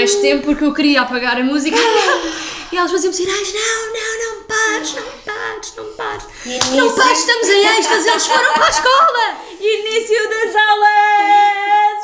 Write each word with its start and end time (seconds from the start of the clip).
Mais 0.00 0.14
tempo 0.16 0.44
porque 0.46 0.64
eu 0.64 0.72
queria 0.72 1.02
apagar 1.02 1.38
a 1.38 1.44
música 1.44 1.76
e 2.72 2.76
elas 2.76 2.90
faziam 2.90 3.12
sinais: 3.12 3.52
não, 3.52 3.92
não, 3.92 4.18
não 4.38 4.44
pares, 4.44 4.94
não 4.94 5.02
pares, 5.24 5.72
não 5.76 5.84
pares. 5.94 6.24
E 6.46 6.76
Não 6.76 6.90
pares, 6.94 7.18
estamos 7.18 7.48
em 7.48 7.66
êxtase, 7.78 8.08
eles 8.08 8.26
foram 8.26 8.52
para 8.54 8.64
a 8.66 8.70
escola. 8.70 9.36
Início 9.60 10.28
das 10.30 10.56
aulas! 10.56 12.00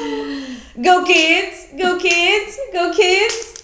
Uhul! 0.00 0.56
Go 0.76 1.04
kids! 1.04 1.68
Go 1.80 1.96
kids! 1.98 2.56
Go 2.72 2.90
kids! 2.90 3.54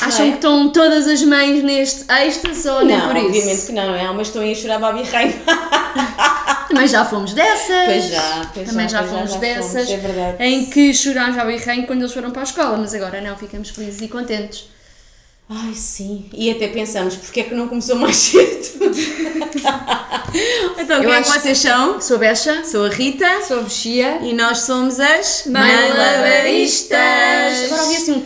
Acham 0.00 0.18
Não 0.20 0.26
é? 0.26 0.30
que 0.30 0.34
estão 0.36 0.68
todas 0.72 1.06
as 1.08 1.22
mães 1.22 1.62
neste 1.62 2.04
êxtase 2.12 2.68
ou 2.68 2.84
nem 2.84 2.96
Não, 2.98 3.08
por 3.08 3.16
isso? 3.16 3.26
obviamente 3.26 3.66
que 3.66 3.72
não, 3.72 3.86
não 3.86 3.94
é? 3.94 4.10
Umas 4.10 4.28
estão 4.28 4.42
aí 4.42 4.52
a 4.52 4.54
chorar 4.54 4.78
Babi 4.78 5.02
Rainha. 5.02 5.42
Também 6.72 6.88
já 6.88 7.04
fomos 7.04 7.34
dessas. 7.34 7.84
Pois 7.84 8.04
já, 8.06 8.50
pois 8.54 8.68
Também 8.68 8.88
já, 8.88 8.98
já, 9.02 9.08
pois 9.08 9.12
fomos 9.12 9.30
já 9.32 9.38
dessas. 9.38 9.72
fomos, 9.72 9.90
é 9.90 9.96
verdade. 9.98 10.36
Em 10.42 10.64
que 10.66 10.94
chorámos 10.94 11.36
à 11.36 11.44
birrenho 11.44 11.86
quando 11.86 12.00
eles 12.00 12.12
foram 12.12 12.30
para 12.30 12.40
a 12.42 12.44
escola, 12.44 12.78
mas 12.78 12.94
agora 12.94 13.20
não, 13.20 13.36
ficamos 13.36 13.68
felizes 13.70 14.00
e 14.00 14.08
contentes. 14.08 14.70
Ai, 15.50 15.74
sim. 15.74 16.30
E 16.32 16.50
até 16.50 16.68
pensamos, 16.68 17.14
porque 17.16 17.40
é 17.40 17.42
que 17.44 17.54
não 17.54 17.68
começou 17.68 17.96
mais 17.96 18.16
cedo? 18.16 18.68
então, 20.78 21.02
Eu 21.02 21.10
quem 21.10 21.12
é 21.18 21.22
que 21.22 21.28
vocês 21.28 21.58
são? 21.58 22.00
Sou 22.00 22.16
Becha. 22.18 22.64
Sou 22.64 22.86
a 22.86 22.88
Rita. 22.88 23.42
Sou 23.46 23.58
a 23.58 23.62
Bexia. 23.62 24.18
E 24.22 24.32
nós 24.32 24.60
somos 24.60 24.98
as 24.98 25.44
Malabaristas. 25.46 26.98
Agora 27.66 27.82
ouvi 27.82 27.96
assim 27.96 28.12
um. 28.12 28.22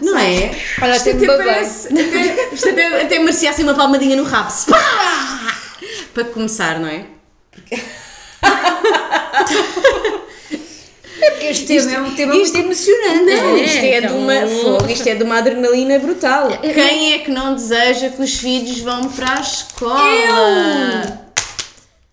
Não 0.00 0.18
é? 0.18 0.50
Olha, 0.80 0.96
Isto 0.96 1.10
até 1.10 1.26
parece. 1.26 1.88
Até, 1.88 2.54
isto 2.54 2.68
até, 2.70 3.02
até 3.02 3.18
merecia 3.18 3.50
assim 3.50 3.62
uma 3.62 3.74
palmadinha 3.74 4.16
no 4.16 4.24
rabo. 4.24 4.50
Pá! 4.68 5.31
Para 6.12 6.24
começar, 6.24 6.78
não 6.78 6.88
é? 6.88 7.06
Porque 11.30 11.46
este 11.46 11.66
tema 11.66 11.90
é 11.92 12.00
um 12.00 12.14
tema 12.14 12.34
muito 12.34 12.56
emocionante. 12.56 13.24
Não, 13.24 13.56
isto 13.56 13.78
é, 13.78 13.98
então. 13.98 14.10
de 14.10 14.16
uma 14.16 14.46
fogo, 14.46 14.90
isto 14.90 15.06
é 15.08 15.14
de 15.14 15.22
uma 15.22 15.38
adrenalina 15.38 15.98
brutal. 15.98 16.48
Quem 16.60 17.14
é 17.14 17.18
que 17.18 17.30
não 17.30 17.54
deseja 17.54 18.10
que 18.10 18.22
os 18.22 18.34
filhos 18.34 18.80
vão 18.80 19.08
para 19.08 19.36
a 19.36 19.40
escola? 19.40 21.22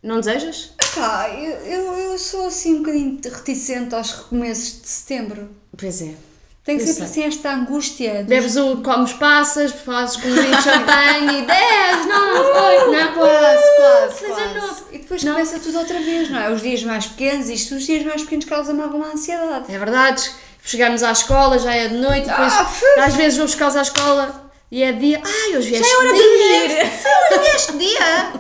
Não 0.02 0.20
desejas? 0.20 0.72
Pá, 0.96 1.30
eu, 1.30 1.52
eu, 1.66 1.94
eu 1.94 2.18
sou 2.18 2.48
assim 2.48 2.76
um 2.76 2.80
bocadinho 2.80 3.20
reticente 3.24 3.94
aos 3.94 4.12
recomeços 4.12 4.82
de 4.82 4.88
setembro. 4.88 5.50
Pois 5.78 6.02
é. 6.02 6.29
Tenho 6.66 6.80
Eu 6.82 6.86
sempre 6.88 7.04
assim 7.04 7.24
esta 7.24 7.52
angústia. 7.54 8.16
de- 8.18 8.24
Bebes 8.26 8.56
o, 8.58 8.78
comes 8.78 9.14
passas, 9.14 9.72
fazes 9.72 10.18
com 10.18 10.30
de 10.30 10.62
champanhe 10.62 11.40
e 11.40 11.46
10, 11.46 12.06
9, 12.06 12.40
8, 12.40 12.92
não, 12.92 13.14
quase, 13.14 13.64
quase, 13.78 14.26
é 14.26 14.28
quase. 14.28 14.54
novo. 14.60 14.84
E 14.92 14.98
depois 15.00 15.24
Não. 15.24 15.34
começa 15.34 15.60
tudo 15.60 15.80
outra 15.80 16.00
vez, 16.00 16.30
não 16.30 16.40
é? 16.40 16.52
Os 16.52 16.62
dias 16.62 16.84
mais 16.84 17.08
pequenos, 17.08 17.50
isto, 17.50 17.76
os 17.76 17.86
dias 17.86 18.04
mais 18.06 18.22
pequenos 18.24 18.46
causam 18.46 18.80
alguma 18.84 19.08
ansiedade. 19.08 19.74
É 19.74 19.80
verdade, 19.80 20.30
chegamos 20.64 21.02
à 21.02 21.12
escola, 21.12 21.58
já 21.58 21.74
é 21.74 21.88
de 21.88 21.96
noite, 21.96 22.28
depois 22.28 22.54
Ah, 22.54 22.70
às 23.06 23.16
vezes 23.16 23.38
vou 23.38 23.48
buscá-los 23.48 23.76
à 23.76 23.82
escola 23.82 24.52
e 24.70 24.84
é 24.84 24.92
dia. 24.92 25.22
Ai, 25.26 25.58
hoje 25.58 25.70
vieste 25.72 25.88
Já 25.90 25.94
é 25.94 25.98
hora 25.98 26.14
de 26.14 26.20
dia. 26.20 26.28
dormir. 26.28 26.92
Hoje 27.32 27.40
vieste 27.50 27.72
dia. 27.78 28.32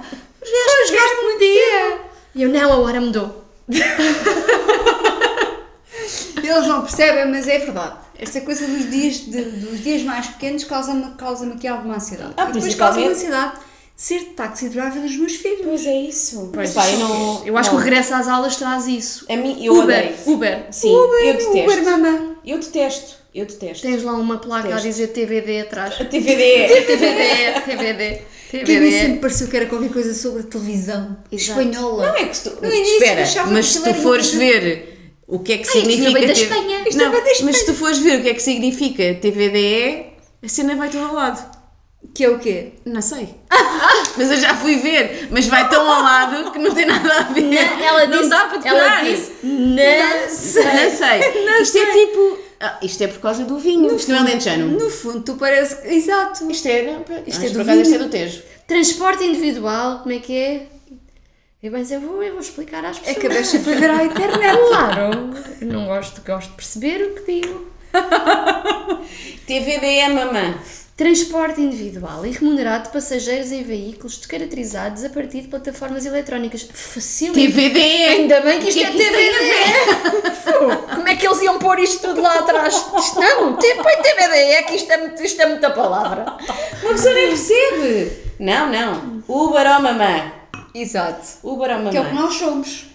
Hoje 0.41 0.52
vieste, 0.52 0.91
vieste 0.91 1.24
muito 1.24 1.40
dia. 1.40 1.97
E 2.35 2.44
eu, 2.44 2.50
não, 2.50 2.72
a 2.74 2.78
hora 2.78 3.02
mudou. 3.02 3.44
Eles 6.41 6.68
não 6.68 6.81
percebem, 6.81 7.28
mas 7.29 7.47
é 7.47 7.59
verdade. 7.59 7.96
Esta 8.19 8.41
coisa 8.41 8.68
dos 8.68 8.90
dias, 8.91 9.19
de- 9.19 9.41
dos 9.44 9.81
dias 9.84 10.02
mais 10.03 10.28
pequenos 10.28 10.63
causa-me 10.66 11.13
causa 11.16 11.47
aqui 11.47 11.68
alguma 11.68 11.96
ansiedade. 11.96 12.34
Ah, 12.38 12.50
e 12.50 12.53
depois 12.53 12.75
causa-me 12.75 13.07
ansiedade 13.07 13.53
ser 13.96 14.19
de 14.19 14.25
taxi 14.28 14.69
driver 14.69 15.02
dos 15.02 15.16
meus 15.18 15.35
filhos. 15.35 15.62
Pois 15.63 15.85
é 15.85 16.02
isso. 16.02 16.50
Pois, 16.53 16.72
Pá, 16.74 16.90
eu 16.90 17.00
não, 17.00 17.46
eu 17.46 17.58
acho 17.58 17.69
não. 17.72 17.78
que 17.78 17.81
o 17.81 17.85
regresso 17.85 18.13
às 18.13 18.28
aulas 18.28 18.56
traz 18.56 18.88
isso. 18.88 19.25
A 19.29 19.35
mim, 19.35 19.63
eu 19.63 19.74
Uber, 19.74 19.84
odeio. 19.97 20.16
Uber. 20.25 20.68
Sim, 20.72 20.94
eu 20.94 21.34
detesto. 21.34 21.50
Uber, 21.58 21.84
mamã. 21.84 22.35
Eu 22.46 22.58
detesto. 22.59 23.19
Eu 23.35 23.46
detesto. 23.46 23.85
Tens 23.88 24.02
lá 24.03 24.13
uma 24.13 24.38
placa 24.40 24.68
a 24.68 24.78
Detesto. 24.78 24.88
dizer 24.88 25.08
TVD 25.09 25.62
atrás. 25.62 25.94
A 26.02 26.06
TVD. 26.06 26.68
TVD, 26.88 27.62
TVD, 27.66 28.22
Que 28.50 28.58
a 28.58 28.59
mim 28.62 28.66
sempre 28.91 29.02
TVD. 29.06 29.19
pareceu 29.19 29.47
que 29.47 29.56
era 29.58 29.66
qualquer 29.68 29.91
coisa 29.91 30.13
sobre 30.16 30.41
a 30.41 30.44
televisão 30.46 31.16
Exato. 31.31 31.62
espanhola. 31.62 32.08
Não 32.08 32.16
é 32.16 32.25
que 32.25 32.40
tu. 32.40 32.66
Espera, 32.66 33.24
mas 33.52 33.66
se 33.68 33.84
tu 33.84 33.94
fores 33.94 34.31
ver 34.34 34.99
o 35.29 35.40
que 35.40 35.53
é 35.53 35.57
que 35.57 35.63
isto 35.63 35.73
significa. 35.79 36.12
veio 36.12 36.28
da 36.28 36.34
T- 36.34 36.41
Espanha. 36.41 36.84
Isto 36.88 36.97
Não, 36.97 37.12
veio 37.12 37.23
da 37.23 37.31
mas 37.45 37.57
se 37.57 37.66
tu 37.66 37.73
fores 37.73 37.97
ver 38.00 38.19
o 38.19 38.23
que 38.23 38.29
é 38.29 38.34
que 38.34 38.41
significa 38.41 39.13
TVDE, 39.22 40.06
a 40.44 40.47
cena 40.47 40.75
vai 40.75 40.90
todo 40.90 41.06
ao 41.06 41.13
lado. 41.16 41.59
Que 42.16 42.23
é 42.23 42.29
o 42.29 42.40
quê? 42.40 42.73
Não 42.85 43.01
sei. 43.01 43.29
mas 44.17 44.31
eu 44.31 44.38
já 44.38 44.56
fui 44.56 44.78
ver, 44.78 45.28
mas 45.31 45.45
vai 45.47 45.69
tão 45.69 45.81
ao 45.90 46.01
lado 46.01 46.51
que 46.51 46.57
não 46.59 46.73
tem 46.73 46.85
nada 46.85 47.13
a 47.13 47.23
ver. 47.23 47.53
Ela 47.53 48.07
não 48.07 48.17
disse, 48.17 48.29
dá 48.29 48.45
para 48.47 48.67
ela 48.69 48.79
decorar. 48.79 49.03
disse, 49.03 49.31
não 49.44 50.29
sei. 50.29 50.63
Não 50.63 50.91
sei. 50.95 51.59
isto 51.61 51.78
é 51.78 51.85
tipo. 51.91 52.38
Ah, 52.61 52.78
isto 52.81 53.01
é 53.03 53.07
por 53.07 53.19
causa 53.19 53.44
do 53.44 53.57
vinho. 53.57 53.96
isto 53.96 54.11
não 54.11 54.19
é 54.19 54.23
lentejano. 54.23 54.67
No 54.79 54.90
fundo, 54.90 55.22
tu 55.22 55.35
parece. 55.35 55.78
Exato. 55.94 56.50
Isto 56.50 56.67
é. 56.67 56.81
Não, 56.84 57.01
Isto 57.01 57.23
isto 57.28 57.44
é 57.44 57.47
é 57.47 57.50
do 57.51 57.61
acaso 57.61 57.81
isto 57.81 57.94
é 57.94 57.97
vinho. 57.97 58.09
do 58.09 58.11
Tejo. 58.11 58.41
Transporte 58.67 59.23
individual, 59.23 60.00
como 60.00 60.13
é 60.13 60.19
que 60.19 60.35
é? 60.35 60.67
Eu, 61.62 61.74
mas 61.74 61.92
eu 61.92 62.00
vou, 62.00 62.24
eu 62.24 62.31
vou 62.31 62.42
explicar 62.42 62.86
às 62.86 63.00
pessoas. 63.00 63.18
Acabaste 63.18 63.58
de 63.58 63.74
ver 63.75 63.90
à 63.90 64.06
internet. 64.06 64.58
Claro, 64.70 65.30
não 65.62 65.88
gosto, 65.88 66.22
gosto 66.22 66.52
de 66.52 66.56
perceber 66.56 67.03
o 67.03 67.16
que 67.16 67.42
digo. 67.42 67.68
TVDE, 69.46 70.08
mamã. 70.14 70.56
Transporte 70.96 71.59
individual 71.59 72.25
e 72.25 72.31
remunerado 72.31 72.86
de 72.86 72.94
passageiros 72.94 73.52
em 73.52 73.64
veículos 73.64 74.18
descaracterizados 74.18 75.03
a 75.03 75.09
partir 75.09 75.42
de 75.42 75.47
plataformas 75.50 76.06
eletrónicas. 76.06 76.66
Facilmente. 76.74 77.52
TVDE. 77.52 78.03
Ainda 78.06 78.40
bem 78.40 78.62
que 78.62 78.70
isto 78.70 78.80
que 78.80 78.86
é, 78.86 78.88
é 78.88 78.91
que 78.91 79.03
a 79.03 79.09
TVD. 80.31 80.96
Como 80.96 81.08
é 81.09 81.16
que 81.18 81.28
eles 81.28 81.41
iam 81.41 81.59
pôr 81.59 81.78
isto 81.80 82.08
tudo 82.08 82.22
lá 82.22 82.40
atrás? 82.40 82.74
Isto 82.74 83.20
não, 83.20 83.56
põe 83.56 84.02
TVD, 84.02 84.36
é 84.38 84.64
que 84.64 84.76
isto 84.76 84.91
é, 84.91 84.97
muito, 84.97 85.22
isto 85.22 85.41
é 85.41 85.46
muita 85.46 85.72
palavra. 85.72 86.38
Uma 86.81 86.91
pessoa 86.94 87.14
nem 87.14 87.28
percebe. 87.28 88.12
Não, 88.40 88.70
não. 88.70 89.24
Uber 89.28 89.76
ou 89.76 89.81
mamã. 89.81 90.39
Exato. 90.74 91.28
Uber 91.44 91.69
ou 91.72 91.78
mamã. 91.78 91.90
Que 91.91 91.97
é 91.97 92.02
o 92.02 92.06
que 92.06 92.16
nós 92.16 92.34
somos. 92.35 92.85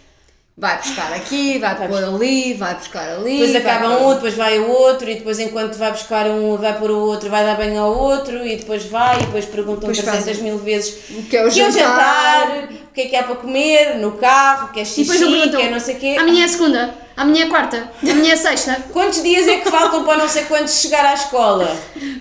Vai 0.56 0.78
buscar 0.78 1.12
aqui, 1.12 1.58
vai 1.58 1.74
pôr 1.88 2.04
ali, 2.04 2.54
vai 2.54 2.74
buscar 2.76 3.08
ali. 3.16 3.32
Depois 3.38 3.56
acaba 3.56 3.96
pôr- 3.96 4.06
um, 4.06 4.14
depois 4.14 4.34
vai 4.34 4.58
o 4.60 4.70
outro, 4.70 5.10
e 5.10 5.14
depois 5.16 5.40
enquanto 5.40 5.74
vai 5.76 5.90
buscar 5.90 6.26
um, 6.28 6.56
vai 6.56 6.78
pôr 6.78 6.92
o 6.92 6.98
outro, 7.00 7.28
vai 7.28 7.44
dar 7.44 7.56
banho 7.56 7.80
ao 7.82 7.92
outro, 7.98 8.46
e 8.46 8.54
depois 8.54 8.84
vai, 8.84 9.16
e 9.16 9.26
depois 9.26 9.44
perguntam 9.46 9.80
Depois 9.90 9.98
300 9.98 10.24
faz- 10.26 10.38
mil 10.38 10.56
vezes 10.56 10.94
O 11.10 11.22
que 11.24 11.36
é 11.36 11.44
o 11.44 11.50
que 11.50 11.60
é 11.60 11.66
o 11.68 11.72
jantar. 11.72 12.46
jantar, 12.46 12.68
o 12.88 12.92
que 12.94 13.00
é 13.00 13.06
que 13.06 13.16
há 13.16 13.24
para 13.24 13.34
comer, 13.34 13.96
no 13.98 14.12
carro, 14.12 14.68
que 14.72 14.78
é 14.78 14.84
xixi, 14.84 15.20
eu 15.20 15.50
que 15.50 15.62
é 15.62 15.70
não 15.70 15.80
sei 15.80 15.96
o 15.96 15.98
quê. 15.98 16.14
amanhã 16.20 16.44
é 16.44 16.48
segunda, 16.48 16.94
amanhã 17.16 17.46
é 17.46 17.48
quarta, 17.48 17.90
amanhã 18.02 18.32
é 18.32 18.36
sexta. 18.36 18.76
Quantos 18.92 19.22
dias 19.22 19.46
é 19.48 19.56
que 19.58 19.70
faltam 19.70 20.04
para 20.04 20.18
não 20.18 20.28
sei 20.28 20.44
quantos 20.44 20.74
chegar 20.80 21.04
à 21.04 21.14
escola? 21.14 21.76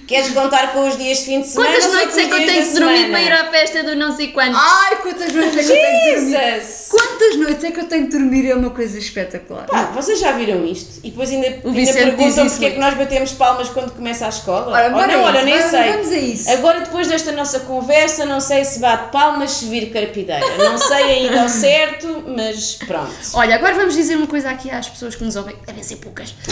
Queres 0.08 0.32
contar 0.32 0.74
com 0.74 0.88
os 0.88 0.98
dias 0.98 1.20
de 1.20 1.26
fim 1.26 1.42
de 1.42 1.48
semana? 1.48 1.72
Quantas 1.72 1.94
noites 1.94 2.18
é 2.18 2.26
que 2.26 2.34
eu 2.34 2.46
tenho 2.46 2.66
que 2.68 2.74
dormir 2.80 3.10
para 3.12 3.22
ir 3.22 3.32
à 3.32 3.46
festa 3.52 3.84
do 3.84 3.96
não 3.96 4.16
sei 4.16 4.28
quantos? 4.32 4.60
Ai, 4.62 4.96
quantas 5.02 5.34
noites 5.34 5.58
é 5.58 5.64
que 5.64 5.72
eu 5.72 5.76
tenho 5.76 6.00
que 6.02 6.16
dormir? 6.16 6.40
Jesus! 6.60 6.88
Quantas 6.90 7.36
noites 7.38 7.64
é 7.64 7.72
que 7.72 7.80
eu 7.80 7.86
tenho 7.88 8.06
que 8.08 8.12
dormir? 8.18 8.50
É 8.50 8.56
uma 8.56 8.70
coisa 8.70 8.98
espetacular. 8.98 9.66
Pá, 9.68 9.84
vocês 9.96 10.20
já 10.20 10.32
viram 10.34 10.66
isto? 10.66 11.00
E 11.04 11.10
depois 11.10 11.30
ainda, 11.32 11.48
ainda 11.48 11.94
perguntam 11.94 12.48
porque 12.50 12.66
é 12.66 12.70
que 12.72 12.80
nós 12.80 12.94
batemos 12.96 13.32
palmas 13.32 13.70
quando 13.70 13.92
começa 13.92 14.26
a 14.26 14.30
escola? 14.30 14.72
Ora, 14.72 14.86
Ou 14.88 14.92
bora 14.94 15.08
não, 15.08 15.20
a 15.20 15.28
olha, 15.28 15.42
nem 15.44 15.56
vamos- 15.58 15.70
sei. 15.72 15.92
vamos 15.94 16.12
a 16.12 16.18
isso. 16.18 16.52
Agora, 16.52 16.80
depois 16.82 17.08
desta 17.08 17.32
nossa 17.32 17.62
conversa, 17.62 18.26
não 18.26 18.40
sei 18.40 18.64
se 18.66 18.80
bate 18.80 19.12
palmas, 19.12 19.52
se 19.52 19.66
vir 19.66 19.92
carpideira. 19.92 20.46
Não 20.58 20.78
sei 20.78 21.04
ainda 21.04 21.42
ao 21.44 21.50
certo, 21.50 22.24
mas 22.28 22.76
pronto. 22.76 23.12
Olha, 23.36 23.56
agora 23.56 23.74
vamos 23.74 23.96
dizer 23.96 24.16
uma 24.18 24.28
coisa 24.28 24.50
aqui 24.50 24.70
às 24.70 24.83
pessoas 24.90 25.16
que 25.16 25.24
nos 25.24 25.36
ouvem. 25.36 25.56
Devem 25.66 25.84
ser 25.84 25.98
poucas. 25.98 26.34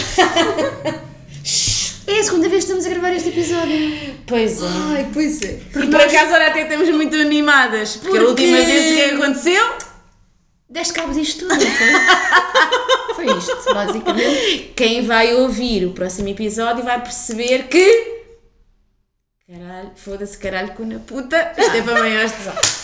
é 2.07 2.19
a 2.19 2.23
segunda 2.23 2.49
vez 2.49 2.65
que 2.65 2.71
estamos 2.71 2.85
a 2.85 2.89
gravar 2.89 3.13
este 3.13 3.29
episódio. 3.29 4.15
Pois 4.27 4.61
é. 4.61 4.67
Ai, 4.67 5.09
pois 5.13 5.41
é. 5.41 5.59
e 5.75 5.87
por 5.87 6.01
acaso, 6.01 6.33
olha, 6.33 6.47
até 6.47 6.63
estamos 6.63 6.89
muito 6.89 7.15
animadas. 7.15 7.97
Porque, 7.97 8.17
a 8.17 8.21
Porque- 8.21 8.43
última 8.43 8.57
vez 8.57 8.91
o 8.91 8.95
que 8.95 9.15
aconteceu? 9.15 9.63
Deste 10.69 10.93
cabo 10.93 11.13
disto 11.13 11.47
tudo, 11.47 11.53
não 11.53 11.71
foi? 11.71 13.25
foi 13.27 13.37
isto, 13.37 13.73
basicamente. 13.73 14.71
Quem 14.75 15.05
vai 15.05 15.33
ouvir 15.35 15.85
o 15.85 15.91
próximo 15.91 16.29
episódio 16.29 16.83
vai 16.83 17.01
perceber 17.01 17.67
que. 17.67 18.21
Caralho, 19.51 19.91
foda-se, 19.97 20.37
caralho, 20.37 20.71
com 20.73 20.85
na 20.85 20.99
puta. 20.99 21.53
Isto 21.57 21.75
é 21.75 21.81
para 21.81 21.99
maiores 21.99 22.31
de 22.31 22.80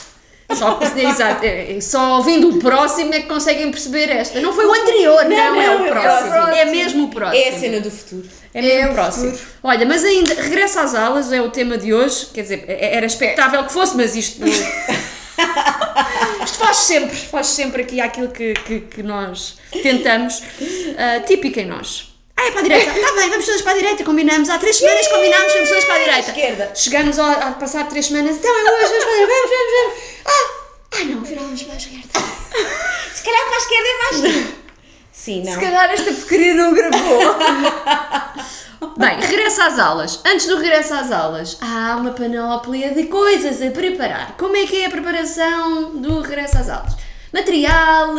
Só, 0.54 0.80
exato, 0.96 1.46
é- 1.46 1.76
é 1.78 1.82
só 1.82 2.18
ouvindo 2.18 2.50
o 2.50 2.60
próximo 2.60 3.14
é 3.14 3.22
que 3.22 3.28
conseguem 3.28 3.70
perceber 3.70 4.10
esta. 4.10 4.40
Não 4.40 4.54
foi 4.54 4.66
o 4.66 4.74
anterior, 4.74 5.24
não, 5.24 5.30
Não, 5.30 5.62
é 5.62 5.68
não, 5.68 5.82
o 5.82 5.86
é 5.86 5.90
o 5.90 5.92
próximo. 5.92 6.34
É 6.56 6.66
mesmo 6.66 7.04
o 7.06 7.10
próximo. 7.10 7.44
É 7.44 7.50
a 7.50 7.60
cena 7.60 7.80
do 7.82 7.92
futuro. 7.92 8.28
É 8.54 8.62
mesmo 8.62 8.88
É 8.88 8.90
o 8.90 8.94
próximo. 8.94 9.32
futuro. 9.32 9.48
Olha, 9.64 9.86
mas 9.86 10.04
ainda, 10.06 10.34
regressa 10.36 10.82
às 10.82 10.96
aulas, 10.96 11.32
é 11.34 11.42
o 11.42 11.50
tema 11.52 11.78
de 11.78 11.94
hoje. 11.94 12.28
Quer 12.34 12.44
dizer, 12.44 12.64
é- 12.68 12.96
era 12.96 13.06
expectável 13.06 13.64
que 13.66 13.74
fosse, 13.74 13.98
mas 13.98 14.16
isto. 14.16 14.42
isto 16.44 16.58
faz 16.58 16.78
sempre, 16.78 17.16
faz 17.16 17.48
sempre 17.48 17.82
aqui 17.82 18.00
aquilo 18.02 18.30
que, 18.30 18.54
que, 18.54 18.80
que 18.82 19.04
nós 19.04 19.58
tentamos. 19.84 20.42
ah, 20.98 21.20
típico 21.22 21.60
em 21.60 21.66
nós. 21.66 22.17
Ah, 22.38 22.48
é 22.48 22.52
para 22.52 22.60
a 22.60 22.64
direita. 22.64 22.92
Está 22.92 23.12
bem, 23.14 23.30
vamos 23.30 23.46
todas 23.46 23.62
para 23.62 23.72
a 23.72 23.76
direita. 23.76 24.04
Combinamos. 24.04 24.50
Há 24.50 24.60
três 24.60 24.78
semanas 24.78 25.08
combinámos, 25.08 25.54
vamos 25.54 25.70
todas 25.70 25.86
para 25.86 25.96
a 25.96 26.00
direita. 26.00 26.30
Esquerda. 26.30 26.72
Chegamos 26.76 27.20
a, 27.20 27.32
a 27.32 27.52
passar 27.54 27.88
três 27.88 28.06
semanas. 28.06 28.38
Então, 28.38 28.52
é 28.52 28.62
hoje, 28.62 28.90
vamos 28.90 29.04
para 29.04 29.14
a 29.14 29.18
direita. 29.18 29.34
Vamos, 29.34 29.50
vamos, 29.50 29.72
vamos. 29.74 29.98
Ah, 30.26 30.52
ah 30.94 31.04
não, 31.06 31.22
afinal 31.22 31.44
vamos 31.46 31.64
para 31.64 31.74
a 31.74 31.78
esquerda. 31.78 32.08
Se 33.14 33.24
calhar 33.24 33.44
para 33.46 33.56
a 33.56 33.60
esquerda 33.60 33.88
é 33.88 33.98
mais. 33.98 34.48
Sim, 35.12 35.44
não. 35.44 35.54
Se 35.54 35.60
calhar 35.60 35.92
esta 35.92 36.14
porcaria 36.14 36.54
não 36.54 36.74
gravou. 36.74 37.36
Bem, 38.96 39.20
regresso 39.20 39.62
às 39.62 39.80
aulas. 39.80 40.22
Antes 40.26 40.46
do 40.46 40.58
regresso 40.58 40.94
às 40.94 41.12
aulas, 41.12 41.58
há 41.60 41.98
uma 41.98 42.12
panóplia 42.12 42.94
de 42.94 43.06
coisas 43.06 43.62
a 43.62 43.72
preparar. 43.72 44.36
Como 44.38 44.56
é 44.56 44.66
que 44.68 44.84
é 44.84 44.86
a 44.86 44.90
preparação 44.90 45.96
do 45.96 46.22
regresso 46.22 46.58
às 46.60 46.70
aulas? 46.70 46.94
Material, 47.34 48.14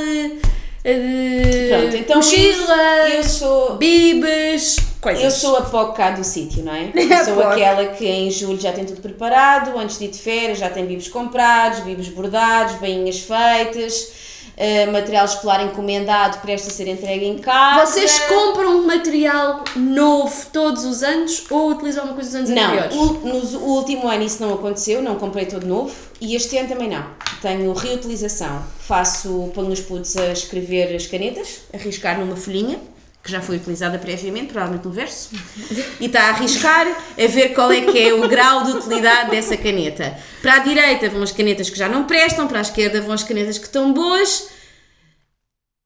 Pronto, 0.83 1.97
então 1.97 2.17
mochila, 2.17 3.09
eu 3.11 3.25
sou- 3.25 3.75
bibes, 3.77 4.77
coisas. 5.01 5.23
Eu 5.25 5.31
sou 5.31 5.57
a 5.57 5.63
POC 5.63 5.97
cá 5.97 6.11
do 6.13 6.25
sítio, 6.25 6.65
não 6.65 6.73
é? 6.73 6.91
Eu 6.95 7.25
sou 7.25 7.35
POC. 7.35 7.47
aquela 7.53 7.87
que 7.87 8.07
em 8.07 8.31
julho 8.31 8.61
já 8.61 8.73
tem 8.73 8.85
tudo 8.85 9.01
preparado, 9.01 9.77
antes 9.79 9.99
de 9.99 10.07
ir 10.07 10.09
de 10.09 10.19
férias 10.19 10.59
já 10.59 10.71
tem 10.71 10.87
bibos 10.87 11.09
comprados, 11.09 11.81
bibos 11.81 12.09
bordados, 12.09 12.77
bainhas 12.77 13.19
feitas, 13.21 14.09
eh, 14.57 14.87
material 14.87 15.25
escolar 15.25 15.63
encomendado 15.65 16.39
prestes 16.39 16.73
a 16.73 16.77
ser 16.77 16.89
entregue 16.89 17.27
em 17.27 17.39
casa. 17.39 17.87
Vocês 17.87 18.19
compram 18.21 18.85
material 18.87 19.63
novo 19.77 20.47
todos 20.53 20.85
os 20.85 21.03
anos 21.03 21.45
ou 21.51 21.71
utilizam 21.71 22.03
alguma 22.05 22.15
coisa 22.21 22.31
dos 22.43 22.51
anos 22.51 22.51
Não, 22.51 22.65
anteriores? 22.75 22.97
o, 22.97 23.05
nos- 23.27 23.55
o 23.55 23.59
último 23.67 24.09
ano 24.09 24.23
isso 24.25 24.41
não 24.43 24.55
aconteceu, 24.55 25.03
não 25.03 25.17
comprei 25.17 25.47
todo 25.47 25.67
novo 25.67 25.93
e 26.21 26.35
este 26.35 26.57
ano 26.59 26.69
também 26.69 26.89
não. 26.89 27.05
Tenho 27.41 27.73
reutilização, 27.73 28.65
faço, 28.81 29.51
ponho 29.55 29.71
os 29.71 29.81
putos 29.81 30.17
a 30.17 30.33
escrever 30.33 30.95
as 30.95 31.07
canetas, 31.07 31.61
a 31.73 31.77
riscar 31.77 32.19
numa 32.19 32.37
folhinha, 32.37 32.81
que 33.23 33.31
já 33.31 33.41
foi 33.41 33.57
utilizada 33.57 33.99
previamente, 33.99 34.53
provavelmente 34.53 34.85
no 34.87 34.93
verso, 34.93 35.31
e 36.01 36.07
está 36.07 36.23
a 36.23 36.29
arriscar 36.31 36.87
a 36.89 37.27
ver 37.27 37.51
qual 37.51 37.71
é 37.71 37.83
que 37.83 37.99
é 37.99 38.13
o 38.13 38.29
grau 38.29 38.65
de 38.65 38.73
utilidade 38.73 39.31
dessa 39.31 39.57
caneta. 39.57 40.17
Para 40.41 40.55
a 40.55 40.59
direita 40.59 41.09
vão 41.11 41.23
as 41.23 41.33
canetas 41.33 41.69
que 41.69 41.79
já 41.79 41.89
não 41.89 42.05
prestam, 42.05 42.49
para 42.49 42.59
a 42.59 42.63
esquerda 42.63 43.01
vão 43.01 43.13
as 43.13 43.23
canetas 43.23 43.59
que 43.59 43.67
estão 43.67 43.93
boas, 43.93 44.49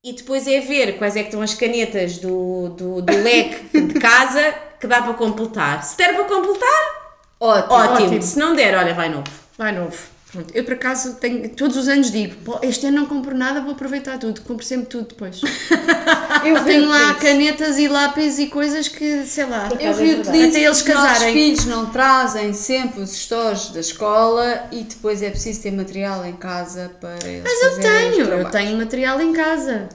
e 0.05 0.13
depois 0.15 0.47
é 0.47 0.61
ver 0.61 0.99
quais 0.99 1.17
é 1.17 1.21
que 1.21 1.29
estão 1.29 1.43
as 1.43 1.55
canetas 1.55 2.19
do, 2.19 2.71
do, 2.71 3.03
do 3.03 3.17
leque 3.23 3.79
de 3.79 4.01
casa 4.01 4.55
que 4.81 4.87
dá 4.87 5.01
para 5.03 5.15
completar. 5.15 5.85
Se 5.85 5.97
der 5.97 6.15
para 6.15 6.25
completar, 6.25 7.03
Ótimo. 7.39 7.75
ótimo. 7.75 8.07
ótimo. 8.07 8.23
Se 8.23 8.39
não 8.39 8.55
der, 8.55 8.77
olha, 8.77 8.95
vai 8.95 9.09
novo. 9.09 9.31
Vai 9.57 9.73
novo. 9.73 10.12
Pronto, 10.33 10.51
eu 10.55 10.65
por 10.65 10.73
acaso 10.73 11.17
tenho, 11.17 11.47
todos 11.51 11.77
os 11.77 11.89
anos 11.89 12.11
digo, 12.11 12.35
"Pô, 12.43 12.59
este 12.63 12.87
ano 12.87 12.97
não 13.01 13.07
compro 13.07 13.37
nada, 13.37 13.61
vou 13.61 13.73
aproveitar 13.73 14.19
tudo, 14.19 14.41
compro 14.41 14.65
sempre 14.65 14.87
tudo 14.87 15.09
depois. 15.09 15.41
Eu 16.45 16.65
Tenho 16.65 16.89
lá 16.89 17.15
canetas 17.15 17.79
e 17.79 17.87
lápis 17.87 18.39
e 18.39 18.47
coisas 18.49 18.89
que, 18.89 19.25
sei 19.27 19.45
lá, 19.47 19.69
Eu 19.79 19.95
reutilizo. 19.95 20.49
Até 20.49 20.63
eles 20.65 20.79
porque 20.83 20.93
os 20.99 21.03
casarem. 21.05 21.33
filhos 21.35 21.65
não 21.67 21.87
trazem 21.91 22.53
sempre 22.53 23.01
os 23.03 23.11
stores 23.11 23.69
da 23.69 23.79
escola 23.81 24.67
e 24.73 24.83
depois 24.83 25.23
é 25.23 25.31
preciso 25.31 25.63
ter 25.63 25.71
material 25.71 26.25
em 26.25 26.33
casa 26.33 26.91
para 27.01 27.17
eles 27.29 27.45
Mas 27.45 27.63
eu 27.63 27.81
tenho, 27.81 28.25
eu 28.27 28.51
tenho 28.51 28.77
material 28.79 29.21
em 29.21 29.33
casa, 29.33 29.89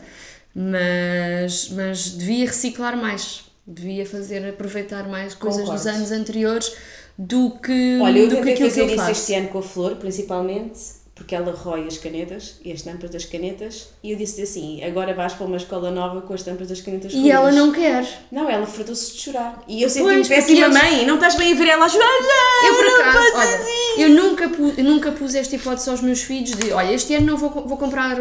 mas, 0.55 1.69
mas 1.69 2.09
devia 2.11 2.45
reciclar 2.45 2.95
mais, 2.97 3.41
devia 3.65 4.05
fazer, 4.05 4.47
aproveitar 4.47 5.07
mais 5.07 5.33
coisas 5.33 5.61
dos 5.61 5.69
Concordo. 5.81 5.89
anos 5.97 6.11
anteriores 6.11 6.71
do 7.17 7.51
que, 7.51 7.99
Olha, 8.01 8.19
eu 8.19 8.27
do 8.27 8.35
que 8.35 8.41
aquilo 8.51 8.55
que 8.57 8.63
fazer 8.69 8.81
eu 8.81 8.87
isso 8.87 8.95
faço. 8.97 9.11
este 9.11 9.33
ano 9.33 9.47
com 9.49 9.57
a 9.59 9.61
Flor, 9.63 9.95
principalmente, 9.95 10.79
porque 11.15 11.33
ela 11.33 11.51
rói 11.51 11.87
as 11.87 11.97
canetas 11.97 12.59
e 12.63 12.71
as 12.71 12.83
tampas 12.83 13.09
das 13.09 13.25
canetas, 13.25 13.87
e 14.03 14.11
eu 14.11 14.17
disse-lhe 14.17 14.43
assim: 14.43 14.83
agora 14.83 15.15
vais 15.15 15.33
para 15.33 15.47
uma 15.47 15.57
escola 15.57 15.89
nova 15.89 16.21
com 16.21 16.31
as 16.35 16.43
tampas 16.43 16.67
das 16.67 16.79
canetas 16.79 17.11
E 17.11 17.31
ela 17.31 17.45
roídas." 17.49 17.55
não 17.65 17.71
quer. 17.73 18.05
Não, 18.31 18.47
ela 18.47 18.67
fartou-se 18.67 19.13
de 19.13 19.19
chorar. 19.19 19.63
E 19.67 19.81
eu 19.81 19.89
senti-me 19.89 20.27
péssima 20.27 20.65
eles- 20.67 20.79
mãe, 20.79 21.05
não 21.07 21.15
estás 21.15 21.33
bem 21.35 21.53
a 21.53 21.55
ver 21.55 21.67
ela 21.69 21.85
a 21.85 21.89
chorar. 21.89 22.05
Não, 22.05 22.67
Eu 22.67 22.75
por 22.75 23.01
acaso, 23.01 23.35
olha, 23.35 23.65
eu 23.97 24.09
nunca, 24.09 24.49
pu, 24.49 24.73
eu 24.77 24.83
nunca 24.83 25.11
pus 25.11 25.33
esta 25.33 25.55
hipótese 25.55 25.89
aos 25.89 26.01
meus 26.01 26.21
filhos 26.21 26.51
de, 26.51 26.71
olha, 26.71 26.93
este 26.93 27.15
ano 27.15 27.25
não 27.25 27.37
vou, 27.37 27.49
vou 27.49 27.77
comprar 27.79 28.15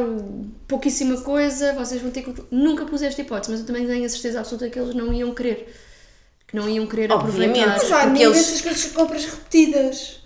pouquíssima 0.66 1.20
coisa, 1.20 1.74
vocês 1.74 2.00
vão 2.00 2.10
ter 2.10 2.22
que... 2.22 2.32
Nunca 2.50 2.86
pus 2.86 3.02
esta 3.02 3.20
hipótese, 3.20 3.50
mas 3.50 3.60
eu 3.60 3.66
também 3.66 3.86
tenho 3.86 4.04
a 4.04 4.08
certeza 4.08 4.40
absoluta 4.40 4.70
que 4.70 4.78
eles 4.78 4.94
não 4.94 5.12
iam 5.12 5.34
querer. 5.34 5.68
Que 6.46 6.54
não 6.56 6.68
iam 6.68 6.86
querer 6.86 7.10
Obviamente. 7.12 7.60
aproveitar. 7.60 7.82
Mas 7.82 7.92
há 7.92 8.06
Porque 8.06 8.22
imensas 8.24 8.48
eles- 8.50 8.60
coisas 8.62 8.84
compras 8.92 9.24
repetidas. 9.24 10.20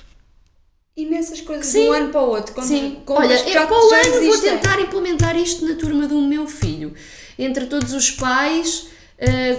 Imensas 0.97 1.41
coisas 1.41 1.67
de 1.67 1.73
Sim. 1.73 1.89
um 1.89 1.93
ano 1.93 2.09
para 2.13 2.21
o 2.21 2.29
outro. 2.29 2.55
Compras, 2.55 2.67
Sim, 2.69 3.03
compras 3.07 3.31
olha, 3.31 3.43
que 3.43 3.49
eu, 3.51 3.53
já, 3.55 3.67
para 3.67 3.77
o 3.77 3.91
já 3.91 3.97
ano 4.03 4.27
vou 4.27 4.39
tentar 4.39 4.81
implementar 4.81 5.37
isto 5.37 5.65
na 5.67 5.75
turma 5.77 6.07
do 6.07 6.21
meu 6.21 6.47
filho. 6.47 6.93
Entre 7.39 7.65
todos 7.67 7.95
os 7.95 8.11
pais, 8.11 8.89
eh, 9.17 9.55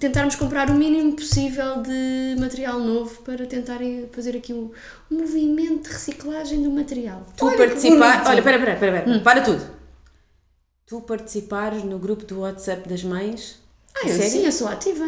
tentarmos 0.00 0.34
comprar 0.34 0.70
o 0.70 0.74
mínimo 0.74 1.14
possível 1.14 1.82
de 1.82 2.34
material 2.40 2.80
novo 2.80 3.22
para 3.22 3.46
tentarem 3.46 4.08
fazer 4.10 4.36
aqui 4.36 4.52
um, 4.52 4.72
um 5.08 5.18
movimento 5.18 5.86
de 5.88 5.94
reciclagem 5.94 6.62
do 6.64 6.70
material. 6.70 7.24
Tu 7.36 7.46
Olha 7.46 7.56
participar. 7.58 8.24
Olha, 8.26 8.38
espera, 8.40 8.56
espera, 8.56 8.72
espera. 8.74 9.04
Hum. 9.08 9.20
para 9.22 9.40
tudo. 9.42 9.64
Tu 10.86 11.00
participares 11.02 11.84
no 11.84 11.98
grupo 11.98 12.24
do 12.24 12.40
WhatsApp 12.40 12.88
das 12.88 13.04
mães? 13.04 13.60
Ah, 13.94 14.08
eu 14.08 14.16
sério? 14.16 14.30
sim, 14.30 14.44
eu 14.46 14.52
sou 14.52 14.66
ativa. 14.66 15.06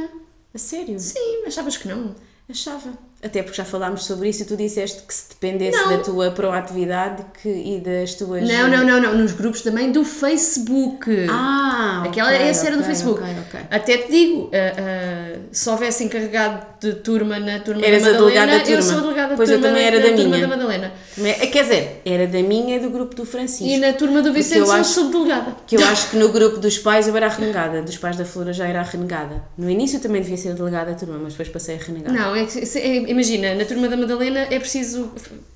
A 0.54 0.58
sério? 0.58 0.98
Sim, 1.00 1.44
achavas 1.46 1.76
que 1.76 1.88
não? 1.88 2.14
Achava. 2.48 2.96
Até 3.24 3.42
porque 3.42 3.56
já 3.56 3.64
falámos 3.64 4.04
sobre 4.04 4.28
isso 4.28 4.42
e 4.42 4.44
tu 4.44 4.56
disseste 4.56 5.02
que 5.02 5.14
se 5.14 5.30
dependesse 5.30 5.76
Não. 5.78 5.88
da 5.90 5.98
tua 5.98 6.30
proatividade 6.30 7.24
que, 7.42 7.48
e 7.48 7.80
das 7.80 8.14
tuas. 8.14 8.46
Não, 8.46 8.68
não, 8.68 8.84
não, 8.84 9.00
não. 9.00 9.14
Nos 9.18 9.32
grupos 9.32 9.62
também 9.62 9.90
do 9.90 10.04
Facebook. 10.04 11.10
Ah, 11.30 12.02
Aquela, 12.06 12.28
ok, 12.34 12.42
essa 12.46 12.66
era 12.66 12.76
do 12.76 12.82
ok, 12.82 12.90
Facebook. 12.94 13.20
ok, 13.22 13.34
ok. 13.48 13.60
Até 13.70 13.96
te 13.98 14.10
digo, 14.12 14.50
ah, 14.52 14.56
ah, 14.78 15.38
se 15.50 15.68
houvesse 15.70 16.04
encarregado 16.04 16.66
de 16.80 16.92
turma 16.96 17.38
na 17.38 17.60
turma 17.60 17.84
Eras 17.84 18.02
da 18.02 18.12
Madalena, 18.12 18.46
da 18.46 18.56
eu 18.58 18.64
turma. 18.64 18.82
sou 18.82 18.98
a 18.98 19.00
delegada 19.00 19.28
da 19.30 19.36
Pois 19.36 19.48
eu 19.50 19.58
turma, 19.58 19.68
também 19.68 19.86
era 19.86 20.00
da, 20.00 20.06
da 20.08 20.16
turma 20.16 20.36
minha. 20.36 20.40
da 20.48 20.56
Madalena. 20.56 20.92
Também- 21.14 21.34
Quer 21.50 21.62
dizer, 21.62 22.02
era 22.04 22.26
da 22.26 22.42
minha 22.42 22.76
e 22.76 22.80
do 22.80 22.90
grupo 22.90 23.14
do 23.14 23.24
Francisco. 23.24 23.64
E 23.64 23.78
na 23.78 23.92
turma 23.92 24.20
do 24.22 24.32
Vicente 24.32 24.58
eu 24.58 24.66
sou 24.66 24.84
subdelegada. 24.84 25.56
Que 25.66 25.76
eu 25.76 25.84
acho 25.86 26.10
que 26.10 26.16
no 26.16 26.28
grupo 26.30 26.58
dos 26.58 26.78
pais 26.78 27.08
eu 27.08 27.16
era 27.16 27.26
a 27.26 27.30
renegada, 27.30 27.80
dos 27.82 27.96
pais 27.96 28.16
da 28.16 28.24
Flora 28.24 28.52
já 28.52 28.66
era 28.66 28.80
a 28.80 28.82
renegada. 28.82 29.42
No 29.56 29.70
início 29.70 29.96
eu 29.96 30.00
também 30.02 30.20
devia 30.20 30.36
ser 30.36 30.54
delegada 30.54 30.90
da 30.92 30.96
turma, 30.98 31.18
mas 31.22 31.32
depois 31.32 31.48
passei 31.48 31.76
a 31.76 31.78
renegar. 31.78 32.12
Não, 32.12 32.34
é 32.34 32.46
se- 32.46 32.78
é- 32.78 33.10
imagina, 33.14 33.54
na 33.54 33.64
turma 33.64 33.88
da 33.88 33.96
Madalena 33.96 34.40
é 34.50 34.58
preciso 34.58 35.12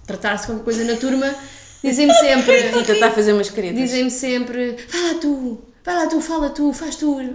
tratar-se 0.06 0.46
com 0.46 0.52
alguma 0.52 0.64
coisa 0.64 0.84
na 0.84 0.98
turma. 0.98 1.34
Dizem-me 1.82 2.12
sempre, 2.14 2.54
E 2.80 2.84
tentar 2.84 3.10
fazer 3.12 3.32
umas 3.32 3.50
caretas. 3.50 3.78
dizem-me 3.78 4.10
sempre, 4.10 4.76
vai 4.88 5.12
lá 5.12 5.14
tu, 5.20 5.60
vai 5.84 5.94
lá 5.94 6.06
tu, 6.08 6.20
fala 6.20 6.50
tu, 6.50 6.72
faz 6.72 6.96
tu. 6.96 7.34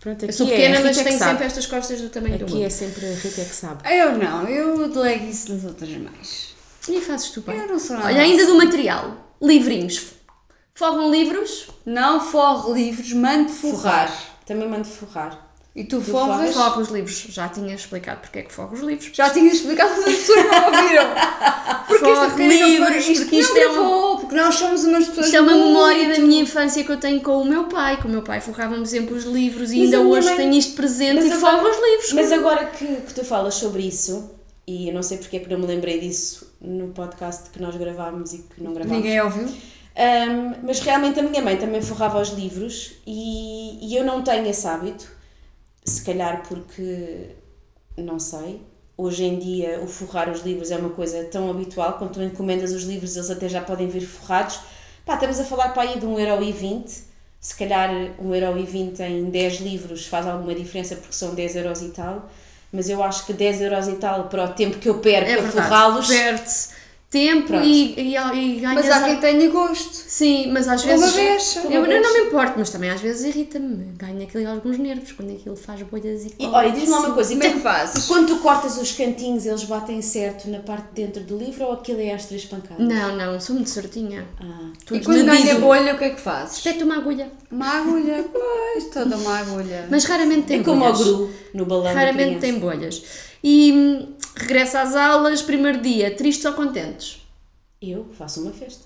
Pronto, 0.00 0.22
Eu 0.22 0.28
aqui 0.28 0.32
sou 0.32 0.46
é, 0.46 0.50
pequena, 0.50 0.78
a 0.78 0.82
mas 0.82 0.96
é 0.96 1.00
que 1.02 1.08
tenho 1.08 1.18
sabe. 1.18 1.30
sempre 1.32 1.46
estas 1.46 1.66
costas 1.66 2.00
do 2.00 2.08
tamanho 2.08 2.38
do 2.38 2.44
Aqui 2.44 2.54
mundo. 2.54 2.64
é 2.66 2.70
sempre 2.70 3.04
a 3.04 3.14
Rita 3.14 3.40
é 3.40 3.44
que 3.44 3.54
sabe. 3.54 3.94
Eu 3.96 4.16
não, 4.16 4.48
eu 4.48 4.88
delego 4.88 5.24
isso 5.26 5.52
nas 5.52 5.64
outras 5.64 5.90
mães. 5.90 6.54
E 6.88 7.00
fazes 7.00 7.30
tu 7.30 7.40
bem. 7.40 7.58
Eu 7.58 7.66
não 7.66 7.78
sou 7.80 7.96
nada 7.96 8.06
Olha, 8.08 8.20
ainda 8.22 8.42
assim. 8.44 8.52
do 8.52 8.58
material, 8.58 9.34
livrinhos. 9.42 10.02
Fogam 10.72 11.10
livros, 11.10 11.66
Não 11.84 12.20
forro 12.20 12.72
livros, 12.72 13.12
mando 13.12 13.48
forrar. 13.50 14.38
Também 14.46 14.68
mando 14.68 14.84
forrar. 14.84 15.47
E 15.76 15.84
tu 15.84 16.00
forras? 16.00 16.52
fogo 16.54 16.80
os 16.80 16.88
livros. 16.88 17.26
Já 17.28 17.48
tinha 17.48 17.72
explicado 17.74 18.20
porque 18.20 18.40
é 18.40 18.42
que 18.42 18.52
fogo 18.52 18.74
os 18.74 18.80
livros. 18.80 19.10
Já 19.14 19.30
tinha 19.30 19.52
explicado, 19.52 19.90
mas 19.96 20.08
as 20.08 20.14
pessoas 20.16 20.44
não 20.46 20.64
ouviram. 20.66 21.04
Porque 21.86 22.04
Forro 22.04 22.28
não 22.38 22.68
livros, 22.68 23.08
isto 23.08 23.22
porque 23.24 23.36
não 23.36 23.42
isto 23.42 23.56
é 23.56 23.68
um- 23.68 23.72
gravou, 23.74 24.18
porque 24.18 24.34
nós 24.34 24.54
somos 24.56 24.84
umas 24.84 25.06
pessoas 25.06 25.26
Isto 25.26 25.36
é 25.36 25.40
uma 25.40 25.52
muito- 25.52 25.66
memória 25.66 26.08
da 26.08 26.18
minha 26.18 26.42
infância 26.42 26.82
que 26.82 26.90
eu 26.90 26.96
tenho 26.96 27.20
com 27.20 27.40
o 27.40 27.44
meu 27.44 27.64
pai. 27.64 27.96
Com 28.02 28.08
o 28.08 28.10
meu 28.10 28.22
pai 28.22 28.40
forrava-me 28.40 28.84
sempre 28.86 29.14
os 29.14 29.24
livros 29.24 29.70
e 29.70 29.76
Mas 29.78 29.84
ainda 29.94 30.00
hoje 30.00 30.26
mãe- 30.26 30.36
tenho 30.36 30.54
isto 30.54 30.74
presente 30.74 31.14
Mas 31.22 31.26
e 31.26 31.32
agora- 31.32 31.70
os 31.70 31.76
livros. 31.90 32.12
Mas 32.12 32.32
agora 32.32 32.64
que, 32.66 32.86
que 32.86 33.14
tu 33.14 33.24
falas 33.24 33.54
sobre 33.54 33.82
isso, 33.86 34.30
e 34.66 34.88
eu 34.88 34.94
não 34.94 35.02
sei 35.02 35.18
porque 35.18 35.36
é 35.36 35.40
que 35.40 35.48
não 35.48 35.60
me 35.60 35.66
lembrei 35.66 36.00
disso 36.00 36.52
no 36.60 36.88
podcast 36.88 37.50
que 37.50 37.62
nós 37.62 37.76
gravámos 37.76 38.32
e 38.32 38.38
que 38.38 38.60
não 38.62 38.74
gravámos. 38.74 38.96
Ninguém 38.96 39.20
ouviu? 39.20 39.44
Um, 39.44 40.54
mas 40.64 40.80
realmente 40.80 41.18
a 41.20 41.22
minha 41.22 41.40
mãe 41.42 41.56
também 41.56 41.80
forrava 41.82 42.20
os 42.20 42.30
livros 42.30 42.92
e, 43.06 43.78
e 43.86 43.96
eu 43.96 44.04
não 44.04 44.22
tenho 44.22 44.46
esse 44.48 44.66
hábito, 44.66 45.08
se 45.88 46.02
calhar 46.04 46.42
porque 46.48 47.30
não 47.96 48.18
sei. 48.18 48.62
Hoje 48.96 49.24
em 49.24 49.38
dia 49.38 49.80
o 49.80 49.86
forrar 49.86 50.28
os 50.28 50.42
livros 50.42 50.70
é 50.70 50.76
uma 50.76 50.90
coisa 50.90 51.24
tão 51.24 51.50
habitual, 51.50 51.94
quando 51.94 52.12
tu 52.12 52.22
encomendas 52.22 52.72
os 52.72 52.82
livros 52.82 53.16
eles 53.16 53.30
até 53.30 53.48
já 53.48 53.60
podem 53.60 53.88
vir 53.88 54.06
forrados. 54.06 54.60
Pá, 55.06 55.14
estamos 55.14 55.38
a 55.40 55.44
falar 55.44 55.68
para 55.70 55.82
aí 55.82 55.98
de 55.98 56.06
1,20€, 56.06 57.02
se 57.40 57.56
calhar 57.56 57.90
1,20€ 58.20 59.00
em 59.00 59.30
10 59.30 59.60
livros 59.60 60.06
faz 60.06 60.26
alguma 60.26 60.54
diferença 60.54 60.96
porque 60.96 61.14
são 61.14 61.34
10€ 61.34 61.56
euros 61.56 61.82
e 61.82 61.88
tal, 61.90 62.28
mas 62.72 62.90
eu 62.90 63.02
acho 63.02 63.24
que 63.24 63.32
10€ 63.32 63.60
euros 63.60 63.88
e 63.88 63.94
tal 63.94 64.28
para 64.28 64.44
o 64.44 64.48
tempo 64.48 64.78
que 64.78 64.88
eu 64.88 64.98
perco 64.98 65.30
é 65.30 65.34
a 65.34 65.42
forrá-los. 65.50 66.08
Tempo 67.10 67.54
e, 67.54 67.94
e, 67.98 68.16
e 68.16 68.60
ganhas... 68.60 68.86
Mas 68.86 68.90
há 68.90 69.02
quem 69.02 69.16
tenha 69.16 69.48
gosto. 69.48 69.94
Sim, 69.94 70.50
mas 70.52 70.68
às 70.68 70.84
Uma 70.84 70.96
vezes... 70.96 71.14
vez, 71.14 71.56
eu, 71.56 71.80
uma 71.80 71.88
eu 71.88 72.02
não 72.02 72.12
me 72.12 72.20
importo, 72.26 72.54
mas 72.58 72.68
também 72.68 72.90
às 72.90 73.00
vezes 73.00 73.24
irrita-me. 73.34 73.92
Ganha 73.96 74.24
aquele, 74.24 74.44
alguns 74.44 74.78
nervos 74.78 75.12
quando 75.12 75.32
aquilo 75.32 75.56
faz 75.56 75.80
bolhas 75.82 76.26
e... 76.26 76.34
E, 76.38 76.46
olha, 76.46 76.70
diz-me 76.70 76.94
uma 76.94 77.12
coisa, 77.12 77.30
Como 77.30 77.42
é 77.42 77.50
que 77.50 77.60
fazes? 77.60 78.06
Quando 78.06 78.26
tu 78.26 78.38
cortas 78.40 78.76
os 78.76 78.92
cantinhos, 78.92 79.46
eles 79.46 79.64
batem 79.64 80.02
certo 80.02 80.50
na 80.50 80.58
parte 80.58 80.88
de 80.94 81.06
dentro 81.06 81.22
do 81.24 81.38
livro 81.38 81.64
ou 81.64 81.72
aquilo 81.72 82.00
é 82.00 82.12
às 82.12 82.26
três 82.26 82.44
pancadas? 82.44 82.86
Não, 82.86 83.16
não, 83.16 83.40
sou 83.40 83.54
muito 83.54 83.70
certinha. 83.70 84.26
Ah. 84.40 84.70
E 84.74 84.84
Tudo 84.84 85.04
quando 85.04 85.24
ganha 85.24 85.54
bolha, 85.58 85.94
o 85.94 85.98
que 85.98 86.04
é 86.04 86.10
que 86.10 86.20
fazes? 86.20 86.58
Espeta 86.58 86.84
uma 86.84 86.96
agulha. 86.98 87.30
Uma 87.50 87.78
agulha, 87.78 88.24
pois, 88.30 88.84
toda 88.92 89.16
uma 89.16 89.38
agulha. 89.38 89.86
Mas 89.90 90.04
raramente 90.04 90.42
tem 90.46 90.60
É 90.60 90.62
como 90.62 90.84
o 90.84 90.92
bolhas. 90.92 91.06
gru 91.06 91.30
no 91.54 91.64
balão 91.64 91.94
Raramente 91.94 92.40
tem 92.40 92.58
bolhas. 92.58 93.02
E 93.42 94.08
regressa 94.38 94.80
às 94.80 94.94
aulas, 94.94 95.42
primeiro 95.42 95.80
dia, 95.80 96.10
tristes 96.14 96.44
ou 96.44 96.52
contentes? 96.52 97.22
Eu 97.80 98.06
faço 98.16 98.40
uma 98.42 98.52
festa. 98.52 98.82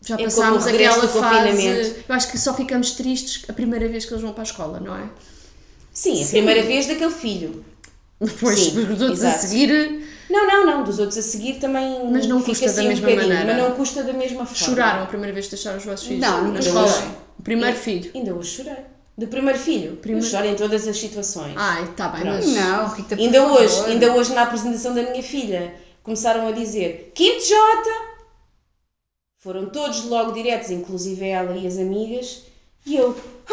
já 0.00 0.14
É 0.14 0.18
como 0.18 0.28
passámos 0.30 0.66
aquela 0.66 1.08
fase. 1.08 1.96
Eu 2.08 2.14
acho 2.14 2.30
que 2.30 2.38
só 2.38 2.54
ficamos 2.54 2.92
tristes 2.92 3.44
a 3.48 3.52
primeira 3.52 3.88
vez 3.88 4.04
que 4.04 4.12
eles 4.12 4.22
vão 4.22 4.32
para 4.32 4.42
a 4.42 4.44
escola, 4.44 4.80
não 4.80 4.96
é? 4.96 5.08
Sim, 5.92 6.24
a 6.24 6.28
primeira 6.28 6.62
vez 6.62 6.86
daquele 6.86 7.10
filho. 7.12 7.64
Depois, 8.20 8.58
Sim, 8.58 8.78
os 8.78 9.00
outros 9.02 9.24
a 9.24 9.28
exato. 9.30 9.46
seguir 9.46 10.06
Não, 10.30 10.46
não, 10.46 10.64
não, 10.64 10.84
dos 10.84 11.00
outros 11.00 11.18
a 11.18 11.22
seguir 11.22 11.54
também 11.54 12.08
Mas 12.08 12.26
não 12.28 12.38
fica 12.40 12.52
custa 12.52 12.66
da 12.66 12.70
assim 12.72 12.84
um 12.84 12.88
mesma 12.88 13.08
bocadinho, 13.08 13.28
maneira. 13.34 13.52
Mas 13.58 13.68
não 13.68 13.76
custa 13.76 14.02
da 14.04 14.12
mesma 14.12 14.46
forma. 14.46 14.54
choraram 14.54 15.02
a 15.02 15.06
primeira 15.06 15.32
vez 15.32 15.46
que 15.46 15.50
deixaram 15.56 15.78
os 15.78 15.84
vossos 15.84 16.06
filhos 16.06 16.20
Não, 16.20 16.52
na 16.52 16.60
escola. 16.60 16.88
chorei. 16.88 17.08
O 17.38 17.42
primeiro 17.42 17.76
filho. 17.76 18.10
Ainda 18.14 18.32
hoje 18.34 18.50
chorei. 18.58 18.76
Do 19.16 19.26
primeiro 19.26 19.58
filho. 19.58 19.96
Primeiro- 19.96 20.26
Eu 20.26 20.30
choro 20.30 20.46
em 20.46 20.54
todas 20.56 20.88
as 20.88 20.96
situações. 20.96 21.54
Ai, 21.56 21.86
tá 21.96 22.08
bem, 22.08 22.22
Pronto. 22.22 22.36
mas. 22.36 22.54
Não, 22.54 22.88
Rita, 22.88 23.14
ainda 23.14 23.42
favor. 23.42 23.60
hoje, 23.60 23.84
ainda 23.86 24.14
hoje 24.14 24.32
na 24.32 24.42
apresentação 24.42 24.94
da 24.94 25.02
minha 25.02 25.22
filha, 25.22 25.74
começaram 26.02 26.48
a 26.48 26.52
dizer 26.52 27.12
Quinto 27.14 27.44
J. 27.44 28.12
Foram 29.38 29.66
todos 29.70 30.04
logo 30.04 30.32
diretos, 30.32 30.70
inclusive 30.70 31.26
ela 31.26 31.56
e 31.56 31.66
as 31.66 31.76
amigas, 31.76 32.42
e 32.86 32.96
eu, 32.96 33.10
ah, 33.10 33.52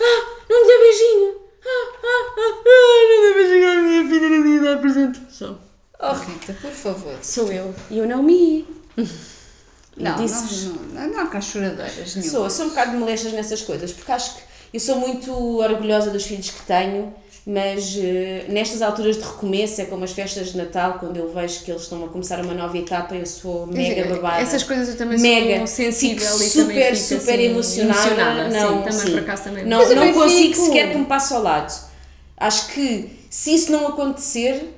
ah, 0.00 0.26
não 0.48 0.62
lhe 0.62 0.66
dê 0.68 0.78
beijinho. 0.78 1.34
Ah, 1.66 1.68
ah, 1.68 2.34
ah, 2.36 2.64
ah, 2.66 3.08
não 3.08 3.22
dê 3.22 3.34
beijinho 3.34 3.68
à 3.68 3.74
minha 3.82 4.08
filha 4.08 4.28
no 4.28 4.42
dia 4.44 4.60
da 4.62 4.74
apresentação. 4.74 5.58
Oh, 6.00 6.12
Rita, 6.12 6.52
por 6.60 6.70
favor. 6.70 7.14
Sou 7.22 7.52
eu. 7.52 7.74
E 7.90 7.98
eu 7.98 8.06
não 8.06 8.22
me. 8.22 8.66
Não, 9.96 10.16
disse-vos. 10.16 10.64
não, 10.64 11.06
não, 11.06 11.08
não 11.12 11.20
há 11.20 11.26
cá 11.26 11.40
choradeiras 11.40 12.14
nenhuma. 12.16 12.30
Sou, 12.32 12.50
sou 12.50 12.66
um 12.66 12.68
bocado 12.70 12.90
de 12.92 12.96
molestas 12.96 13.32
nessas 13.32 13.62
coisas, 13.62 13.92
porque 13.92 14.10
acho 14.12 14.36
que 14.36 14.42
eu 14.74 14.80
sou 14.80 14.96
muito 14.96 15.32
orgulhosa 15.60 16.10
dos 16.10 16.24
filhos 16.24 16.50
que 16.50 16.62
tenho, 16.66 17.14
mas 17.46 17.96
eh, 17.96 18.46
nestas 18.48 18.82
alturas 18.82 19.16
de 19.16 19.22
recomeço, 19.22 19.80
é 19.80 19.84
como 19.84 20.02
as 20.02 20.10
festas 20.10 20.50
de 20.50 20.56
Natal, 20.58 20.96
quando 20.98 21.16
eu 21.16 21.32
vejo 21.32 21.60
que 21.62 21.70
eles 21.70 21.82
estão 21.82 22.04
a 22.04 22.08
começar 22.08 22.40
uma 22.40 22.54
nova 22.54 22.76
etapa, 22.76 23.14
eu 23.14 23.24
sou 23.24 23.68
mega 23.68 24.04
babada. 24.12 24.42
Essas 24.42 24.64
coisas 24.64 24.88
eu 24.88 24.96
também 24.96 25.16
mega 25.20 25.58
sou 25.58 25.66
sensível 25.68 26.26
Fico 26.26 26.42
e 26.42 26.48
super, 26.48 26.66
também 26.74 26.94
fico 26.96 27.20
super 27.20 27.34
assim, 27.34 27.44
emocionada. 27.44 28.48
Não, 28.48 28.68
sim, 28.68 28.82
também 28.82 28.92
sim. 28.92 29.10
por 29.12 29.20
acaso 29.20 29.44
também. 29.44 29.64
Não, 29.64 29.94
não 29.94 30.12
consigo 30.12 30.54
fico- 30.54 30.66
sequer 30.66 30.90
que 30.90 30.98
me 30.98 31.04
passe 31.04 31.32
ao 31.34 31.42
lado. 31.42 31.72
Acho 32.36 32.66
que 32.72 33.10
se 33.30 33.54
isso 33.54 33.70
não 33.70 33.86
acontecer, 33.86 34.74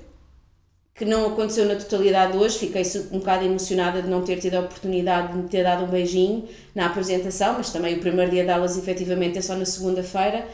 que 0.97 1.05
não 1.05 1.27
aconteceu 1.27 1.67
na 1.67 1.75
totalidade 1.75 2.37
hoje, 2.39 2.59
fiquei 2.59 2.83
um 3.13 3.19
bocado 3.19 3.45
emocionada 3.45 4.01
de 4.01 4.09
não 4.09 4.23
ter 4.23 4.39
tido 4.39 4.55
a 4.55 4.61
oportunidade 4.61 5.33
de 5.33 5.39
me 5.39 5.49
ter 5.49 5.63
dado 5.63 5.85
um 5.85 5.89
beijinho 5.89 6.49
na 6.75 6.87
apresentação, 6.87 7.55
mas 7.59 7.71
também 7.71 7.97
o 7.97 8.01
primeiro 8.01 8.31
dia 8.31 8.45
de 8.45 8.51
aulas 8.51 8.79
efetivamente 8.79 9.37
é 9.37 9.43
só 9.43 9.55
na 9.55 9.67
segunda-feira, 9.67 10.47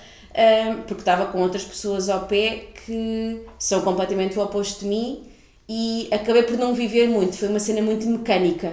porque 0.89 1.01
estava 1.03 1.27
com 1.27 1.41
outras 1.41 1.63
pessoas 1.63 2.09
ao 2.09 2.27
pé 2.27 2.65
que 2.85 3.43
são 3.57 3.83
completamente 3.83 4.37
o 4.37 4.43
oposto 4.43 4.81
de 4.81 4.87
mim 4.87 5.23
e 5.69 6.09
acabei 6.11 6.43
por 6.43 6.59
não 6.59 6.75
viver 6.75 7.09
muito, 7.09 7.37
foi 7.37 7.49
uma 7.49 7.61
cena 7.61 7.81
muito 7.81 8.05
mecânica. 8.09 8.73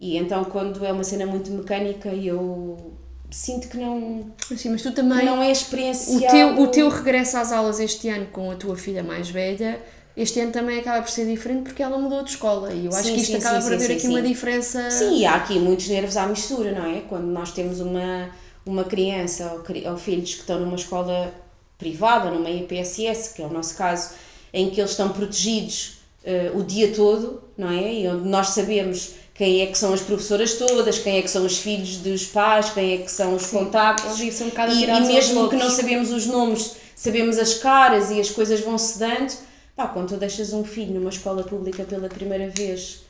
E 0.00 0.16
então 0.16 0.42
quando 0.44 0.82
é 0.86 0.90
uma 0.90 1.04
cena 1.04 1.26
muito 1.26 1.50
mecânica 1.50 2.08
eu 2.08 2.92
sinto 3.30 3.68
que 3.68 3.76
não, 3.76 4.26
Sim, 4.56 4.70
mas 4.70 4.80
tu 4.82 4.92
também. 4.92 5.24
não 5.26 5.42
é 5.42 5.48
O 5.48 5.52
experienciado. 5.52 6.34
teu, 6.34 6.62
o 6.62 6.68
teu 6.68 6.88
regresso 6.88 7.36
às 7.36 7.52
aulas 7.52 7.78
este 7.78 8.08
ano 8.08 8.26
com 8.32 8.50
a 8.50 8.54
tua 8.54 8.76
filha 8.76 9.02
mais 9.02 9.28
velha, 9.28 9.78
este 10.16 10.40
ano 10.40 10.52
também 10.52 10.78
acaba 10.78 11.02
por 11.02 11.10
ser 11.10 11.26
diferente 11.26 11.64
porque 11.64 11.82
ela 11.82 11.98
mudou 11.98 12.22
de 12.22 12.30
escola 12.30 12.72
e 12.72 12.86
eu 12.86 12.92
acho 12.92 13.04
Sim, 13.04 13.14
que 13.14 13.20
isto 13.20 13.32
sim, 13.32 13.38
acaba 13.38 13.60
sim, 13.60 13.68
por 13.68 13.68
sim, 13.68 13.74
haver 13.74 13.86
sim, 13.86 13.92
aqui 13.92 14.02
sim. 14.02 14.08
uma 14.10 14.22
diferença. 14.22 14.90
Sim, 14.90 15.18
e 15.18 15.26
há 15.26 15.34
aqui 15.34 15.58
muitos 15.58 15.88
nervos 15.88 16.16
à 16.16 16.26
mistura, 16.26 16.72
não 16.72 16.86
é? 16.86 17.00
Quando 17.08 17.26
nós 17.26 17.52
temos 17.52 17.80
uma, 17.80 18.30
uma 18.64 18.84
criança 18.84 19.52
ou, 19.52 19.90
ou 19.90 19.98
filhos 19.98 20.34
que 20.34 20.40
estão 20.40 20.60
numa 20.60 20.76
escola 20.76 21.34
privada, 21.78 22.30
numa 22.30 22.48
IPSS, 22.48 23.34
que 23.34 23.42
é 23.42 23.46
o 23.46 23.50
nosso 23.50 23.76
caso, 23.76 24.10
em 24.52 24.70
que 24.70 24.80
eles 24.80 24.92
estão 24.92 25.08
protegidos 25.08 25.98
eh, 26.24 26.50
o 26.54 26.62
dia 26.62 26.92
todo, 26.92 27.42
não 27.58 27.70
é? 27.70 27.92
E 27.92 28.08
onde 28.08 28.28
nós 28.28 28.50
sabemos 28.50 29.14
quem 29.34 29.62
é 29.62 29.66
que 29.66 29.76
são 29.76 29.92
as 29.92 30.00
professoras 30.00 30.54
todas, 30.54 30.98
quem 30.98 31.18
é 31.18 31.22
que 31.22 31.28
são 31.28 31.44
os 31.44 31.58
filhos 31.58 31.96
dos 31.96 32.24
pais, 32.24 32.70
quem 32.70 32.94
é 32.94 32.96
que 32.98 33.10
são 33.10 33.34
os 33.34 33.46
contactos. 33.46 34.04
eles 34.04 34.18
vivem-se 34.18 34.44
um 34.44 34.70
e, 34.70 34.84
e 34.84 35.00
mesmo 35.00 35.48
que 35.48 35.56
não 35.56 35.68
sabemos 35.68 36.12
os 36.12 36.26
nomes, 36.26 36.76
sabemos 36.94 37.36
as 37.36 37.54
caras 37.54 38.10
e 38.10 38.20
as 38.20 38.30
coisas 38.30 38.60
vão 38.60 38.78
se 38.78 38.98
dando. 38.98 39.34
Pá, 39.76 39.88
quando 39.88 40.08
tu 40.10 40.16
deixas 40.16 40.52
um 40.52 40.64
filho 40.64 40.94
numa 40.94 41.10
escola 41.10 41.42
pública 41.42 41.82
pela 41.84 42.08
primeira 42.08 42.48
vez, 42.48 43.02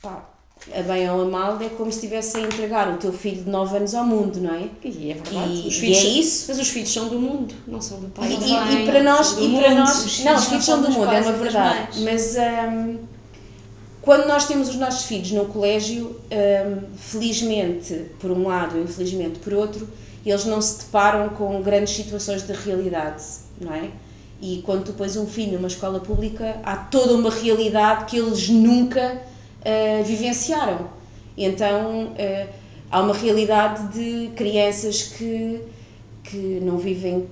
pá, 0.00 0.28
a 0.74 0.82
bem 0.82 1.10
ou 1.10 1.22
a 1.22 1.24
mal, 1.24 1.60
é 1.60 1.68
como 1.70 1.90
se 1.90 1.98
estivesse 1.98 2.36
a 2.36 2.40
entregar 2.42 2.88
o 2.92 2.96
teu 2.98 3.12
filho 3.12 3.42
de 3.44 3.50
9 3.50 3.76
anos 3.78 3.94
ao 3.94 4.04
mundo, 4.04 4.38
não 4.40 4.54
é? 4.54 4.68
E 4.84 5.10
é 5.10 5.14
verdade. 5.14 5.52
E- 5.52 5.66
os 5.68 5.74
e 5.76 5.80
filhos 5.80 5.98
é 5.98 6.00
são- 6.02 6.10
isso. 6.20 6.44
Mas 6.48 6.58
os 6.60 6.68
filhos 6.68 6.92
são 6.92 7.08
do 7.08 7.18
mundo, 7.18 7.54
não 7.66 7.80
são 7.80 7.98
do 8.00 8.08
pai. 8.10 8.28
E, 8.30 8.34
e 8.34 8.36
e- 8.36 8.82
e 8.82 8.86
para 8.86 9.02
nós, 9.02 9.32
e 9.32 9.34
para 9.34 9.46
mundo, 9.70 9.78
nós, 9.78 10.04
os 10.04 10.24
não, 10.24 10.34
os 10.36 10.44
filhos 10.44 10.64
são 10.64 10.82
do 10.82 10.90
mundo, 10.90 11.10
é 11.12 11.20
uma 11.20 11.30
e 11.32 11.38
verdade. 11.38 12.02
Mas 12.02 12.36
hum, 12.36 12.98
quando 14.02 14.26
nós 14.28 14.46
temos 14.46 14.68
os 14.68 14.76
nossos 14.76 15.04
filhos 15.06 15.32
no 15.32 15.46
colégio, 15.46 16.20
hum, 16.30 16.82
felizmente 16.96 18.06
por 18.20 18.30
um 18.30 18.46
lado, 18.46 18.78
infelizmente 18.78 19.38
por 19.40 19.52
outro, 19.54 19.88
eles 20.24 20.44
não 20.44 20.60
se 20.60 20.84
deparam 20.84 21.30
com 21.30 21.60
grandes 21.62 21.94
situações 21.94 22.42
de 22.46 22.52
realidade, 22.52 23.24
não 23.60 23.74
é? 23.74 23.90
E 24.40 24.62
quando 24.64 24.84
tu 24.84 24.92
pões 24.92 25.16
um 25.16 25.26
filho 25.26 25.52
numa 25.52 25.68
escola 25.68 26.00
pública, 26.00 26.56
há 26.64 26.76
toda 26.76 27.14
uma 27.14 27.30
realidade 27.30 28.06
que 28.06 28.16
eles 28.16 28.48
nunca 28.48 29.20
ah, 29.64 30.02
vivenciaram. 30.02 30.88
Então 31.36 32.12
ah, 32.18 32.46
há 32.90 33.00
uma 33.00 33.14
realidade 33.14 33.88
de 33.88 34.30
crianças 34.34 35.02
que, 35.02 35.60
que 36.24 36.60
não 36.62 36.78
vivem 36.78 37.28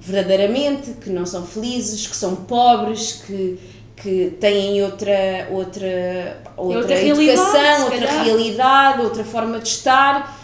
verdadeiramente, 0.00 0.92
que 0.92 1.10
não 1.10 1.26
são 1.26 1.46
felizes, 1.46 2.06
que 2.06 2.16
são 2.16 2.36
pobres, 2.36 3.22
que, 3.26 3.58
que 3.96 4.36
têm 4.40 4.82
outra, 4.82 5.48
outra, 5.50 6.42
outra, 6.56 6.78
outra 6.78 6.96
realidade, 6.96 7.30
educação, 7.30 7.88
se 7.88 7.94
outra 7.94 8.22
realidade, 8.22 9.02
outra 9.02 9.24
forma 9.24 9.58
de 9.58 9.68
estar, 9.68 10.37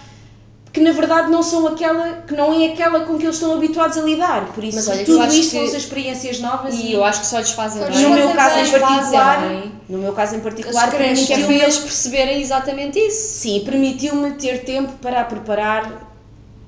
que 0.74 0.80
na 0.80 0.90
verdade 0.90 1.30
não 1.30 1.40
são 1.40 1.68
aquela, 1.68 2.22
que 2.26 2.34
não 2.34 2.52
é 2.52 2.66
aquela 2.72 3.00
com 3.06 3.16
que 3.16 3.24
eles 3.24 3.36
estão 3.36 3.54
habituados 3.54 3.96
a 3.96 4.02
lidar. 4.02 4.52
Por 4.52 4.64
isso, 4.64 4.90
olha, 4.90 5.04
tudo 5.04 5.24
isto 5.32 5.52
que- 5.52 5.58
vão 5.58 5.68
ser 5.68 5.76
experiências 5.76 6.40
novas 6.40 6.74
E 6.74 6.92
eu 6.92 7.04
acho 7.04 7.20
que 7.20 7.26
só 7.28 7.38
lhes 7.38 7.52
fazem 7.52 7.80
bem. 7.84 8.02
no 8.02 8.10
meu 8.10 8.30
caso 8.34 8.58
em 8.58 8.70
particular, 8.80 9.40
fazem 9.40 9.72
no 9.88 9.98
meu 9.98 10.12
caso 10.12 10.34
em 10.34 10.40
particular, 10.40 10.88
é 10.88 10.90
para 10.90 10.98
permitiu-me 10.98 11.54
eles 11.60 11.78
perceberem 11.78 12.40
exatamente 12.42 12.98
isso. 12.98 13.38
Sim, 13.38 13.62
permitiu-me 13.64 14.32
ter 14.32 14.64
tempo 14.64 14.92
para 15.00 15.20
a 15.20 15.24
preparar 15.24 16.10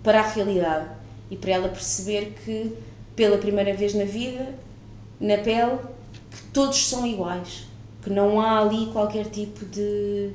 para 0.05 0.21
a 0.21 0.23
realidade 0.29 0.87
e 1.29 1.35
para 1.37 1.51
ela 1.51 1.69
perceber 1.69 2.33
que, 2.45 2.73
pela 3.17 3.39
primeira 3.39 3.75
vez 3.75 3.93
na 3.93 4.05
vida, 4.05 4.55
na 5.21 5.37
pele, 5.39 5.79
que 6.31 6.43
todos 6.53 6.89
são 6.89 7.05
iguais, 7.05 7.65
que 8.05 8.11
não 8.11 8.41
há 8.41 8.61
ali 8.61 8.87
qualquer 8.93 9.27
tipo 9.27 9.65
de, 9.65 10.31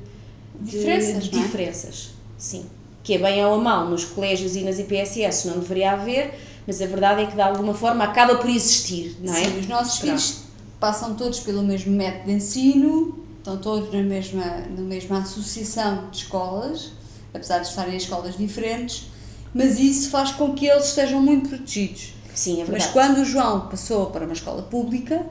de 0.60 0.72
Diferenças, 0.72 1.24
de 1.24 1.38
é? 1.38 1.42
diferenças. 1.42 2.10
Sim, 2.36 2.66
que 3.02 3.14
é 3.14 3.18
bem 3.18 3.44
ou 3.44 3.54
a 3.54 3.58
mal 3.58 3.88
nos 3.88 4.04
colégios 4.04 4.54
e 4.56 4.62
nas 4.62 4.78
IPSS 4.78 5.48
não 5.48 5.58
deveria 5.58 5.92
haver, 5.92 6.38
mas 6.66 6.80
a 6.80 6.86
verdade 6.86 7.22
é 7.22 7.26
que 7.26 7.34
de 7.34 7.40
alguma 7.42 7.74
forma 7.74 8.04
acaba 8.04 8.36
por 8.36 8.48
existir, 8.48 9.16
não 9.20 9.34
é? 9.34 9.44
Sim, 9.44 9.58
os 9.60 9.66
nossos 9.68 9.98
Pronto. 9.98 10.04
filhos 10.20 10.42
passam 10.78 11.14
todos 11.14 11.40
pelo 11.40 11.62
mesmo 11.62 11.92
método 11.92 12.26
de 12.26 12.32
ensino, 12.32 13.18
estão 13.38 13.56
todos 13.56 13.92
na 13.92 14.02
mesma, 14.02 14.44
na 14.76 14.82
mesma 14.82 15.18
associação 15.18 16.08
de 16.10 16.18
escolas, 16.18 16.92
apesar 17.34 17.58
de 17.58 17.68
estarem 17.68 17.94
em 17.94 17.96
escolas 17.96 18.36
diferentes, 18.36 19.06
mas 19.54 19.78
isso 19.80 20.10
faz 20.10 20.30
com 20.32 20.52
que 20.54 20.66
eles 20.66 20.86
estejam 20.86 21.20
muito 21.20 21.48
protegidos. 21.48 22.14
Sim, 22.34 22.54
é 22.54 22.58
Mas 22.60 22.68
verdade. 22.84 22.92
quando 22.92 23.18
o 23.18 23.24
João 23.24 23.68
passou 23.68 24.06
para 24.06 24.24
uma 24.24 24.32
escola 24.32 24.62
pública, 24.62 25.26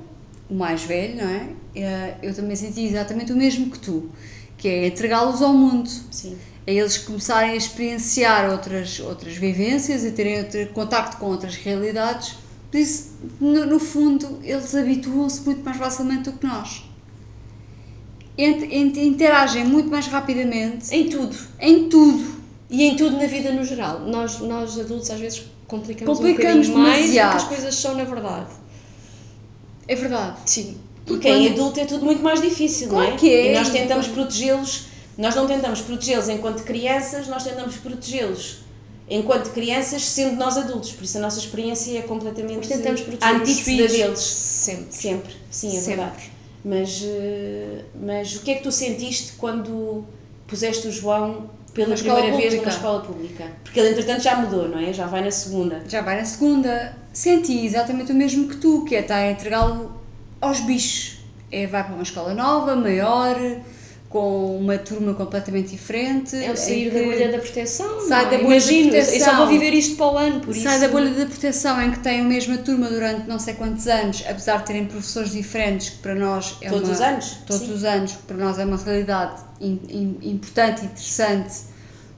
o 0.50 0.54
mais 0.54 0.84
velho, 0.84 1.16
não 1.24 1.28
é? 1.30 1.48
Eh, 1.76 2.16
Eu 2.22 2.36
também 2.36 2.56
senti 2.56 2.82
exatamente 2.86 3.32
o 3.32 3.36
mesmo 3.36 3.72
que 3.72 3.80
tu, 3.80 4.10
que 4.58 4.68
é 4.68 4.88
entregá-los 4.88 5.42
ao 5.42 5.54
mundo. 5.54 5.90
Sim. 6.12 6.38
A 6.72 6.82
eles 6.82 6.98
começarem 6.98 7.52
a 7.52 7.56
experienciar 7.56 8.50
outras, 8.52 9.00
outras 9.00 9.36
vivências, 9.36 10.06
a 10.06 10.12
terem 10.12 10.40
outro, 10.40 10.66
contacto 10.68 11.18
com 11.18 11.26
outras 11.28 11.56
realidades. 11.56 12.36
Por 12.72 12.78
isso, 12.78 13.12
no, 13.40 13.66
no 13.66 13.80
fundo, 13.80 14.40
eles 14.44 14.74
habituam-se 14.74 15.42
muito 15.42 15.64
mais 15.64 15.78
facilmente 15.78 16.30
do 16.30 16.38
que 16.38 16.46
nós. 16.48 16.84
Interagem 18.38 19.66
muito 19.66 19.90
mais 19.90 20.08
rapidamente 20.08 20.94
Em 20.96 21.10
tudo. 21.10 21.36
em 21.60 21.90
tudo. 21.90 22.42
E 22.70 22.84
em 22.84 22.96
tudo 22.96 23.18
na 23.18 23.26
vida 23.28 23.52
no 23.52 23.64
geral. 23.66 24.00
Nós, 24.08 24.40
nós 24.40 24.80
adultos 24.80 25.10
às 25.12 25.20
vezes 25.20 25.44
complicamos, 25.68 26.18
Complicamos 26.18 26.70
um 26.70 26.78
mais 26.78 27.08
do 27.08 27.12
que 27.12 27.20
as 27.20 27.44
coisas 27.44 27.76
são 27.76 27.96
na 27.96 28.06
verdade. 28.06 28.48
É 29.88 29.96
verdade. 29.96 30.38
Sim. 30.46 30.78
Porque 31.06 31.28
E 31.28 31.32
em 31.32 31.50
adulto 31.52 31.80
é 31.82 31.86
tudo 31.86 32.06
muito 32.06 32.24
mais 32.24 32.42
difícil, 32.42 32.88
Claro 32.88 33.08
não 33.10 33.16
é? 33.16 33.18
que 33.18 33.30
é. 33.30 33.52
E 33.52 33.56
nós 33.56 33.70
tentamos 33.70 34.08
protegê-los, 34.08 34.86
nós 35.22 35.36
não 35.36 35.48
tentamos 35.48 35.82
protegê-los 35.82 36.28
enquanto 36.30 36.64
crianças, 36.64 37.28
nós 37.28 37.44
tentamos 37.44 37.76
protegê-los 37.78 38.58
enquanto 39.10 39.52
crianças, 39.52 40.04
sendo 40.06 40.36
nós 40.38 40.58
adultos. 40.58 40.92
Por 40.94 41.04
isso 41.04 41.18
a 41.18 41.22
nossa 41.22 41.38
experiência 41.40 41.98
é 41.98 42.02
completamente 42.02 42.58
Mas 42.60 42.68
tentamos 42.68 43.02
proteger 43.02 43.36
os 43.36 43.42
antítese 43.42 43.64
filhos 43.64 43.92
deles. 43.92 44.20
sempre. 44.20 44.88
Sempre, 44.94 45.34
sim, 45.50 45.68
é 45.78 45.80
Sempre. 45.80 45.96
verdade. 45.96 46.32
Mas, 46.64 47.02
eh, 47.04 47.82
mas 48.00 48.36
o 48.36 48.40
que 48.42 48.52
é 48.52 48.56
que 48.56 48.64
tu 48.64 48.72
sentiste 48.72 49.34
quando 49.38 50.06
puseste 50.48 50.88
o 50.88 50.92
João 50.92 51.50
pela 51.74 51.96
primeira 51.96 52.22
vez 52.22 52.34
pública. 52.36 52.58
numa 52.58 52.70
escola 52.70 53.02
pública? 53.02 53.52
Porque 53.64 53.80
ele 53.80 53.90
entretanto 53.90 54.22
já 54.22 54.36
mudou, 54.36 54.70
não 54.70 54.78
é? 54.80 54.94
Já 54.94 55.08
vai 55.08 55.22
na 55.24 55.32
segunda. 55.32 55.84
Já 55.88 56.02
vai 56.02 56.18
na 56.18 56.26
segunda. 56.26 56.96
Senti 57.12 57.66
exatamente 57.66 58.12
o 58.12 58.16
mesmo 58.16 58.48
que 58.48 58.58
tu, 58.58 58.86
que 58.86 58.96
é 58.96 59.02
estar 59.02 59.16
a 59.18 59.32
entregá-lo 59.32 59.92
aos 60.40 60.60
bichos. 60.62 61.18
É, 61.52 61.68
vai 61.68 61.84
para 61.84 61.94
uma 61.94 62.04
escola 62.04 62.34
nova, 62.34 62.76
maior, 62.78 63.36
com 64.12 64.58
uma 64.58 64.78
turma 64.78 65.14
completamente 65.14 65.70
diferente. 65.70 66.36
É 66.36 66.52
o 66.52 66.58
sair 66.58 66.92
da 66.92 67.00
bolha 67.02 67.32
da 67.32 67.38
proteção. 67.40 68.02
Sai 68.02 68.10
não 68.10 68.18
é? 68.18 68.24
da 68.24 68.30
bolha 68.30 68.42
da 68.42 68.42
Imagino, 68.42 68.94
eu 68.96 69.02
só 69.04 69.10
proteção. 69.12 69.38
vou 69.38 69.48
viver 69.48 69.74
isto 69.74 69.96
para 69.96 70.06
o 70.08 70.18
ano, 70.18 70.40
por 70.42 70.52
isso. 70.54 70.64
Sai 70.64 70.80
da 70.82 70.88
bolha 70.90 71.10
da 71.12 71.26
proteção 71.26 71.82
em 71.82 71.92
que 71.92 72.00
tem 72.00 72.20
a 72.20 72.24
mesma 72.26 72.58
turma 72.58 72.90
durante 72.90 73.26
não 73.28 73.40
sei 73.40 73.54
quantos 73.54 73.88
anos, 73.88 74.22
apesar 74.28 74.58
de 74.58 74.66
terem 74.66 74.86
professores 74.86 75.32
diferentes, 75.32 75.92
que 75.92 75.98
para 76.00 76.14
nós 76.14 76.58
é 76.62 76.70
Todos 76.70 76.90
uma, 76.90 76.94
os 76.96 77.02
anos? 77.02 77.38
Todos 77.48 77.68
Sim. 77.68 77.74
os 77.74 77.84
anos, 77.86 78.12
que 78.12 78.24
para 78.24 78.36
nós 78.38 78.60
é 78.60 78.66
uma 78.66 78.76
realidade 78.78 79.42
im- 79.62 79.80
im- 79.90 80.30
importante 80.32 80.82
e 80.82 80.86
interessante 80.88 81.54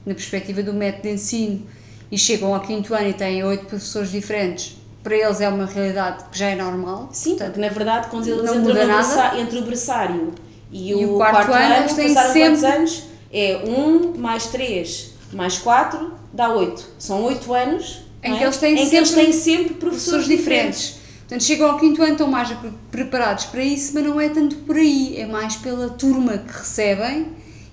na 0.04 0.14
perspectiva 0.14 0.62
do 0.64 0.72
método 0.74 1.02
de 1.04 1.10
ensino 1.10 1.62
e 2.10 2.18
chegam 2.18 2.52
ao 2.52 2.60
quinto 2.60 2.92
ano 2.92 3.08
e 3.08 3.12
têm 3.14 3.44
oito 3.44 3.66
professores 3.66 4.10
diferentes, 4.10 4.76
para 5.02 5.14
eles 5.16 5.40
é 5.40 5.48
uma 5.48 5.66
realidade 5.66 6.24
que 6.32 6.38
já 6.38 6.46
é 6.48 6.56
normal. 6.56 7.08
Sim, 7.12 7.30
portanto, 7.36 7.48
porque 7.52 7.60
na 7.60 7.68
verdade, 7.72 8.08
quando 8.08 8.26
eles 8.26 8.50
entram 8.52 8.74
nada. 8.74 8.86
berçário, 8.96 9.40
entre 9.40 9.58
o 9.58 9.62
berçário 9.62 10.32
e, 10.74 10.90
E 10.90 10.94
o, 11.06 11.14
o 11.14 11.16
quarto 11.16 11.46
quarto, 11.46 11.52
ano, 11.52 11.74
ano, 11.74 11.82
passaram 11.88 12.32
sempre- 12.32 12.40
quantos 12.42 12.64
anos? 12.64 13.02
É 13.32 13.62
1 13.66 14.18
mais 14.18 14.46
3 14.48 15.10
mais 15.32 15.58
4 15.58 16.12
dá 16.32 16.50
8. 16.54 16.84
São 16.98 17.22
8 17.24 17.52
anos 17.54 18.00
Em 18.22 18.30
não 18.30 18.36
que 18.38 18.42
é? 18.44 18.46
eles 18.46 18.56
têm 18.58 18.72
em 18.78 18.88
que 18.90 18.94
eles 18.96 19.08
sempre 19.08 19.24
têm 19.24 19.32
sempre 19.32 19.74
professores, 19.74 20.26
professores 20.26 20.26
diferentes. 20.26 20.94
Portanto, 21.20 21.42
chegam 21.42 21.70
ao 21.70 21.78
quinto 21.80 22.02
ano, 22.02 22.12
estão 22.12 22.26
mais 22.28 22.50
pre- 22.50 22.70
preparados 22.90 23.46
para 23.46 23.62
isso, 23.64 23.92
mas 23.94 24.04
não 24.04 24.20
é 24.20 24.28
tanto 24.28 24.56
por 24.56 24.76
aí, 24.76 25.16
é 25.18 25.26
mais 25.26 25.56
pela 25.56 25.88
turma 25.88 26.36
que 26.38 26.52
recebem 26.52 27.28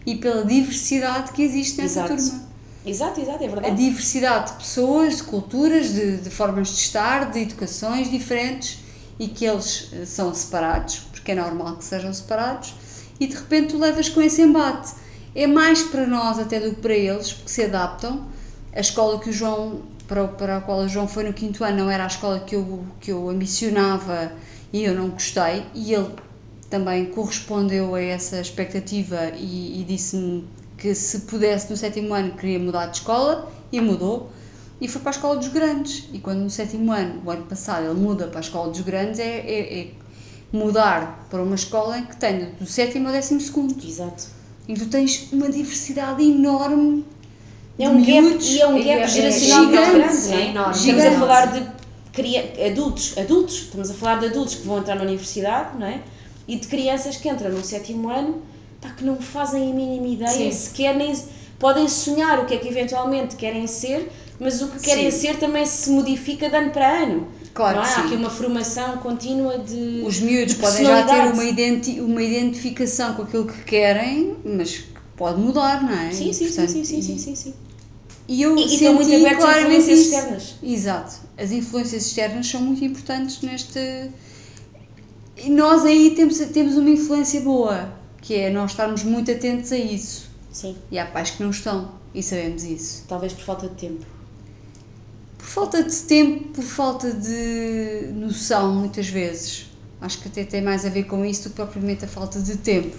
e 0.06 0.16
pela 0.16 0.44
diversidade 0.46 1.32
que 1.34 1.42
existe 1.44 1.80
nessa 1.82 2.00
Exato. 2.06 2.16
turma. 2.16 2.50
Exato, 2.86 3.22
exato, 3.22 3.44
é 3.44 3.48
A 3.48 3.50
verdade. 3.50 3.76
diversidade 3.76 4.52
de 4.54 4.58
pessoas, 4.58 5.18
de 5.18 5.24
culturas, 5.24 5.94
de, 5.94 6.18
de 6.18 6.30
formas 6.32 6.70
de 6.70 6.76
estar, 6.76 7.30
de 7.30 7.40
educações 7.42 8.10
diferentes 8.10 8.80
e 9.20 9.28
que 9.28 9.46
eles 9.46 9.90
eh, 9.94 10.06
são 10.06 10.34
separados, 10.34 11.02
porque 11.12 11.32
é 11.34 11.36
normal 11.36 11.76
que 11.76 11.84
sejam 11.84 12.12
separados, 12.12 12.74
e 13.22 13.28
de 13.28 13.36
repente 13.36 13.68
tu 13.74 13.78
levas 13.78 14.10
com 14.10 14.20
esse 14.20 14.42
embate. 14.42 14.94
É 15.36 15.46
mais 15.46 15.84
para 15.84 16.08
nós 16.08 16.40
até 16.40 16.60
do 16.60 16.72
que 16.72 16.82
para 16.82 16.96
eles, 16.96 17.32
porque 17.32 17.52
se 17.52 17.64
adaptam. 17.64 18.26
A 18.76 18.80
escola 18.80 19.20
que 19.20 19.30
o 19.30 19.34
João, 19.34 19.84
para, 20.08 20.28
para 20.28 20.58
a 20.58 20.62
qual 20.62 20.80
o 20.80 20.90
João 20.90 21.08
foi 21.08 21.24
no 21.24 21.32
quinto 21.32 21.64
ano, 21.64 21.78
não 21.84 21.92
era 21.92 22.04
a 22.04 22.08
escola 22.08 22.40
que 22.40 22.56
eu, 22.56 22.84
que 23.00 23.12
eu 23.12 23.30
ambicionava 23.30 24.32
e 24.74 24.84
eu 24.84 24.96
não 24.96 25.10
gostei, 25.10 25.64
e 25.76 25.94
ele 25.94 26.10
também 26.68 27.06
correspondeu 27.06 27.94
a 27.94 28.02
essa 28.02 28.40
expectativa 28.40 29.32
e, 29.38 29.82
e 29.82 29.84
disse-me 29.84 30.48
que 30.78 30.96
se 30.96 31.20
pudesse 31.22 31.70
no 31.70 31.78
sétimo 31.78 32.14
ano 32.14 32.32
queria 32.32 32.58
mudar 32.58 32.88
de 32.88 32.98
escola 32.98 33.52
e 33.72 33.80
mudou 33.80 34.32
e 34.80 34.88
foi 34.88 35.02
para 35.02 35.12
a 35.12 35.16
escola 35.16 35.36
dos 35.36 35.50
grandes 35.50 36.08
e 36.14 36.20
quando 36.20 36.40
no 36.40 36.50
sétimo 36.50 36.92
ano, 36.92 37.22
o 37.26 37.30
ano 37.30 37.44
passado 37.44 37.86
ele 37.86 38.00
muda 38.00 38.28
para 38.28 38.40
a 38.40 38.42
escola 38.42 38.72
dos 38.72 38.80
grandes 38.82 39.20
é, 39.20 39.40
é- 39.40 39.80
é 39.82 39.88
mudar 40.52 41.26
para 41.30 41.42
uma 41.42 41.56
escola 41.56 41.98
em 41.98 42.06
que 42.06 42.16
tenha 42.18 42.52
do 42.60 42.66
sétimo 42.66 43.08
ao 43.08 43.14
décimo 43.14 43.40
segundo 43.40 43.76
Exato. 43.86 44.26
e 44.68 44.74
tu 44.74 44.88
tens 44.88 45.30
uma 45.32 45.50
diversidade 45.50 46.24
enorme 46.24 47.06
É 47.80 47.86
de 47.86 47.90
um 47.96 48.00
gap, 48.02 48.22
miúdos. 48.22 48.48
e 48.50 48.60
é 48.62 48.68
um 48.68 48.78
É- 48.78 48.84
gap 48.84 49.00
é 49.04 49.08
geracional 49.08 49.64
muito 49.66 49.76
gigante, 49.78 49.98
grande, 49.98 50.28
não 50.28 50.34
é 50.34 50.42
é? 50.42 50.50
enorme. 50.50 50.76
Estamos 50.76 51.02
a 51.02 51.04
Gigante. 51.04 51.20
falar 51.20 51.46
de 51.48 51.68
cria- 52.12 52.54
adultos, 52.70 53.18
adultos, 53.18 53.56
estamos 53.56 53.90
a 53.90 53.94
falar 53.94 54.20
de 54.20 54.26
adultos 54.28 54.56
que 54.56 54.68
vão 54.68 54.80
entrar 54.80 54.96
na 54.96 55.04
universidade, 55.04 55.78
não 55.80 55.88
é? 55.88 56.02
E 56.48 56.58
de 56.58 56.68
crianças 56.68 57.16
que 57.16 57.30
entram 57.30 57.50
no 57.52 57.64
sétimo 57.64 58.10
ano, 58.10 58.42
pá, 58.82 58.90
que 58.90 59.06
não 59.06 59.16
fazem 59.18 59.72
a 59.72 59.74
mínima 59.74 60.08
ideia, 60.08 60.30
Sim. 60.30 60.52
sequer 60.52 60.96
nem 60.96 61.16
podem 61.58 61.88
sonhar 61.88 62.40
o 62.40 62.46
que 62.46 62.56
é 62.56 62.58
que 62.58 62.68
eventualmente 62.68 63.36
querem 63.38 63.66
ser, 63.68 64.12
mas 64.40 64.62
o 64.62 64.68
que 64.68 64.80
querem 64.82 65.10
Sim. 65.12 65.18
ser 65.28 65.38
também 65.38 65.66
se 65.66 65.92
modifica 65.92 66.50
de 66.50 66.56
ano 66.56 66.72
para 66.72 67.04
ano. 67.04 67.28
Claro 67.54 67.78
não 67.78 67.84
é? 67.84 67.88
Há 67.88 68.00
aqui 68.06 68.16
uma 68.16 68.30
formação 68.30 68.98
contínua 68.98 69.60
de 69.60 70.02
Os 70.06 70.20
miúdos 70.20 70.56
de 70.56 70.62
podem 70.62 70.86
já 70.86 71.04
ter 71.06 71.34
uma, 71.34 71.44
identi 71.44 72.00
uma 72.00 72.22
identificação 72.24 73.14
com 73.14 73.24
aquilo 73.24 73.46
que 73.46 73.62
querem, 73.64 74.36
mas 74.46 74.86
pode 75.18 75.40
mudar, 75.40 75.84
não 75.84 75.92
é? 75.92 76.12
Sim, 76.12 76.32
sim, 76.32 76.34
sim, 76.34 76.46
Portanto, 76.48 76.70
sim, 76.72 76.84
sim, 76.86 77.02
sim, 77.02 77.18
sim, 77.18 77.36
sim. 77.36 77.54
E 78.28 78.42
eu 78.42 78.56
E- 78.56 78.62
e 78.62 78.66
estão 78.76 78.94
muito 78.94 79.10
senti 79.10 79.26
abertos 79.26 79.44
claramente 79.44 79.78
influências 79.82 80.00
isso. 80.00 80.16
externas. 80.16 80.56
Exato. 80.64 81.16
As 81.38 81.52
influências 81.52 82.06
externas 82.06 82.48
são 82.48 82.62
muito 82.62 82.86
importantes 82.86 83.42
neste. 83.42 83.80
E 85.38 85.50
nós 85.50 85.84
aí 85.86 86.12
temos, 86.12 86.38
temos 86.38 86.78
uma 86.78 86.90
influência 86.90 87.42
boa, 87.42 87.92
que 88.22 88.36
é 88.36 88.50
nós 88.50 88.72
estarmos 88.72 89.04
muito 89.04 89.30
atentos 89.32 89.72
a 89.72 89.78
isso. 89.78 90.30
Sim, 90.52 90.76
E 90.92 91.00
há 91.00 91.06
pais 91.06 91.32
que 91.32 91.42
não 91.44 91.50
estão, 91.50 91.92
e 92.14 92.22
sabemos 92.22 92.64
isso. 92.64 93.04
talvez 93.08 93.34
por 93.34 93.44
falta 93.44 93.68
de 93.68 93.76
tempo. 93.76 94.06
Falta 95.52 95.84
de 95.84 95.94
tempo, 96.04 96.48
por 96.54 96.64
falta 96.64 97.12
de 97.12 98.08
noção, 98.14 98.74
muitas 98.74 99.10
vezes. 99.10 99.66
Acho 100.00 100.22
que 100.22 100.30
até 100.30 100.46
tem 100.46 100.62
mais 100.62 100.86
a 100.86 100.90
ver 100.90 101.04
com 101.04 101.26
isso 101.26 101.44
do 101.44 101.50
que 101.50 101.56
propriamente 101.58 102.06
a 102.06 102.08
falta 102.08 102.40
de 102.40 102.56
tempo. 102.56 102.96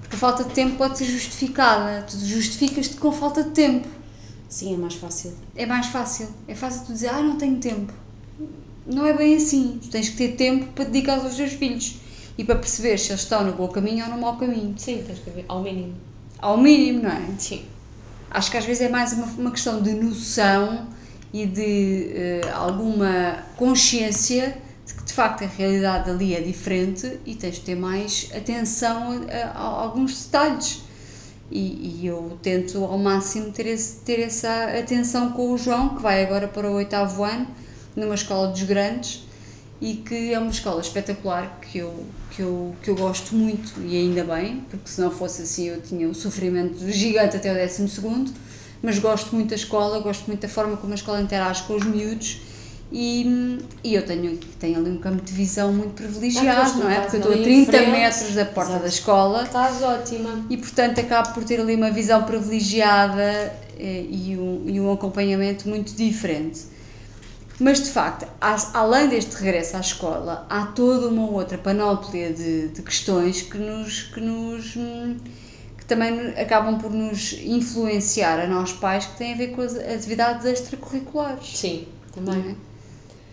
Porque 0.00 0.14
a 0.14 0.18
falta 0.18 0.44
de 0.44 0.50
tempo 0.50 0.76
pode 0.76 0.96
ser 0.96 1.06
justificada. 1.06 2.02
Tu 2.02 2.24
justificas-te 2.24 2.94
com 2.94 3.10
falta 3.10 3.42
de 3.42 3.50
tempo. 3.50 3.88
Sim, 4.48 4.74
é 4.74 4.76
mais 4.76 4.94
fácil. 4.94 5.32
é 5.56 5.66
mais 5.66 5.86
fácil. 5.86 6.28
É 6.46 6.54
fácil 6.54 6.86
tu 6.86 6.92
dizer, 6.92 7.08
ah, 7.08 7.20
não 7.20 7.36
tenho 7.36 7.56
tempo. 7.56 7.92
Não 8.86 9.04
é 9.04 9.12
bem 9.12 9.34
assim. 9.34 9.80
Tu 9.82 9.88
tens 9.88 10.08
que 10.08 10.16
ter 10.16 10.36
tempo 10.36 10.66
para 10.74 10.84
dedicar 10.84 11.18
aos 11.18 11.34
teus 11.34 11.54
filhos 11.54 11.96
e 12.38 12.44
para 12.44 12.54
perceber 12.54 12.96
se 12.96 13.10
eles 13.10 13.22
estão 13.22 13.44
no 13.44 13.54
bom 13.54 13.66
caminho 13.66 14.04
ou 14.04 14.12
no 14.12 14.20
mau 14.20 14.36
caminho. 14.36 14.72
Sim, 14.78 15.02
tens 15.04 15.18
que 15.18 15.30
ver, 15.30 15.46
ao 15.48 15.64
mínimo. 15.64 15.94
Ao 16.38 16.56
mínimo, 16.56 17.02
não 17.02 17.10
é? 17.10 17.26
Sim. 17.36 17.64
Acho 18.30 18.52
que 18.52 18.56
às 18.56 18.64
vezes 18.64 18.82
é 18.82 18.88
mais 18.88 19.14
uma, 19.14 19.26
uma 19.26 19.50
questão 19.50 19.82
de 19.82 19.94
noção 19.94 20.96
e 21.32 21.46
de 21.46 22.10
eh, 22.14 22.40
alguma 22.54 23.38
consciência 23.56 24.56
de 24.86 24.94
que 24.94 25.04
de 25.04 25.12
facto 25.12 25.44
a 25.44 25.46
realidade 25.46 26.08
ali 26.10 26.34
é 26.34 26.40
diferente 26.40 27.18
e 27.26 27.34
tens 27.34 27.56
de 27.56 27.60
ter 27.60 27.74
mais 27.76 28.30
atenção 28.34 29.12
a, 29.30 29.36
a- 29.36 29.50
a 29.52 29.82
alguns 29.82 30.24
detalhes. 30.24 30.82
E, 31.50 32.00
e 32.02 32.06
eu 32.06 32.38
tento 32.42 32.84
ao 32.84 32.98
máximo 32.98 33.50
ter, 33.52 33.66
esse, 33.66 33.96
ter 34.04 34.20
essa 34.20 34.64
atenção 34.78 35.30
com 35.32 35.52
o 35.52 35.56
João, 35.58 35.96
que 35.96 36.02
vai 36.02 36.22
agora 36.22 36.46
para 36.46 36.70
o 36.70 36.74
oitavo 36.74 37.24
ano, 37.24 37.46
numa 37.96 38.14
escola 38.14 38.48
dos 38.48 38.62
grandes, 38.64 39.24
e 39.80 39.94
que 39.94 40.32
é 40.34 40.38
uma 40.38 40.50
escola 40.50 40.80
espetacular 40.80 41.58
que 41.62 41.78
eu, 41.78 42.04
que 42.32 42.42
eu, 42.42 42.74
que 42.82 42.90
eu 42.90 42.94
gosto 42.96 43.34
muito, 43.34 43.80
e 43.80 43.96
ainda 43.96 44.24
bem, 44.24 44.62
porque 44.68 44.88
se 44.90 45.00
não 45.00 45.10
fosse 45.10 45.42
assim 45.42 45.68
eu 45.68 45.80
tinha 45.80 46.06
um 46.08 46.12
sofrimento 46.14 46.86
gigante 46.90 47.36
até 47.36 47.50
o 47.50 47.54
décimo 47.54 47.88
segundo, 47.88 48.30
mas 48.82 48.98
gosto 48.98 49.34
muito 49.34 49.50
da 49.50 49.56
escola, 49.56 49.98
gosto 50.00 50.26
muito 50.26 50.40
da 50.40 50.48
forma 50.48 50.76
como 50.76 50.92
a 50.92 50.96
escola 50.96 51.20
interage 51.20 51.62
com 51.64 51.74
os 51.74 51.84
miúdos, 51.84 52.40
e, 52.90 53.58
e 53.84 53.94
eu 53.94 54.06
tenho, 54.06 54.38
tenho 54.58 54.78
ali 54.78 54.88
um 54.90 54.96
campo 54.98 55.22
de 55.22 55.30
visão 55.32 55.70
muito 55.72 55.92
privilegiado, 55.92 56.78
não 56.78 56.90
é? 56.90 57.00
Porque 57.00 57.16
eu 57.16 57.20
estou 57.20 57.32
a 57.32 57.34
ali 57.36 57.52
em 57.52 57.64
30 57.66 57.70
frente. 57.72 57.90
metros 57.90 58.34
da 58.34 58.44
porta 58.46 58.70
Exato. 58.70 58.82
da 58.82 58.88
escola, 58.88 59.42
Estás 59.42 59.82
ótima. 59.82 60.46
e 60.48 60.56
portanto 60.56 60.98
acabo 60.98 61.34
por 61.34 61.44
ter 61.44 61.60
ali 61.60 61.74
uma 61.74 61.90
visão 61.90 62.22
privilegiada 62.22 63.22
eh, 63.78 64.06
e 64.08 64.36
um, 64.38 64.64
e 64.66 64.80
um 64.80 64.90
acompanhamento 64.90 65.68
muito 65.68 65.92
diferente. 65.94 66.60
Mas 67.60 67.82
de 67.82 67.90
facto, 67.90 68.26
há- 68.40 68.70
além 68.72 69.08
deste 69.08 69.34
regresso 69.36 69.76
à 69.76 69.80
escola, 69.80 70.46
há 70.48 70.66
toda 70.66 71.08
uma 71.08 71.28
outra 71.28 71.58
panóplia 71.58 72.32
de, 72.32 72.68
de 72.68 72.82
questões 72.82 73.42
que 73.42 73.58
nos. 73.58 74.02
Que 74.04 74.20
nos 74.20 74.76
hum, 74.76 75.16
também 75.88 76.28
acabam 76.40 76.78
por 76.78 76.90
nos 76.92 77.32
influenciar 77.32 78.38
a 78.38 78.46
nós 78.46 78.72
pais 78.72 79.06
que 79.06 79.16
têm 79.16 79.34
a 79.34 79.36
ver 79.36 79.48
com 79.48 79.62
as 79.62 79.74
atividades 79.74 80.44
extracurriculares. 80.44 81.58
Sim, 81.58 81.88
também. 82.14 82.56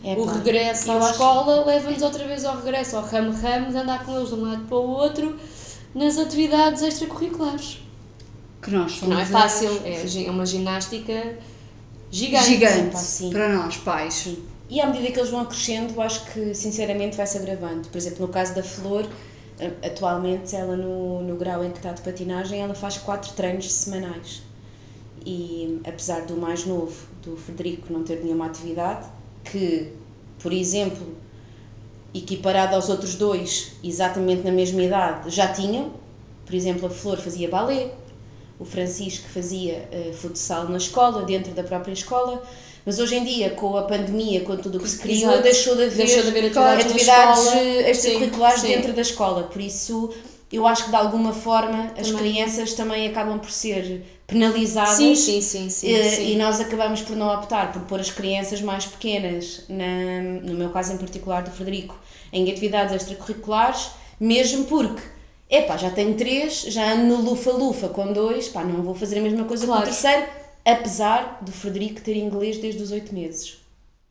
é? 0.03 0.11
É, 0.11 0.13
o 0.17 0.25
pá, 0.25 0.33
regresso 0.33 0.91
à 0.91 0.97
acho- 0.97 1.11
escola 1.11 1.65
leva-nos 1.65 2.01
outra 2.01 2.25
vez 2.27 2.45
ao 2.45 2.55
regresso, 2.57 2.95
ao 2.97 3.03
ramo-ramo, 3.03 3.71
de 3.71 3.77
andar 3.77 4.03
com 4.05 4.15
eles 4.15 4.29
de 4.29 4.35
um 4.35 4.41
lado 4.41 4.63
para 4.65 4.77
o 4.77 4.87
outro 4.89 5.37
nas 5.93 6.17
atividades 6.17 6.81
extracurriculares. 6.81 7.79
Que 8.61 8.71
nós 8.71 8.93
Que 8.93 8.99
somos 8.99 9.15
não 9.15 9.21
é 9.21 9.25
fácil, 9.25 9.69
é 9.83 10.25
é 10.25 10.31
uma 10.31 10.45
ginástica 10.45 11.37
gigante. 12.11 12.45
gigante 12.45 12.91
pá, 12.91 12.97
sim. 12.99 13.29
para 13.31 13.49
nós 13.49 13.77
pais. 13.77 14.29
E 14.69 14.81
à 14.81 14.87
medida 14.87 15.11
que 15.11 15.19
eles 15.19 15.29
vão 15.29 15.45
crescendo, 15.45 15.93
eu 15.95 16.01
acho 16.01 16.25
que 16.31 16.53
sinceramente 16.55 17.15
vai 17.17 17.27
se 17.27 17.37
agravando. 17.37 17.87
Por 17.89 17.97
exemplo, 17.97 18.25
no 18.25 18.31
caso 18.33 18.55
da 18.55 18.63
Flor, 18.63 19.07
atualmente 19.83 20.55
ela 20.55 20.75
no, 20.75 21.21
no 21.21 21.35
grau 21.35 21.63
em 21.63 21.71
que 21.71 21.77
está 21.77 21.91
de 21.91 22.01
patinagem, 22.01 22.61
ela 22.61 22.75
faz 22.75 22.97
quatro 22.97 23.31
treinos 23.33 23.71
semanais. 23.71 24.41
E 25.25 25.81
apesar 25.85 26.25
do 26.25 26.35
mais 26.35 26.65
novo, 26.65 26.95
do 27.23 27.35
Frederico, 27.35 27.91
não 27.91 28.03
ter 28.03 28.23
nenhuma 28.23 28.45
atividade, 28.45 29.07
que, 29.43 29.91
por 30.39 30.53
exemplo, 30.53 31.15
equiparado 32.13 32.75
aos 32.75 32.89
outros 32.89 33.15
dois, 33.15 33.73
exatamente 33.83 34.43
na 34.43 34.51
mesma 34.51 34.81
idade, 34.81 35.29
já 35.29 35.47
tinham. 35.47 35.91
Por 36.45 36.53
exemplo, 36.53 36.87
a 36.87 36.89
Flor 36.89 37.17
fazia 37.17 37.49
balé, 37.49 37.91
o 38.59 38.65
Francisco 38.65 39.27
fazia 39.27 39.87
eh, 39.91 40.13
futsal 40.13 40.69
na 40.69 40.77
escola, 40.77 41.23
dentro 41.23 41.53
da 41.53 41.63
própria 41.63 41.93
escola, 41.93 42.41
mas 42.85 42.99
hoje 42.99 43.15
em 43.15 43.23
dia, 43.23 43.49
com 43.51 43.75
a 43.77 43.83
pandemia, 43.83 44.41
com 44.41 44.55
tudo 44.57 44.77
o 44.77 44.81
que 44.81 44.89
se 44.89 44.99
criou, 44.99 45.41
deixou 45.41 45.75
de 45.75 45.83
haver, 45.85 45.97
Deixou 46.05 46.21
de 46.21 46.29
haver 46.29 46.45
atividades 46.45 46.85
atividades 47.47 47.87
extracurriculares 47.87 48.61
dentro 48.61 48.93
da 48.93 49.01
escola. 49.01 49.43
Por 49.43 49.61
isso, 49.61 50.13
eu 50.51 50.65
acho 50.67 50.85
que 50.85 50.89
de 50.91 50.95
alguma 50.95 51.33
forma 51.33 51.91
as 51.97 52.07
Também. 52.07 52.31
crianças 52.33 52.73
também 52.73 53.07
acabam 53.07 53.39
por 53.39 53.49
ser 53.51 54.03
penalizadas. 54.27 54.95
Sim, 54.97 55.15
sim, 55.15 55.41
sim, 55.41 55.69
sim. 55.69 55.93
Eh, 55.93 56.09
sim. 56.09 56.31
E 56.31 56.35
nós 56.35 56.59
acabamos 56.59 57.01
por 57.01 57.15
não 57.15 57.33
optar 57.33 57.71
por 57.73 57.81
pôr 57.83 57.99
as 57.99 58.11
crianças 58.11 58.61
mais 58.61 58.85
pequenas, 58.85 59.63
na, 59.69 60.21
no 60.43 60.53
meu 60.53 60.69
caso 60.69 60.93
em 60.93 60.97
particular 60.97 61.43
do 61.43 61.51
Frederico, 61.51 61.97
em 62.31 62.49
atividades 62.51 62.95
extracurriculares, 62.95 63.89
mesmo 64.19 64.65
porque 64.65 65.01
epá, 65.49 65.77
já 65.77 65.89
tenho 65.89 66.13
três, 66.15 66.61
já 66.61 66.93
ando 66.93 67.05
no 67.05 67.21
lufa-lufa 67.29 67.87
com 67.89 68.11
dois, 68.13 68.47
pá, 68.47 68.63
não 68.63 68.81
vou 68.81 68.95
fazer 68.95 69.19
a 69.19 69.21
mesma 69.21 69.43
coisa 69.45 69.65
Claro. 69.65 69.81
com 69.83 69.87
o 69.87 69.91
terceiro, 69.91 70.25
apesar 70.65 71.39
do 71.41 71.51
Frederico 71.51 72.01
ter 72.01 72.17
inglês 72.17 72.57
desde 72.57 72.81
os 72.81 72.91
oito 72.91 73.13
meses. 73.13 73.59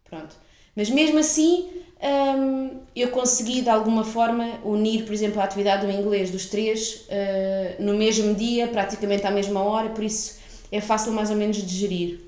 Pronto. 0.08 0.36
Mas 0.76 0.88
mesmo 0.88 1.18
assim, 1.18 1.68
hum, 2.00 2.70
eu 2.94 3.10
consegui 3.10 3.62
de 3.62 3.68
alguma 3.68 4.04
forma 4.04 4.60
unir, 4.64 5.04
por 5.04 5.12
exemplo, 5.12 5.40
a 5.40 5.44
atividade 5.44 5.86
do 5.86 5.92
inglês 5.92 6.30
dos 6.30 6.46
três 6.46 7.04
eh, 7.08 7.76
no 7.80 7.94
mesmo 7.94 8.34
dia, 8.34 8.68
praticamente 8.68 9.26
à 9.26 9.30
mesma 9.30 9.62
hora, 9.62 9.90
por 9.90 10.04
isso 10.04 10.38
é 10.70 10.80
fácil 10.80 11.12
mais 11.12 11.30
ou 11.30 11.36
menos 11.36 11.56
de 11.56 11.74
gerir. 11.74 12.20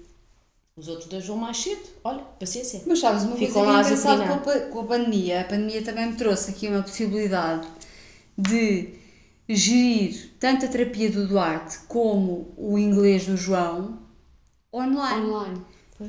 Os 0.77 0.89
outros 0.89 1.09
dois 1.09 1.27
vão 1.27 1.37
mais 1.37 1.57
cedo, 1.57 1.83
olha, 2.05 2.21
paciência. 2.39 2.83
Mas 2.87 2.99
sabes, 2.99 3.23
uma 3.23 3.37
Ficam 3.37 3.65
coisa 3.65 3.79
é 3.79 3.81
engraçada 3.81 4.39
com 4.39 4.51
a, 4.51 4.61
com 4.61 4.81
a 4.81 4.85
pandemia, 4.85 5.41
a 5.41 5.45
pandemia 5.45 5.83
também 5.83 6.07
me 6.07 6.17
trouxe 6.17 6.51
aqui 6.51 6.69
uma 6.69 6.83
possibilidade 6.83 7.67
de 8.37 8.91
gerir 9.49 10.33
tanto 10.39 10.67
a 10.67 10.69
terapia 10.69 11.11
do 11.11 11.27
Duarte 11.27 11.79
como 11.89 12.53
o 12.57 12.79
inglês 12.79 13.25
do 13.25 13.37
João 13.37 14.06
online, 14.77 15.27
Online. 15.27 15.63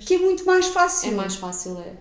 que 0.05 0.15
é 0.15 0.17
muito 0.19 0.45
mais 0.45 0.67
É 0.67 0.71
fácil. 0.71 1.11
mais 1.15 1.35
fácil, 1.35 1.77
é. 1.79 1.93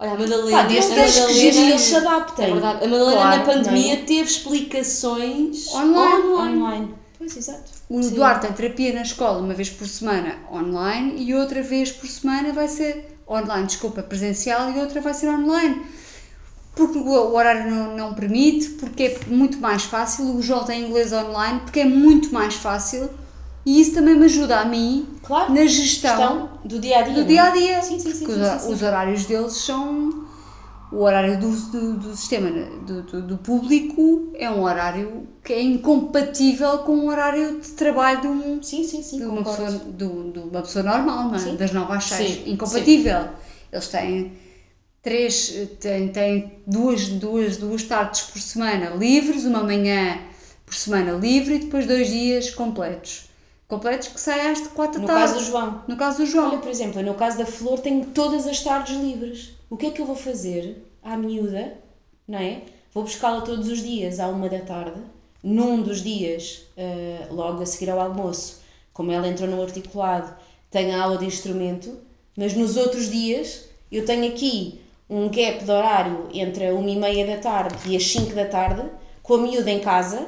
Olha, 0.00 0.12
a 0.12 0.18
Madalena. 0.18 0.50
Pá, 0.58 0.62
desde 0.68 0.92
a 0.92 0.94
que 0.94 1.00
eles 1.00 1.16
Madalena- 1.18 1.70
eles 1.70 1.80
se 1.80 1.96
adaptem. 1.96 2.44
É 2.46 2.52
verdade. 2.52 2.84
A 2.84 2.88
Madalena 2.88 3.16
Claro, 3.16 3.36
na 3.38 3.44
pandemia 3.44 3.94
não 3.96 4.02
é? 4.02 4.04
teve 4.06 4.30
explicações 4.30 5.74
Online. 5.74 6.24
Online. 6.28 6.94
Pois, 7.18 7.36
exato. 7.36 7.72
O 7.90 8.00
Duarte 8.10 8.46
tem 8.46 8.52
terapia 8.54 8.92
na 8.94 9.02
escola 9.02 9.38
uma 9.40 9.54
vez 9.54 9.70
por 9.70 9.86
semana 9.88 10.36
online 10.52 11.20
e 11.22 11.34
outra 11.34 11.62
vez 11.62 11.90
por 11.90 12.06
semana 12.06 12.52
vai 12.52 12.68
ser 12.68 13.18
online, 13.28 13.66
desculpa, 13.66 14.02
presencial 14.02 14.70
e 14.70 14.78
outra 14.78 15.00
vai 15.00 15.12
ser 15.14 15.28
online. 15.28 15.82
Porque 16.76 16.96
o 16.96 17.02
o 17.08 17.34
horário 17.34 17.68
não, 17.68 17.96
não 17.96 18.14
permite, 18.14 18.68
porque 18.78 19.02
é 19.02 19.20
muito 19.26 19.58
mais 19.58 19.82
fácil. 19.82 20.26
O 20.36 20.40
João 20.40 20.64
tem 20.64 20.84
inglês 20.86 21.12
online 21.12 21.60
porque 21.60 21.80
é 21.80 21.84
muito 21.84 22.32
mais 22.32 22.54
fácil 22.54 23.10
e 23.68 23.80
isso 23.80 23.92
também 23.94 24.14
me 24.16 24.24
ajuda 24.24 24.60
a 24.60 24.64
mim 24.64 25.06
Claro. 25.22 25.52
na 25.52 25.66
gestão 25.66 26.16
Questão 26.16 26.50
do 26.64 26.78
dia 26.78 26.98
a 26.98 27.02
dia. 27.02 27.14
do 27.14 27.24
dia 27.24 27.42
a 27.44 27.50
dia. 27.50 27.82
Sim, 27.82 27.98
sim, 27.98 28.12
sim. 28.12 28.26
Sim, 28.26 28.40
os, 28.40 28.62
sim, 28.62 28.72
os 28.72 28.82
horários 28.82 29.24
deles 29.26 29.52
são. 29.54 30.26
O 30.90 31.02
horário 31.02 31.38
do, 31.38 31.50
do, 31.50 31.96
do 31.98 32.16
sistema 32.16 32.48
né, 32.48 32.66
do, 32.86 33.02
do, 33.02 33.20
do 33.20 33.36
público 33.36 34.32
é 34.34 34.48
um 34.50 34.62
horário 34.62 35.28
que 35.44 35.52
é 35.52 35.60
incompatível 35.60 36.78
com 36.78 36.92
o 37.00 37.08
horário 37.08 37.60
de 37.60 37.68
trabalho 37.72 38.22
de, 38.22 38.26
um, 38.26 38.62
Sim, 38.62 38.82
sim, 38.84 39.02
sim, 39.02 39.18
de, 39.18 39.24
uma, 39.26 39.36
concordo. 39.44 39.64
pessoa, 39.64 39.84
do- 39.92 40.32
de 40.32 40.38
uma 40.38 40.62
pessoa 40.62 40.82
normal, 40.82 41.24
não 41.28 41.34
é? 41.34 41.38
Sim. 41.38 41.56
das 41.56 41.72
9 41.72 41.92
às 41.92 42.04
6. 42.04 42.30
Sim, 42.44 42.52
Incompatível. 42.52 43.28
Eles 43.70 43.88
têm 43.88 44.32
três, 45.02 45.52
têm, 45.78 46.08
têm 46.08 46.52
duas, 46.66 47.06
duas, 47.08 47.58
duas 47.58 47.82
tardes 47.82 48.22
por 48.22 48.40
semana 48.40 48.88
livres, 48.96 49.44
uma 49.44 49.62
manhã 49.62 50.16
por 50.64 50.74
semana 50.74 51.12
livre 51.12 51.56
e 51.56 51.58
depois 51.58 51.86
dois 51.86 52.08
dias 52.08 52.48
completos. 52.50 53.27
Completos 53.68 54.08
que 54.08 54.18
saem 54.20 54.48
às 54.50 54.66
4 54.66 55.00
No 55.00 55.06
da 55.06 55.12
tarde. 55.12 55.32
caso 55.32 55.44
do 55.44 55.50
João. 55.50 55.82
No 55.86 55.96
caso 55.96 56.18
do 56.18 56.26
João. 56.26 56.48
Olha, 56.48 56.58
por 56.58 56.70
exemplo, 56.70 57.02
no 57.02 57.14
caso 57.14 57.36
da 57.36 57.44
Flor, 57.44 57.78
tenho 57.80 58.06
todas 58.06 58.46
as 58.46 58.60
tardes 58.62 58.96
livres. 58.96 59.50
O 59.68 59.76
que 59.76 59.86
é 59.86 59.90
que 59.90 60.00
eu 60.00 60.06
vou 60.06 60.16
fazer 60.16 60.82
à 61.02 61.16
miúda, 61.18 61.74
não 62.26 62.38
é? 62.38 62.62
Vou 62.94 63.02
buscá-la 63.04 63.42
todos 63.42 63.68
os 63.68 63.82
dias 63.82 64.18
à 64.18 64.28
uma 64.28 64.48
da 64.48 64.60
tarde. 64.60 64.98
Num 65.42 65.82
dos 65.82 66.02
dias, 66.02 66.62
eh, 66.76 67.26
logo 67.30 67.62
a 67.62 67.66
seguir 67.66 67.90
ao 67.90 68.00
almoço, 68.00 68.62
como 68.92 69.12
ela 69.12 69.28
entrou 69.28 69.48
no 69.48 69.62
articulado, 69.62 70.34
tenho 70.70 70.96
a 70.96 71.02
aula 71.02 71.18
de 71.18 71.26
instrumento. 71.26 71.94
Mas 72.36 72.54
nos 72.54 72.76
outros 72.76 73.10
dias, 73.10 73.66
eu 73.92 74.04
tenho 74.06 74.26
aqui 74.32 74.80
um 75.10 75.28
gap 75.28 75.62
de 75.62 75.70
horário 75.70 76.28
entre 76.32 76.66
a 76.68 76.74
uma 76.74 76.88
e 76.88 76.96
meia 76.96 77.26
da 77.26 77.36
tarde 77.40 77.76
e 77.86 77.96
as 77.96 78.04
5 78.04 78.34
da 78.34 78.46
tarde, 78.46 78.82
com 79.22 79.34
a 79.34 79.38
miúda 79.38 79.70
em 79.70 79.80
casa. 79.80 80.26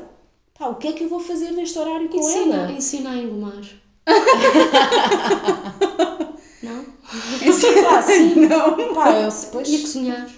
Pá, 0.60 0.68
o 0.68 0.74
que 0.74 0.88
é 0.88 0.92
que 0.92 1.04
eu 1.04 1.08
vou 1.08 1.18
fazer 1.18 1.52
neste 1.52 1.78
horário 1.78 2.06
com 2.10 2.18
Ensina, 2.18 2.54
ela? 2.54 2.72
ensina 2.72 3.10
a 3.12 3.16
engomar. 3.16 3.62
não? 6.62 6.84
Pá, 6.84 8.02
sim. 8.02 8.34
Não. 8.46 8.94
Pá, 8.94 9.10
eu, 9.12 9.30
depois, 9.30 9.66
E 9.66 9.76
a 9.76 9.80
cozinhar. 9.80 10.28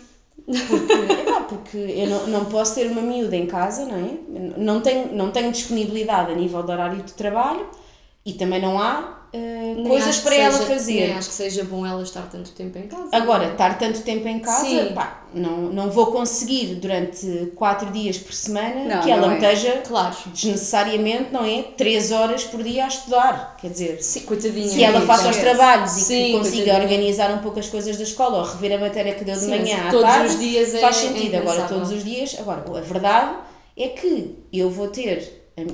Porque, 0.46 0.92
epá, 0.92 1.40
porque 1.40 1.76
eu 1.76 2.08
não, 2.08 2.26
não 2.28 2.44
posso 2.44 2.76
ter 2.76 2.86
uma 2.86 3.02
miúda 3.02 3.34
em 3.34 3.46
casa, 3.46 3.84
não 3.84 3.96
é? 3.96 4.16
Não 4.56 4.80
tenho, 4.80 5.12
não 5.12 5.32
tenho 5.32 5.50
disponibilidade 5.50 6.30
a 6.30 6.36
nível 6.36 6.62
de 6.62 6.70
horário 6.70 7.02
de 7.02 7.14
trabalho 7.14 7.68
e 8.24 8.34
também 8.34 8.62
não 8.62 8.80
há 8.80 9.21
Nem 9.34 9.84
coisas 9.84 10.18
para 10.18 10.34
ela 10.34 10.52
seja- 10.52 10.66
fazer. 10.66 10.92
Nem 11.08 11.12
acho 11.14 11.28
que 11.30 11.34
seja 11.34 11.64
bom 11.64 11.86
ela 11.86 12.02
estar 12.02 12.22
tanto 12.30 12.50
tempo 12.50 12.76
em 12.78 12.86
casa. 12.86 13.08
Agora, 13.12 13.52
estar 13.52 13.78
tanto 13.78 14.02
tempo 14.02 14.28
em 14.28 14.38
casa, 14.40 14.92
pá, 14.94 15.24
não, 15.32 15.72
não 15.72 15.90
vou 15.90 16.06
conseguir 16.12 16.74
durante 16.74 17.50
quatro 17.56 17.90
dias 17.90 18.18
por 18.18 18.34
semana 18.34 18.96
Não, 18.96 19.02
que 19.02 19.10
ela 19.10 19.28
não 19.28 19.32
é. 19.32 19.38
esteja 19.38 19.80
Claro. 19.86 20.14
desnecessariamente, 20.26 21.32
não 21.32 21.44
é? 21.44 21.62
Três 21.62 22.12
horas 22.12 22.44
por 22.44 22.62
dia 22.62 22.84
a 22.84 22.88
estudar. 22.88 23.56
Quer 23.58 23.70
dizer, 23.70 24.02
Sim, 24.02 24.20
coitadinha. 24.20 24.68
que 24.68 24.84
ela 24.84 25.00
faça 25.00 25.30
os 25.30 25.36
trabalhos 25.38 25.96
e 25.96 26.00
Sim, 26.00 26.24
que 26.26 26.32
consiga 26.32 26.56
coitadinha. 26.64 26.82
organizar 26.82 27.30
um 27.32 27.38
pouco 27.38 27.58
as 27.58 27.68
coisas 27.68 27.96
da 27.96 28.02
escola 28.02 28.38
ou 28.38 28.44
rever 28.44 28.72
a 28.76 28.78
matéria 28.78 29.14
que 29.14 29.24
deu 29.24 29.34
de 29.34 29.40
Sim, 29.40 29.50
manhã 29.50 29.86
à 29.88 29.90
todos 29.90 30.06
tarde, 30.10 30.26
os 30.34 30.38
dias 30.38 30.74
é- 30.74 30.78
faz 30.78 30.96
é 30.96 31.00
sentido. 31.08 31.34
Agora, 31.36 31.56
impensável. 31.60 31.78
todos 31.78 31.90
os 31.92 32.04
dias, 32.04 32.36
agora, 32.38 32.62
a 32.68 32.80
verdade 32.82 33.36
é 33.78 33.88
que 33.88 34.36
eu 34.52 34.68
vou 34.68 34.88
ter, 34.88 35.50
hum, 35.56 35.66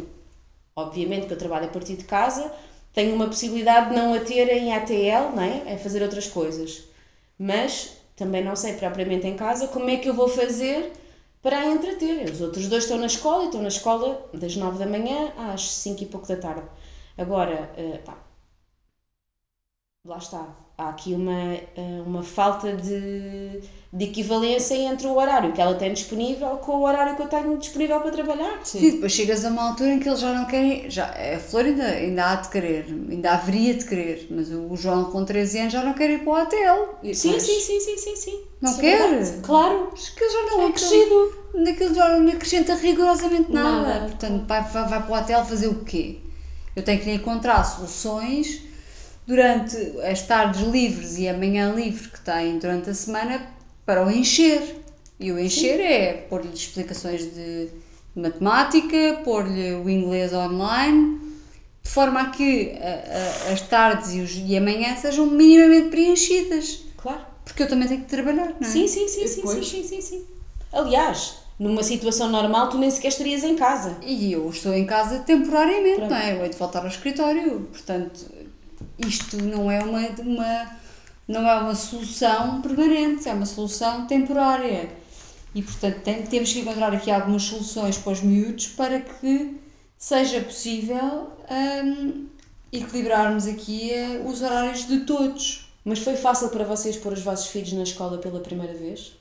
obviamente 0.77 1.27
que 1.27 1.33
eu 1.33 1.39
trabalho 1.39 1.65
a 1.65 1.69
partir 1.69 1.95
de 1.97 2.05
casa, 2.05 2.53
tenho 2.99 3.15
uma 3.15 3.29
possibilidade 3.29 3.91
de 3.91 3.95
não 3.95 4.13
a 4.13 4.19
ter 4.19 4.49
em 4.49 4.75
ATL, 4.75 5.33
não 5.33 5.41
é? 5.41 5.79
Fazer 5.79 6.03
outras 6.03 6.27
coisas. 6.27 6.83
Mas 7.39 7.93
também 8.17 8.43
não 8.43 8.57
sei 8.57 8.73
propriamente 8.73 9.25
em 9.25 9.37
casa 9.37 9.69
como 9.69 9.89
é 9.89 9.99
que 9.99 10.09
eu 10.09 10.15
vou 10.15 10.29
fazer 10.29 10.91
para 11.41 11.61
a 11.61 11.67
entreter. 11.67 12.29
Os 12.29 12.41
outros 12.41 12.67
dois 12.67 12.83
estão 12.83 12.99
na 12.99 13.07
escola 13.07 13.45
e 13.45 13.47
estão 13.47 13.63
na 13.63 13.69
escola 13.69 14.29
das 14.35 14.57
9 14.57 14.81
da 14.81 14.87
manhã 14.87 15.33
às 15.37 15.71
5 15.71 16.03
e 16.03 16.07
pouco 16.07 16.27
da 16.27 16.35
tarde. 16.39 16.67
Agora, 17.17 17.71
eh, 17.77 18.01
pá, 18.05 18.19
lá 20.09 20.17
está. 20.17 20.47
Há 20.79 20.91
aqui 20.91 21.13
uma, 21.13 21.55
eh, 21.55 22.03
uma 22.07 22.23
falta 22.23 22.73
de, 22.73 23.61
de 23.93 24.05
equivalência 24.05 24.75
entre 24.77 25.09
o 25.09 25.17
horário 25.17 25.53
que 25.53 25.61
ela 25.61 25.75
tem 25.75 25.93
disponível 25.93 26.51
com 26.59 26.77
o 26.77 26.83
horário 26.83 27.17
que 27.17 27.23
eu 27.23 27.27
tenho 27.27 27.59
disponível 27.59 28.01
para 28.01 28.13
trabalhar. 28.13 28.61
E 28.75 28.93
depois 28.93 29.13
chegas 29.13 29.45
a 29.45 29.49
uma 29.49 29.71
altura 29.71 29.95
em 29.95 29.99
que 29.99 30.09
eles 30.09 30.21
já 30.21 30.33
não 30.33 30.47
querem. 30.47 30.89
Já, 30.89 31.07
a 31.07 31.39
Flor 31.41 31.65
ainda, 31.65 31.85
ainda 31.85 32.31
há 32.31 32.37
de 32.37 32.49
querer, 32.49 32.87
ainda 33.11 33.33
haveria 33.33 33.75
de 33.75 33.85
querer, 33.85 34.29
mas 34.31 34.51
o 34.51 34.75
João 34.77 35.07
com 35.07 35.25
13 35.25 35.59
anos 35.59 35.73
já 35.73 35.83
não 35.83 35.95
quer 35.95 36.11
ir 36.11 36.21
para 36.21 36.33
o 36.33 36.43
hotel. 36.43 36.99
Sim, 37.03 37.39
sim, 37.41 37.61
sim, 37.61 37.81
sim, 37.81 37.99
sim, 37.99 38.17
sim. 38.17 38.41
Não 38.63 38.71
Isso 38.71 38.81
é 38.81 38.83
quer? 38.83 39.11
verdade. 39.11 39.41
Claro. 39.43 39.93
Que 40.17 40.31
já 40.31 40.43
não 40.45 40.69
É 40.69 40.73
crescido. 40.73 41.39
Naquilo 41.55 41.95
já 41.95 42.19
não 42.19 42.29
acrescenta 42.33 42.75
rigorosamente 42.77 43.53
nada. 43.53 43.83
Nada. 43.83 44.07
Portanto, 44.07 44.47
vai, 44.47 44.63
vai, 44.63 44.89
vai 44.89 45.03
para 45.03 45.13
o 45.13 45.19
hotel 45.21 45.45
fazer 45.45 45.67
o 45.67 45.85
quê? 45.85 46.21
Eu 46.77 46.85
tenho 46.85 47.01
que 47.01 47.07
lhe 47.07 47.17
encontrar 47.17 47.65
soluções 47.65 48.68
durante 49.29 49.77
as 50.11 50.23
tardes 50.23 50.63
livres 50.63 51.19
e 51.19 51.29
a 51.29 51.35
manhã 51.37 51.75
livre 51.75 52.09
que 52.09 52.19
tem 52.21 52.59
durante 52.59 52.89
a 52.89 52.95
semana 52.95 53.43
para 53.85 54.05
o 54.05 54.11
encher. 54.11 54.77
E 55.21 55.31
o 55.31 55.39
encher 55.39 55.79
é 55.81 56.13
pôr-lhe 56.31 56.53
explicações 56.55 57.23
de 57.35 57.69
matemática, 58.17 59.21
pôr-lhe 59.25 59.75
o 59.75 59.89
inglês 59.91 60.33
online, 60.33 61.21
de 61.83 61.91
forma 61.91 62.21
a 62.23 62.31
que 62.31 62.73
a- 62.81 63.49
a- 63.49 63.53
as 63.53 63.61
tardes 63.63 64.15
e, 64.15 64.21
os, 64.21 64.35
e 64.35 64.57
a 64.57 64.61
manhã 64.63 64.97
sejam 64.97 65.27
minimamente 65.27 65.91
preenchidas. 65.91 66.85
Claro. 66.97 67.21
Porque 67.45 67.63
eu 67.63 67.69
também 67.69 67.87
tenho 67.89 68.01
que 68.03 68.09
trabalhar, 68.09 68.55
não 68.59 68.67
é? 68.67 68.71
Sim, 68.71 68.89
sim, 68.89 69.07
sim, 69.09 69.27
sim, 69.27 69.47
sim, 69.47 69.63
sim, 69.63 69.83
sim, 69.85 70.01
sim. 70.01 70.25
Aliás, 70.73 71.35
numa 71.59 71.83
situação 71.83 72.29
normal, 72.31 72.69
tu 72.71 72.79
nem 72.79 72.91
sequer 72.91 73.09
estarias 73.09 73.43
em 73.45 73.57
casa. 73.57 73.97
E 74.03 74.33
eu 74.33 74.49
estou 74.51 74.73
em 74.75 74.87
casa 74.87 75.19
temporariamente, 75.21 75.97
Pronto. 75.97 76.11
não 76.11 76.17
é? 76.17 76.35
Eu 76.35 76.43
hei 76.45 76.49
de 76.51 76.57
voltar 76.57 76.81
ao 76.81 76.89
escritório. 76.89 77.69
Portanto, 77.73 78.27
isto 78.99 79.37
não 79.43 79.71
é 79.71 79.81
uma, 79.83 80.01
uma, 80.21 80.71
não 81.29 81.49
é 81.49 81.59
uma 81.61 81.75
solução 81.75 82.61
permanente, 82.63 83.29
é 83.29 83.33
uma 83.33 83.47
solução 83.47 84.07
temporária. 84.07 84.91
E, 85.55 85.63
portanto, 85.63 86.01
tem- 86.03 86.23
temos 86.25 86.53
que 86.53 86.61
encontrar 86.61 86.93
aqui 86.95 87.11
algumas 87.11 87.43
soluções 87.45 87.99
para 87.99 88.13
os 88.13 88.21
miúdos 88.23 88.69
para 88.69 89.01
que 89.01 89.57
seja 89.99 90.41
possível 90.41 91.33
hum, 91.51 92.27
equilibrarmos 92.73 93.47
aqui 93.47 93.93
eh, 93.93 94.23
os 94.27 94.43
horários 94.43 94.87
de 94.87 95.01
todos. 95.01 95.67
Mas 95.85 96.01
foi 96.01 96.17
fácil 96.17 96.51
para 96.51 96.65
vocês 96.65 96.97
pôr 96.97 97.13
os 97.15 97.23
vossos 97.23 97.49
filhos 97.49 97.73
na 97.73 97.83
escola 97.85 98.19
pela 98.19 98.41
primeira 98.41 98.75
vez? 98.75 99.13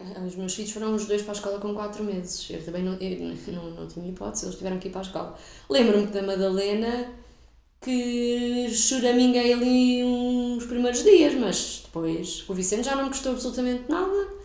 Ah, 0.00 0.20
Os 0.26 0.36
meus 0.36 0.54
filhos 0.54 0.72
foram 0.72 0.94
os 0.94 1.06
dois 1.06 1.22
para 1.22 1.32
a 1.32 1.36
escola 1.36 1.58
com 1.58 1.74
4 1.74 2.04
meses. 2.04 2.48
Eu 2.50 2.64
também 2.64 2.82
não, 2.82 2.94
eu 2.94 3.52
não, 3.52 3.70
não 3.70 3.86
tinha 3.88 4.08
hipótese, 4.08 4.44
eles 4.46 4.56
tiveram 4.56 4.78
que 4.78 4.88
ir 4.88 4.90
para 4.90 5.00
a 5.00 5.04
escola. 5.04 5.38
Lembro-me 5.70 6.06
da 6.06 6.22
Madalena 6.22 7.12
que 7.80 8.68
choraminguei 8.72 9.52
ali 9.52 10.04
uns 10.04 10.64
primeiros 10.66 11.02
dias, 11.02 11.34
mas 11.34 11.82
depois 11.84 12.44
o 12.48 12.54
Vicente 12.54 12.84
já 12.84 12.96
não 12.96 13.04
me 13.04 13.08
gostou 13.10 13.32
absolutamente 13.32 13.84
nada. 13.88 14.36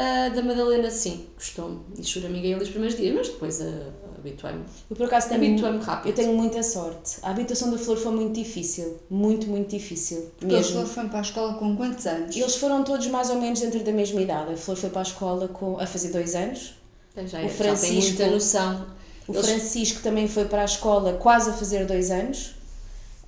Ah, 0.00 0.28
da 0.28 0.42
Madalena, 0.42 0.90
sim, 0.90 1.26
gostou-me. 1.34 1.80
E 1.98 2.04
choraminguei 2.04 2.54
ali 2.54 2.62
os 2.62 2.68
primeiros 2.70 2.96
dias, 2.96 3.14
mas 3.14 3.28
depois 3.28 3.60
ah, 3.60 3.90
habituei-me. 4.16 4.62
Eu, 4.88 4.96
por 4.96 5.06
acaso, 5.06 5.28
tenho, 5.28 5.44
Habituei-me 5.44 5.78
rápido. 5.80 6.08
eu 6.10 6.14
tenho 6.14 6.34
muita 6.34 6.62
sorte. 6.62 7.16
A 7.22 7.30
habitação 7.30 7.70
da 7.72 7.78
Flor 7.78 7.96
foi 7.96 8.12
muito 8.12 8.32
difícil. 8.32 8.98
Muito, 9.10 9.48
muito 9.48 9.70
difícil. 9.70 10.30
Porque 10.38 10.54
Mesmo. 10.54 10.86
foram 10.86 11.08
para 11.08 11.18
a 11.18 11.22
escola 11.22 11.54
com 11.54 11.76
quantos 11.76 12.06
anos? 12.06 12.36
Eles 12.36 12.54
foram 12.56 12.84
todos 12.84 13.08
mais 13.08 13.28
ou 13.30 13.40
menos 13.40 13.60
dentro 13.60 13.80
da 13.82 13.90
mesma 13.92 14.20
idade. 14.20 14.52
A 14.54 14.56
Flor 14.56 14.76
foi 14.76 14.90
para 14.90 15.00
a 15.00 15.02
escola 15.02 15.48
com, 15.48 15.80
a 15.80 15.86
fazer 15.86 16.10
dois 16.12 16.34
anos. 16.36 16.74
Já, 17.16 17.22
O 17.22 17.26
já 17.26 17.38
tem 17.40 17.48
Francisco- 17.48 18.00
muita 18.10 18.30
noção. 18.30 18.86
O 19.28 19.32
Eles- 19.34 19.46
Francisco 19.46 20.00
também 20.02 20.26
foi 20.26 20.46
para 20.46 20.62
a 20.62 20.64
escola 20.64 21.12
quase 21.14 21.50
a 21.50 21.52
fazer 21.52 21.84
dois 21.86 22.10
anos. 22.10 22.54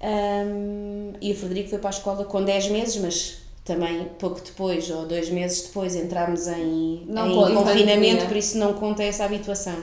Ahm, 0.00 1.12
e 1.20 1.32
o 1.32 1.36
Frederico 1.36 1.68
foi 1.70 1.78
para 1.78 1.90
a 1.90 1.92
escola 1.92 2.24
com 2.24 2.42
10 2.42 2.68
meses, 2.70 2.96
mas 2.96 3.38
também 3.64 4.04
pouco 4.18 4.40
depois, 4.40 4.88
ou 4.90 5.04
dois 5.06 5.28
meses 5.28 5.62
depois, 5.62 5.94
entramos 5.94 6.46
em, 6.48 7.04
Não 7.06 7.28
em 7.50 7.54
confinamento, 7.54 7.66
pandemia. 8.00 8.26
por 8.26 8.36
isso 8.36 8.56
não 8.58 8.72
conta 8.74 9.02
essa 9.02 9.24
habituação. 9.24 9.76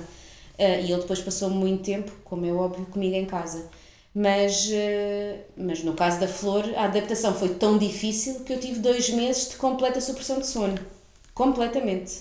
Ah, 0.60 0.64
e 0.80 0.92
ele 0.92 1.02
depois 1.02 1.20
passou 1.22 1.50
muito 1.52 1.84
tempo, 1.84 2.12
como 2.26 2.46
é 2.46 2.52
óbvio, 2.52 2.86
comigo 2.88 3.16
em 3.16 3.26
casa. 3.26 3.66
Mas, 4.16 4.68
eh, 4.72 5.42
mas 5.56 5.84
no 5.84 5.94
caso 5.94 6.20
da 6.20 6.28
Flor, 6.28 6.64
a 6.76 6.86
adaptação 6.86 7.36
foi 7.36 7.50
tão 7.50 7.78
difícil 7.78 8.40
que 8.40 8.52
eu 8.54 8.60
tive 8.60 8.80
dois 8.80 9.12
meses 9.12 9.50
de 9.50 9.56
completa 9.58 10.02
supressão 10.02 10.40
de 10.40 10.48
sono. 10.48 10.74
Completamente. 11.36 12.14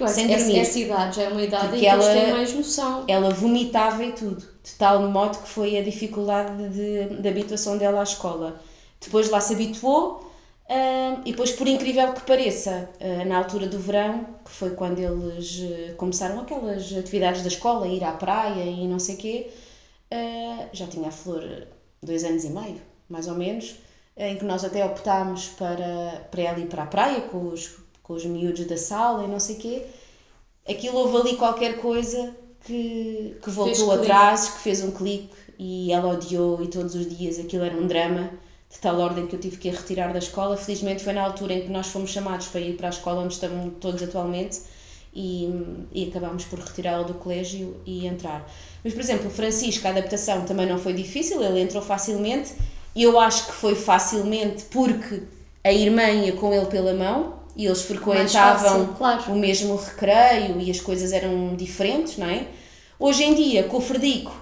Acho 0.00 0.14
Sem 0.14 0.26
que 0.26 0.32
essa, 0.34 0.44
dormir. 0.44 0.60
essa 0.60 0.78
idade 0.78 1.16
já 1.16 1.22
é 1.22 1.28
uma 1.28 1.42
idade 1.42 1.68
Porque 1.68 1.76
em 1.76 1.80
que 1.80 1.86
eles 1.86 2.04
ela- 2.06 2.14
têm 2.14 2.32
mais 2.32 2.52
noção. 2.54 3.04
ela 3.06 3.30
vomitava 3.30 4.04
e 4.04 4.12
tudo, 4.12 4.40
de 4.62 4.72
tal 4.76 5.00
modo 5.08 5.38
que 5.38 5.48
foi 5.48 5.76
a 5.78 5.82
dificuldade 5.82 6.68
de, 6.70 7.20
de 7.20 7.28
habituação 7.28 7.78
dela 7.78 8.00
à 8.00 8.02
escola. 8.02 8.60
Depois 9.00 9.28
lá 9.30 9.40
se 9.40 9.52
habituou 9.54 10.32
ah, 10.68 11.20
e 11.24 11.30
depois, 11.30 11.52
por 11.52 11.68
incrível 11.68 12.12
que 12.12 12.22
pareça, 12.22 12.88
ah, 13.00 13.24
na 13.24 13.38
altura 13.38 13.66
do 13.68 13.78
verão, 13.78 14.26
que 14.44 14.50
foi 14.50 14.70
quando 14.70 14.98
eles 14.98 15.60
eh, 15.62 15.92
começaram 15.96 16.40
aquelas 16.40 16.92
atividades 16.96 17.42
da 17.42 17.48
escola, 17.48 17.86
ir 17.86 18.02
à 18.02 18.12
praia 18.12 18.64
e 18.64 18.88
não 18.88 18.98
sei 18.98 19.16
quê, 19.16 19.50
ah, 20.10 20.66
já 20.72 20.86
tinha 20.86 21.08
a 21.08 21.12
Flor 21.12 21.42
dois 22.02 22.24
anos 22.24 22.44
e 22.44 22.50
meio, 22.50 22.80
mais 23.08 23.28
ou 23.28 23.34
menos, 23.34 23.76
em 24.16 24.36
que 24.36 24.44
nós 24.44 24.64
até 24.64 24.84
optámos 24.84 25.48
para, 25.48 26.26
para 26.30 26.42
ela 26.42 26.58
ir 26.58 26.66
para 26.66 26.82
a 26.84 26.86
praia 26.86 27.20
com 27.22 27.48
os, 27.48 27.76
com 28.04 28.12
os 28.12 28.24
miúdos 28.24 28.64
da 28.66 28.76
sala 28.76 29.24
e 29.24 29.26
não 29.26 29.40
sei 29.40 29.56
quê. 29.56 29.82
Aquilo 30.68 30.96
houve 30.98 31.16
ali 31.16 31.36
qualquer 31.36 31.78
coisa 31.78 32.34
que, 32.64 33.36
que 33.42 33.50
voltou 33.50 33.88
clique. 33.88 34.02
atrás, 34.02 34.50
que 34.50 34.60
fez 34.60 34.82
um 34.82 34.92
clique 34.92 35.34
e 35.58 35.92
ela 35.92 36.12
odiou 36.12 36.62
e 36.62 36.68
todos 36.68 36.94
os 36.94 37.16
dias 37.16 37.38
aquilo 37.38 37.64
era 37.64 37.76
um 37.76 37.86
drama 37.86 38.30
de 38.70 38.78
tal 38.78 38.98
ordem 38.98 39.26
que 39.26 39.34
eu 39.34 39.40
tive 39.40 39.56
que 39.56 39.70
retirar 39.70 40.12
da 40.12 40.18
escola. 40.18 40.56
Felizmente 40.56 41.02
foi 41.02 41.12
na 41.12 41.22
altura 41.22 41.54
em 41.54 41.62
que 41.62 41.70
nós 41.70 41.88
fomos 41.88 42.10
chamados 42.10 42.46
para 42.48 42.60
ir 42.60 42.76
para 42.76 42.88
a 42.88 42.90
escola 42.90 43.22
onde 43.22 43.34
estamos 43.34 43.74
todos 43.80 44.02
atualmente 44.02 44.60
e, 45.14 45.48
e 45.92 46.08
acabámos 46.08 46.44
por 46.44 46.58
retirá-la 46.58 47.04
do 47.04 47.14
colégio 47.14 47.76
e 47.86 48.06
entrar. 48.06 48.46
Mas, 48.82 48.92
por 48.92 49.00
exemplo, 49.00 49.28
o 49.28 49.30
Francisco, 49.30 49.86
a 49.86 49.90
adaptação 49.90 50.44
também 50.44 50.66
não 50.66 50.78
foi 50.78 50.92
difícil, 50.92 51.42
ele 51.42 51.60
entrou 51.60 51.82
facilmente 51.82 52.52
e 52.94 53.02
eu 53.02 53.18
acho 53.18 53.46
que 53.46 53.52
foi 53.52 53.74
facilmente 53.74 54.64
porque 54.64 55.22
a 55.62 55.72
irmã 55.72 56.10
ia 56.10 56.32
com 56.32 56.52
ele 56.52 56.66
pela 56.66 56.92
mão 56.92 57.43
e 57.56 57.66
eles 57.66 57.82
frequentavam 57.82 58.86
fácil, 58.86 58.94
claro. 58.96 59.32
o 59.32 59.36
mesmo 59.36 59.76
recreio 59.76 60.60
e 60.60 60.70
as 60.70 60.80
coisas 60.80 61.12
eram 61.12 61.54
diferentes, 61.54 62.16
não 62.16 62.28
é? 62.28 62.48
Hoje 62.98 63.24
em 63.24 63.34
dia, 63.34 63.64
com 63.64 63.76
o 63.76 63.80
Frederico, 63.80 64.34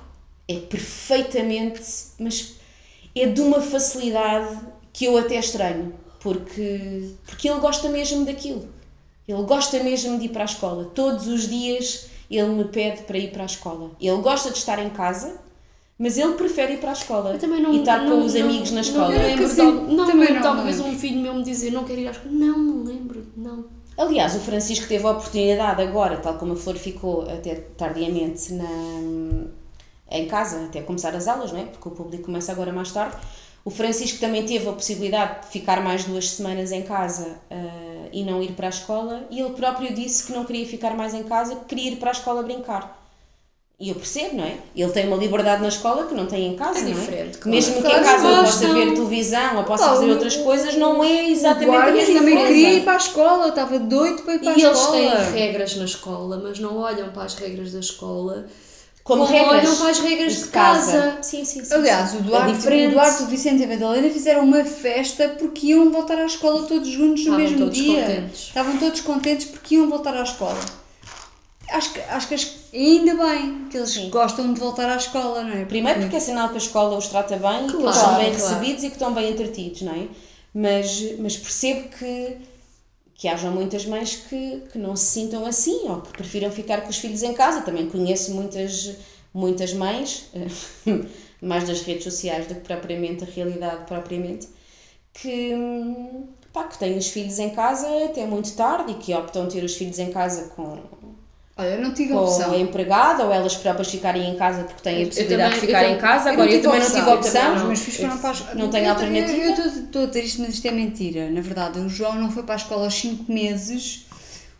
é 0.49 0.57
perfeitamente, 0.57 1.83
mas 2.19 2.55
é 3.15 3.27
de 3.27 3.41
uma 3.41 3.61
facilidade 3.61 4.59
que 4.93 5.05
eu 5.05 5.17
até 5.17 5.37
estranho, 5.37 5.95
porque, 6.21 7.11
porque 7.27 7.49
ele 7.49 7.61
gosta 7.61 7.89
mesmo 7.89 8.25
daquilo. 8.25 8.69
Ele 9.27 9.43
gosta 9.45 9.83
mesmo 9.83 10.19
de 10.19 10.27
ir 10.27 10.29
para 10.31 10.43
a 10.43 10.47
escola. 10.47 10.91
Todos 10.95 11.27
os 11.27 11.49
dias 11.49 12.07
ele 12.31 12.49
me 12.49 12.65
pede 12.65 13.03
para 13.03 13.19
ir 13.19 13.31
para 13.31 13.43
a 13.43 13.47
escola. 13.47 13.91
Ele 14.01 14.21
gosta 14.21 14.51
de 14.51 14.59
estar 14.59 14.79
em 14.79 14.91
casa, 14.91 15.39
mas 16.03 16.19
ele 16.19 16.33
prefere 16.33 16.73
ir 16.73 16.79
para 16.79 16.91
a 16.91 16.95
escola 16.95 17.39
não, 17.61 17.73
e 17.73 17.79
estar 17.79 18.03
não- 18.03 18.19
com 18.19 18.27
os 18.27 18.35
não- 18.35 18.43
amigos 18.43 18.73
na 18.73 18.81
escola. 18.81 19.09
Não, 19.09 19.19
me 19.21 19.25
lembro 19.25 19.95
não, 19.95 20.05
também 20.07 20.33
não, 20.35 20.41
de 20.41 20.47
alguma 20.49 20.55
não 20.55 20.65
vez 20.65 20.81
um 20.81 20.99
filho 20.99 21.21
meu 21.21 21.33
me 21.33 21.45
dizer 21.45 21.71
não 21.71 21.85
quero 21.85 22.01
ir 22.01 22.09
à 22.09 22.11
escola. 22.11 22.35
Não 22.35 22.59
me 22.59 22.89
lembro, 22.89 23.25
não. 23.37 23.65
Aliás, 23.97 24.35
o 24.35 24.41
Francisco 24.41 24.89
teve 24.89 25.07
a 25.07 25.11
oportunidade 25.11 25.81
agora, 25.81 26.17
tal 26.17 26.35
como 26.35 26.55
a 26.55 26.57
Flor 26.57 26.75
ficou 26.75 27.23
até 27.23 27.55
tardiamente 27.55 28.53
na, 28.53 28.67
em 30.11 30.27
casa, 30.27 30.65
até 30.65 30.81
começar 30.83 31.15
as 31.15 31.29
aulas, 31.29 31.53
não 31.53 31.61
é? 31.61 31.65
Porque 31.67 31.89
o 31.89 31.93
público 31.93 32.25
começa 32.25 32.51
agora 32.51 32.73
mais 32.73 32.91
tarde. 32.91 33.17
O 33.65 33.71
Francisco 33.71 34.19
também 34.19 34.45
teve 34.45 34.69
a 34.69 34.73
possibilidade 34.73 35.43
de 35.43 35.47
ficar 35.53 35.85
mais 35.85 36.03
duas 36.05 36.31
semanas 36.31 36.73
em 36.73 36.83
casa 36.83 37.37
ah, 37.49 38.09
e 38.13 38.25
não 38.25 38.43
ir 38.43 38.53
para 38.55 38.67
a 38.67 38.71
escola, 38.71 39.25
e 39.31 39.39
ele 39.39 39.51
próprio 39.51 39.95
disse 39.95 40.27
que 40.27 40.33
não 40.33 40.45
queria 40.45 40.67
ficar 40.67 40.97
mais 40.97 41.15
em 41.15 41.23
casa, 41.23 41.55
que 41.55 41.67
queria 41.67 41.93
ir 41.93 41.97
para 41.97 42.11
a 42.11 42.13
escola 42.13 42.43
brincar. 42.43 43.02
E 43.81 43.89
eu 43.89 43.97
percebo, 43.97 44.37
não 44.37 44.45
é? 44.45 44.55
Ele 44.77 44.93
tem 44.93 45.09
uma 45.09 45.17
liberdade 45.17 45.61
na 45.61 45.67
escola 45.67 46.07
que 46.07 46.15
não 46.15 46.27
tem 46.27 46.47
em 46.47 46.55
casa, 46.55 46.79
É 46.79 46.83
não 46.83 46.91
é? 46.91 46.95
diferente, 46.95 47.39
claro. 47.39 47.51
Mesmo 47.51 47.83
que 47.83 47.89
em 47.89 48.03
casa 48.05 48.29
ele 48.29 48.37
possa 48.37 48.69
ver 48.75 48.95
televisão 48.95 49.57
ou 49.57 49.65
possa 49.65 49.89
fazer 49.89 50.11
outras 50.11 50.37
coisas, 50.37 50.77
não 50.77 51.03
é 51.03 51.29
exatamente 51.31 51.77
a 51.77 51.91
mesma 51.91 52.15
também 52.21 52.35
coisa. 52.37 52.49
queria 52.53 52.73
ir 52.75 52.85
para 52.85 52.93
a 52.93 52.97
escola, 52.97 53.49
estava 53.49 53.79
doido 53.81 54.23
para 54.23 54.35
ir 54.35 54.39
para 54.39 54.53
E 54.53 54.65
a 54.65 54.69
eles 54.69 54.79
escola. 54.79 54.97
têm 55.17 55.33
regras 55.33 55.77
na 55.77 55.85
escola, 55.85 56.41
mas 56.45 56.59
não 56.61 56.77
olham 56.77 57.09
para 57.09 57.25
as 57.25 57.35
regras 57.35 57.73
da 57.73 57.81
escola 57.81 58.47
Como, 59.03 59.27
como 59.27 59.37
regras 59.37 59.65
olham 59.65 59.77
para 59.77 59.89
as 59.91 59.99
regras 59.99 60.37
de 60.39 60.45
casa. 60.47 61.19
Sim, 61.21 61.45
sim, 61.45 61.65
sim. 61.65 61.75
Aliás, 61.75 62.15
o 62.15 62.19
Duarte, 62.21 62.51
É 62.53 62.55
diferente. 62.55 62.87
o 62.87 62.91
Duarte, 62.93 63.23
o 63.25 63.27
Vicente 63.27 63.63
e 63.63 63.65
a 63.65 63.67
Madalena 63.67 64.09
fizeram 64.11 64.45
uma 64.45 64.65
festa 64.65 65.29
porque 65.41 65.67
iam 65.69 65.91
voltar 65.91 66.19
à 66.19 66.25
escola 66.27 66.63
todos 66.69 66.87
juntos 66.89 67.25
no 67.27 67.33
Estavam 67.33 67.39
mesmo 67.41 67.59
todos 67.59 67.75
dia. 67.77 68.01
contentes. 68.01 68.41
Estavam 68.43 68.77
todos 68.77 69.01
contentes 69.01 69.47
porque 69.47 69.75
iam 69.75 69.89
voltar 69.91 70.15
à 70.15 70.23
escola. 70.23 70.61
Acho 71.73 71.93
que, 71.93 72.01
acho 72.01 72.29
que 72.29 72.35
as- 72.35 72.57
ainda 72.73 73.15
bem 73.15 73.69
que 73.71 73.77
eles 73.77 73.97
gostam 74.09 74.53
de 74.53 74.61
voltar 74.61 74.89
à 74.91 74.97
escola, 74.97 75.43
não 75.43 75.53
é? 75.57 75.65
Primeiro 75.65 76.01
porque 76.01 76.17
é 76.17 76.21
sinal 76.21 76.49
que 76.51 76.55
a 76.55 76.59
escola 76.59 76.97
os 76.99 77.09
trata 77.09 77.37
bem 77.37 77.67
e 77.67 77.71
que 77.71 77.77
eles 77.77 77.83
Claro, 77.83 77.99
são 77.99 78.17
bem 78.17 78.35
claro. 78.35 78.55
recebidos 78.55 78.85
e 78.85 78.89
que 78.89 78.93
estão 78.95 79.13
bem 79.15 79.31
entretidos, 79.31 79.83
não 79.83 79.93
é? 79.95 80.09
Mas, 80.55 81.19
mas 81.19 81.37
percebo 81.37 81.89
que, 81.89 82.37
que 83.15 83.29
haja 83.29 83.51
muitas 83.51 83.87
mães 83.87 84.17
que, 84.29 84.63
que 84.71 84.79
não 84.79 84.95
se 84.97 85.07
sintam 85.07 85.47
assim 85.47 85.89
ou 85.89 86.01
que 86.03 86.13
prefiram 86.13 86.51
ficar 86.51 86.83
com 86.83 86.91
os 86.91 86.99
filhos 86.99 87.23
em 87.23 87.33
casa. 87.33 87.63
Também 87.63 87.89
conheço 87.89 88.33
muitas, 88.35 88.97
muitas 89.33 89.73
mães, 89.73 90.27
mais 91.41 91.67
das 91.67 91.83
redes 91.83 92.05
sociais 92.05 92.47
do 92.47 92.55
que 92.57 92.61
propriamente 92.61 93.25
a 93.25 93.27
realidade 93.27 93.87
propriamente, 93.87 94.49
que, 95.15 95.53
pá, 96.53 96.65
que 96.65 96.79
têm 96.79 96.97
os 96.99 97.09
filhos 97.09 97.39
em 97.39 97.51
casa 97.51 97.87
até 98.05 98.27
muito 98.27 98.53
tarde 98.55 98.93
e 98.93 98.95
que 98.97 99.15
optam 99.15 99.49
ter 99.49 99.65
os 99.65 99.75
filhos 99.75 99.99
em 99.99 100.11
casa 100.11 100.49
com, 100.55 100.79
Olha, 101.57 101.69
eu 101.69 101.83
não 101.83 101.93
tive 101.93 102.13
com 102.15 102.21
opção. 102.25 102.53
a 102.53 102.57
empregada 102.59 103.25
ou 103.25 103.33
elas 103.33 103.55
próprias 103.57 103.89
ficarem 103.91 104.31
em 104.31 104.37
casa 104.37 104.65
porque 104.65 104.83
têm 104.83 105.03
a 105.03 105.07
possibilidade 105.07 105.55
também- 105.55 105.61
de 105.61 105.67
ficar 105.67 105.89
em 105.91 105.99
casa. 105.99 106.31
Agora, 106.31 106.51
eu, 106.51 106.63
também 106.63 106.81
não 106.81 106.87
tive 106.91 107.11
opção, 107.11 107.57
Os 107.57 107.63
meus 107.65 107.79
filhos 107.81 108.01
foram 108.01 108.19
para 108.19 108.31
a 108.31 108.33
escola. 108.33 108.55
Não 108.55 108.71
tenho 108.71 108.85
Eu- 108.87 108.91
alternativa. 108.93 109.37
Eu 109.37 109.67
estou 109.85 110.23
isto, 110.23 110.41
mas 110.41 110.55
isto 110.55 110.67
é 110.67 110.71
mentira. 110.71 111.31
Na 111.31 111.41
verdade, 111.43 111.79
o 111.79 111.89
João 111.91 112.15
não 112.15 112.31
foi 112.31 112.43
para 112.43 112.55
a 112.55 112.57
escola 112.57 112.85
aos 112.85 112.95
5 112.95 113.31
meses. 113.31 114.07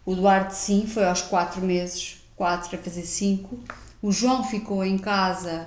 O 0.05 0.15
Duarte, 0.15 0.55
sim, 0.55 0.87
foi 0.87 1.05
aos 1.05 1.23
4 1.23 1.63
meses. 1.63 2.19
4 2.37 2.77
a 2.77 2.79
fazer 2.79 3.03
5. 3.03 3.59
O 4.03 4.13
João 4.13 4.45
ficou 4.45 4.85
em 4.85 4.99
casa 4.99 5.67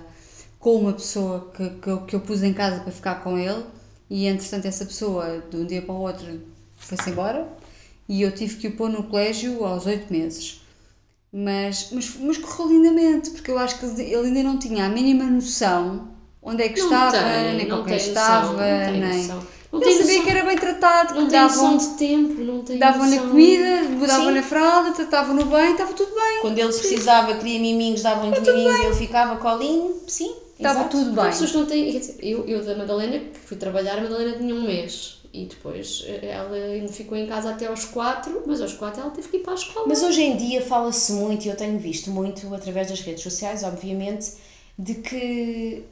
com 0.60 0.76
uma 0.76 0.94
pessoa 0.94 1.52
que, 1.56 1.70
que, 1.70 1.88
eu, 1.88 2.02
que 2.02 2.16
eu 2.16 2.20
pus 2.20 2.44
em 2.44 2.54
casa 2.54 2.82
para 2.82 2.92
ficar 2.92 3.16
com 3.24 3.38
ele. 3.38 3.64
E, 4.10 4.28
entretanto, 4.28 4.66
essa 4.68 4.86
pessoa, 4.86 5.44
de 5.50 5.58
um 5.58 5.66
dia 5.66 5.82
para 5.82 5.96
o 5.96 6.02
outro, 6.02 6.28
foi-se 6.78 7.10
embora. 7.10 7.48
E 8.08 8.22
eu 8.22 8.32
tive 8.32 8.58
que 8.58 8.68
o 8.68 8.72
pôr 8.76 8.90
no 8.90 9.04
colégio 9.04 9.66
aos 9.66 9.88
8 9.88 10.12
meses. 10.14 10.62
Mas, 11.38 11.90
mas, 11.92 12.14
mas 12.22 12.38
correu 12.38 12.70
lindamente, 12.72 13.32
porque 13.32 13.52
eu 13.52 13.60
acho 13.60 13.78
que 13.78 13.86
ele 14.02 14.28
ainda 14.28 14.42
não 14.44 14.58
tinha 14.58 14.86
a 14.86 14.90
mínima 14.90 15.26
noção 15.26 16.08
onde 16.42 16.64
é 16.64 16.70
que 16.70 16.80
Não 16.80 16.86
estava, 16.86 17.12
tem, 17.18 17.58
nem 17.58 17.68
com 17.68 17.84
quem 17.84 17.98
estava, 17.98 18.52
noção, 18.54 18.58
não 18.58 18.92
nem. 19.00 19.18
noção. 19.18 19.44
Não 19.72 19.82
Ele 19.82 19.92
sabia 19.92 20.06
noção. 20.14 20.24
que 20.24 20.30
era 20.30 20.46
bem 20.46 20.58
tratado, 20.58 21.14
que 21.14 21.20
Não 21.20 21.28
davam, 21.28 21.76
de 21.78 21.88
tempo, 21.98 22.42
não 22.42 22.62
tem 22.64 22.78
davam-lhe 22.78 23.16
a 23.16 23.18
noção- 23.18 23.30
comida, 23.32 23.84
davam-lhe 24.08 24.40
Sim. 24.40 24.46
a 24.46 24.48
fralda, 24.48 24.92
tratavam-no 24.92 25.46
bem, 25.48 25.72
estava 25.74 25.92
tudo 25.92 26.16
bem. 26.16 26.40
Quando 26.40 26.58
eles 26.60 26.78
precisavam, 26.80 27.38
queria 27.38 27.60
miminhos, 27.60 28.02
davam-lhe 28.02 28.40
miminhos 28.40 28.80
e 28.80 28.86
ele 28.86 28.96
ficava 28.96 29.36
colinho. 29.36 29.94
Sim, 30.08 30.34
Estava 30.58 30.80
exato. 30.80 30.98
tudo 30.98 31.10
As 31.10 31.16
bem. 31.16 31.26
pessoas 31.32 31.52
não 31.54 31.66
têm. 31.66 32.02
Eu, 32.22 32.46
eu 32.48 32.64
da 32.64 32.78
Madalena, 32.78 33.20
que 33.20 33.40
fui 33.44 33.58
trabalhar, 33.58 33.98
a 33.98 34.02
Madalena 34.04 34.38
tinha 34.38 34.56
um 34.56 34.62
mês. 34.66 35.18
E 35.36 35.46
depois 35.48 36.04
eh, 36.08 36.28
ela 36.28 36.88
ficou 36.88 37.18
em 37.18 37.28
casa 37.28 37.52
até 37.52 37.68
aos 37.68 37.84
4, 37.84 38.44
mas 38.48 38.62
aos 38.62 38.74
4 38.74 39.02
ela 39.02 39.12
teve 39.12 39.28
que 39.28 39.38
ir 39.38 39.40
para 39.42 39.52
a 39.52 39.56
escola. 39.56 39.86
Mas 39.86 40.02
hoje 40.02 40.22
em 40.22 40.38
dia 40.38 40.62
fala-se 40.62 41.12
muito, 41.12 41.46
e 41.46 41.50
eu 41.50 41.58
tenho 41.58 41.78
visto 41.78 42.10
muito 42.10 42.54
através 42.56 42.88
das 42.88 43.02
redes 43.02 43.22
sociais, 43.22 43.64
obviamente, 43.64 44.32
de 44.80 44.96
que 44.96 45.84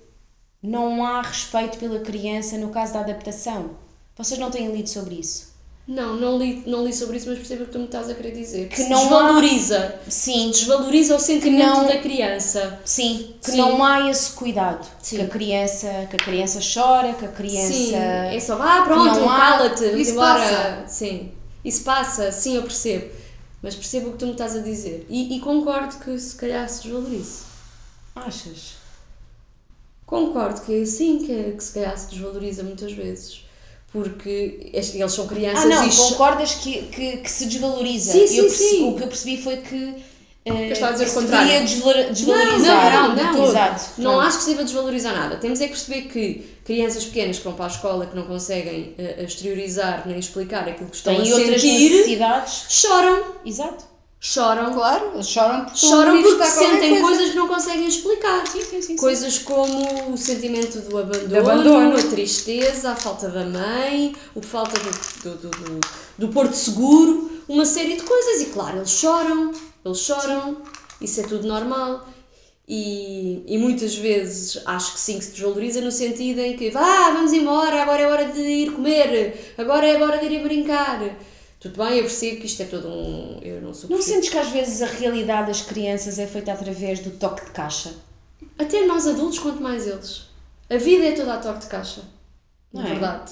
não 0.61 1.05
há 1.05 1.21
respeito 1.21 1.77
pela 1.77 1.99
criança 1.99 2.57
no 2.57 2.69
caso 2.69 2.93
da 2.93 3.01
adaptação. 3.01 3.71
Vocês 4.15 4.39
não 4.39 4.49
têm 4.49 4.71
lido 4.71 4.87
sobre 4.87 5.15
isso? 5.15 5.52
Não, 5.85 6.15
não 6.15 6.37
li, 6.37 6.63
não 6.65 6.85
li 6.85 6.93
sobre 6.93 7.17
isso, 7.17 7.27
mas 7.27 7.37
percebo 7.39 7.63
o 7.63 7.65
que 7.65 7.73
tu 7.73 7.79
me 7.79 7.85
estás 7.85 8.09
a 8.09 8.13
querer 8.15 8.31
dizer. 8.31 8.69
Que 8.69 8.77
se 8.77 8.87
não 8.89 8.97
há- 8.99 9.01
desvaloriza. 9.01 9.95
Sim, 10.07 10.49
Desvaloriza 10.49 11.15
o 11.15 11.19
sentimento 11.19 11.65
não- 11.75 11.87
da 11.87 11.97
criança. 11.97 12.79
sim, 12.85 13.35
que 13.43 13.51
Sim. 13.51 13.57
não 13.57 13.83
há 13.83 14.09
esse 14.09 14.31
cuidado. 14.31 14.87
Sim. 15.01 15.17
Que 15.17 15.21
a 15.23 15.27
criança, 15.27 16.07
que 16.09 16.15
a 16.15 16.19
criança 16.19 16.59
chora, 16.61 17.13
que 17.13 17.25
a 17.25 17.27
criança 17.27 17.73
Sim, 17.73 17.95
é 17.95 18.39
só, 18.39 18.53
ah, 18.61 18.83
pronto, 18.85 19.25
há- 19.27 19.37
cala-te, 19.37 19.83
Isso 19.99 20.11
embora. 20.11 20.39
passa. 20.39 20.83
Sim, 20.87 21.31
isso 21.65 21.83
passa, 21.83 22.31
sim, 22.31 22.55
eu 22.55 22.61
percebo. 22.63 23.11
Mas 23.61 23.75
percebo 23.75 24.09
o 24.09 24.11
que 24.13 24.19
tu 24.19 24.25
me 24.25 24.31
estás 24.33 24.55
a 24.55 24.59
dizer. 24.59 25.05
E, 25.09 25.35
e 25.35 25.39
concordo 25.41 25.97
que 25.97 26.17
se 26.17 26.35
calhar 26.37 26.67
se 26.69 26.83
desvalorize. 26.83 27.41
Achas? 28.15 28.73
Concordo 30.05 30.61
que 30.61 30.85
sim, 30.85 31.19
que, 31.25 31.51
que 31.57 31.63
se 31.63 31.73
calhar 31.73 31.97
se 31.97 32.07
desvaloriza 32.09 32.63
muitas 32.63 32.91
vezes. 32.93 33.42
Porque 33.93 34.71
es- 34.73 34.95
eles 34.95 35.11
são 35.13 35.27
crianças 35.27 35.65
Ah, 35.65 35.67
não, 35.67 35.87
e 35.87 35.95
concordas 35.95 36.55
que, 36.55 36.81
que, 36.87 37.17
que 37.17 37.29
se 37.31 37.45
desvaloriza. 37.45 38.11
Sim, 38.11 38.25
sim, 38.27 38.37
eu 38.39 38.43
percebi- 38.45 38.69
sim. 38.69 38.89
O 38.89 38.95
que 38.95 39.03
eu 39.03 39.07
percebi 39.07 39.37
foi 39.41 39.57
que 39.57 39.95
eh, 40.45 40.51
Eu 40.69 40.73
estava 40.73 40.89
a 40.93 40.97
dizer 40.97 41.07
o 41.09 41.13
contrário. 41.21 41.63
desvalorizar. 41.63 42.91
Não, 42.93 43.07
não, 43.09 43.15
de 43.15 43.23
não. 43.23 43.35
todo. 43.35 43.49
Exato. 43.49 43.83
Não 43.99 44.19
acho 44.19 44.37
que 44.37 44.43
se 44.45 44.49
deva 44.49 44.63
desvalorizar 44.63 45.13
nada. 45.13 45.35
Temos 45.37 45.61
é 45.61 45.65
que 45.67 45.71
perceber 45.73 46.01
que 46.09 46.43
crianças 46.65 47.05
pequenas 47.05 47.37
que 47.37 47.43
vão 47.43 47.53
para 47.53 47.65
a 47.65 47.67
escola 47.67 48.05
que 48.07 48.15
não 48.15 48.23
conseguem 48.23 48.95
eh, 48.97 49.23
exteriorizar 49.23 50.03
nem 50.07 50.17
explicar 50.17 50.67
aquilo 50.67 50.89
que 50.89 50.95
estão 50.95 51.15
Têm 51.15 51.31
a 51.31 51.35
outras 51.35 51.61
sentir, 51.61 51.89
necessidades. 51.91 52.65
choram. 52.69 53.23
Exato. 53.45 53.92
Choram. 54.25 54.73
Claro, 54.73 55.11
eles 55.15 55.27
choram 55.27 55.65
porque 55.65 55.77
Choram 55.79 56.23
porque 56.23 56.45
sentem 56.45 56.91
coisa. 56.91 57.07
coisas 57.07 57.29
que 57.31 57.35
não 57.35 57.47
conseguem 57.49 57.87
explicar. 57.87 58.47
Sim, 58.47 58.61
sim, 58.61 58.81
sim. 58.81 58.95
Coisas 58.95 59.37
como 59.39 60.13
o 60.13 60.17
sentimento 60.17 60.79
do 60.79 60.97
abandono, 60.97 61.27
Do 61.27 61.37
abandono. 61.37 61.97
a 61.97 62.03
tristeza, 62.03 62.91
a 62.91 62.95
falta 62.95 63.27
da 63.27 63.43
mãe, 63.45 64.15
o 64.33 64.41
falta 64.41 64.79
do, 64.79 65.29
do, 65.29 65.35
do, 65.35 65.49
do, 65.49 65.79
do 66.19 66.27
porto 66.29 66.53
seguro, 66.53 67.29
uma 67.49 67.65
série 67.65 67.97
de 67.97 68.03
coisas. 68.03 68.41
E 68.43 68.45
claro, 68.45 68.77
eles 68.77 68.91
choram, 68.91 69.51
eles 69.83 69.99
choram, 69.99 70.55
isso 71.01 71.19
é 71.19 71.23
tudo 71.23 71.45
normal. 71.45 72.07
E, 72.65 73.43
e 73.45 73.57
muitas 73.57 73.93
vezes 73.93 74.61
acho 74.65 74.93
que 74.93 74.99
sim 75.01 75.19
que 75.19 75.25
se 75.25 75.31
desvaloriza 75.31 75.81
no 75.81 75.91
sentido 75.91 76.39
em 76.39 76.55
que 76.55 76.69
vá, 76.69 77.11
vamos 77.11 77.33
embora, 77.33 77.81
agora 77.81 78.01
é 78.03 78.07
hora 78.07 78.25
de 78.27 78.39
ir 78.39 78.71
comer, 78.71 79.53
agora 79.57 79.85
é 79.85 80.01
hora 80.01 80.17
de 80.17 80.27
ir 80.33 80.41
brincar. 80.41 81.01
Tudo 81.63 81.77
bem, 81.81 81.93
eu 81.97 82.03
percebo 82.03 82.41
que 82.41 82.45
isto 82.45 82.61
é 82.61 82.65
todo 82.65 82.87
um. 82.89 83.39
Eu 83.41 83.61
não 83.61 83.73
sou 83.73 83.89
Não 83.89 84.01
sentes 84.01 84.27
que 84.29 84.37
às 84.37 84.49
vezes 84.49 84.81
a 84.81 84.85
realidade 84.85 85.47
das 85.47 85.61
crianças 85.61 86.19
é 86.19 86.27
feita 86.27 86.51
através 86.51 86.99
do 86.99 87.09
toque 87.11 87.45
de 87.45 87.51
caixa? 87.51 87.93
Até 88.59 88.85
nós 88.85 89.07
adultos, 89.07 89.39
quanto 89.39 89.61
mais 89.63 89.87
eles. 89.87 90.23
A 90.69 90.75
vida 90.77 91.05
é 91.05 91.11
toda 91.13 91.33
a 91.33 91.37
toque 91.37 91.59
de 91.61 91.67
caixa. 91.67 92.01
Na 92.73 92.81
Não 92.81 92.87
é? 92.87 92.91
verdade. 92.91 93.31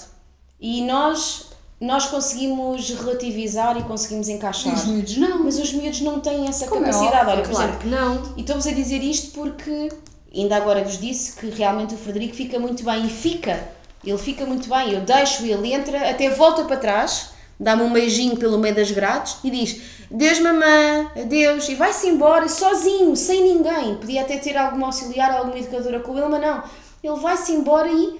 E 0.62 0.82
nós, 0.86 1.48
nós 1.80 2.06
conseguimos 2.06 2.90
relativizar 2.92 3.78
e 3.78 3.84
conseguimos 3.84 4.30
encaixar. 4.30 4.76
Os 4.76 4.86
miúdos 4.86 5.18
não. 5.18 5.44
Mas 5.44 5.60
os 5.60 5.74
miúdos 5.74 6.00
não 6.02 6.22
têm 6.22 6.48
essa 6.48 6.68
Como 6.68 6.86
é 6.86 6.90
capacidade. 6.90 7.18
óbvio, 7.18 7.34
Olha, 7.34 7.42
por 7.44 7.52
Claro 7.52 7.70
exemplo, 7.70 7.80
que 7.82 7.88
não. 7.96 8.34
e 8.38 8.42
estou-vos 8.42 8.66
a 8.68 8.72
dizer 8.72 9.04
isto 9.04 9.32
porque 9.34 9.90
ainda 10.34 10.56
agora 10.56 10.84
vos 10.86 10.98
disse 10.98 11.36
que 11.36 11.50
realmente 11.50 11.96
o 11.96 11.98
Frederico 11.98 12.34
fica 12.36 12.58
muito 12.58 12.82
bem 12.86 13.06
e 13.06 13.10
fica. 13.10 13.68
Ele 14.06 14.18
fica 14.18 14.46
muito 14.46 14.70
bem. 14.70 14.94
Eu 14.94 15.02
deixo 15.02 15.46
ele, 15.46 15.74
entra, 15.74 16.10
até 16.10 16.30
volta 16.30 16.64
para 16.64 16.78
trás, 16.78 17.32
dá-me 17.62 17.84
um 17.84 17.94
beijinho 17.94 18.36
pelo 18.36 18.58
meio 18.58 18.76
das 18.76 18.92
grades 18.92 19.38
e 19.44 19.52
diz: 19.52 19.80
Deus, 20.10 20.40
mamã, 20.40 21.12
adeus, 21.16 21.70
e 21.70 21.76
vai-se 21.76 22.08
embora 22.08 22.50
sozinho, 22.50 23.16
sem 23.16 23.44
ninguém. 23.44 23.96
Podia 23.96 24.24
até 24.24 24.38
ter 24.38 24.58
alguma 24.58 24.88
auxiliar, 24.88 25.32
alguma 25.32 25.58
educadora 25.58 26.00
com 26.00 26.18
ele, 26.18 26.28
mas 26.28 26.42
não. 26.42 26.64
Ele 27.04 27.20
vai-se 27.20 27.52
embora 27.52 27.90
e 27.90 28.20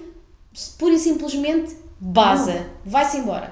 pura 0.78 0.94
e 0.94 0.98
simplesmente 0.98 1.76
baza, 1.98 2.66
vai-se 2.84 3.18
embora. 3.18 3.50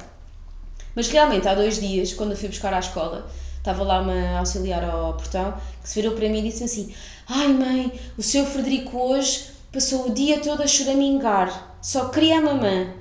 Mas 0.94 1.09
realmente, 1.09 1.48
há 1.48 1.55
dois 1.55 1.81
dias, 1.81 2.12
quando 2.12 2.33
eu 2.33 2.37
fui 2.37 2.48
buscar 2.48 2.72
à 2.72 2.79
escola, 2.79 3.29
estava 3.59 3.83
lá 3.83 4.00
uma 4.00 4.38
auxiliar 4.38 4.85
ao 4.85 5.14
portão 5.14 5.55
que 5.83 5.88
se 5.88 6.00
virou 6.00 6.16
para 6.16 6.29
mim 6.29 6.38
e 6.38 6.50
disse 6.50 6.64
assim: 6.64 6.94
Ai 7.29 7.48
mãe, 7.48 7.92
o 8.16 8.22
seu 8.22 8.46
Frederico 8.46 8.96
hoje 8.96 9.50
passou 9.72 10.07
o 10.07 10.14
dia 10.14 10.38
todo 10.40 10.62
a 10.62 10.66
choramingar, 10.66 11.76
só 11.83 12.09
queria 12.09 12.38
a 12.38 12.40
mamã. 12.40 12.94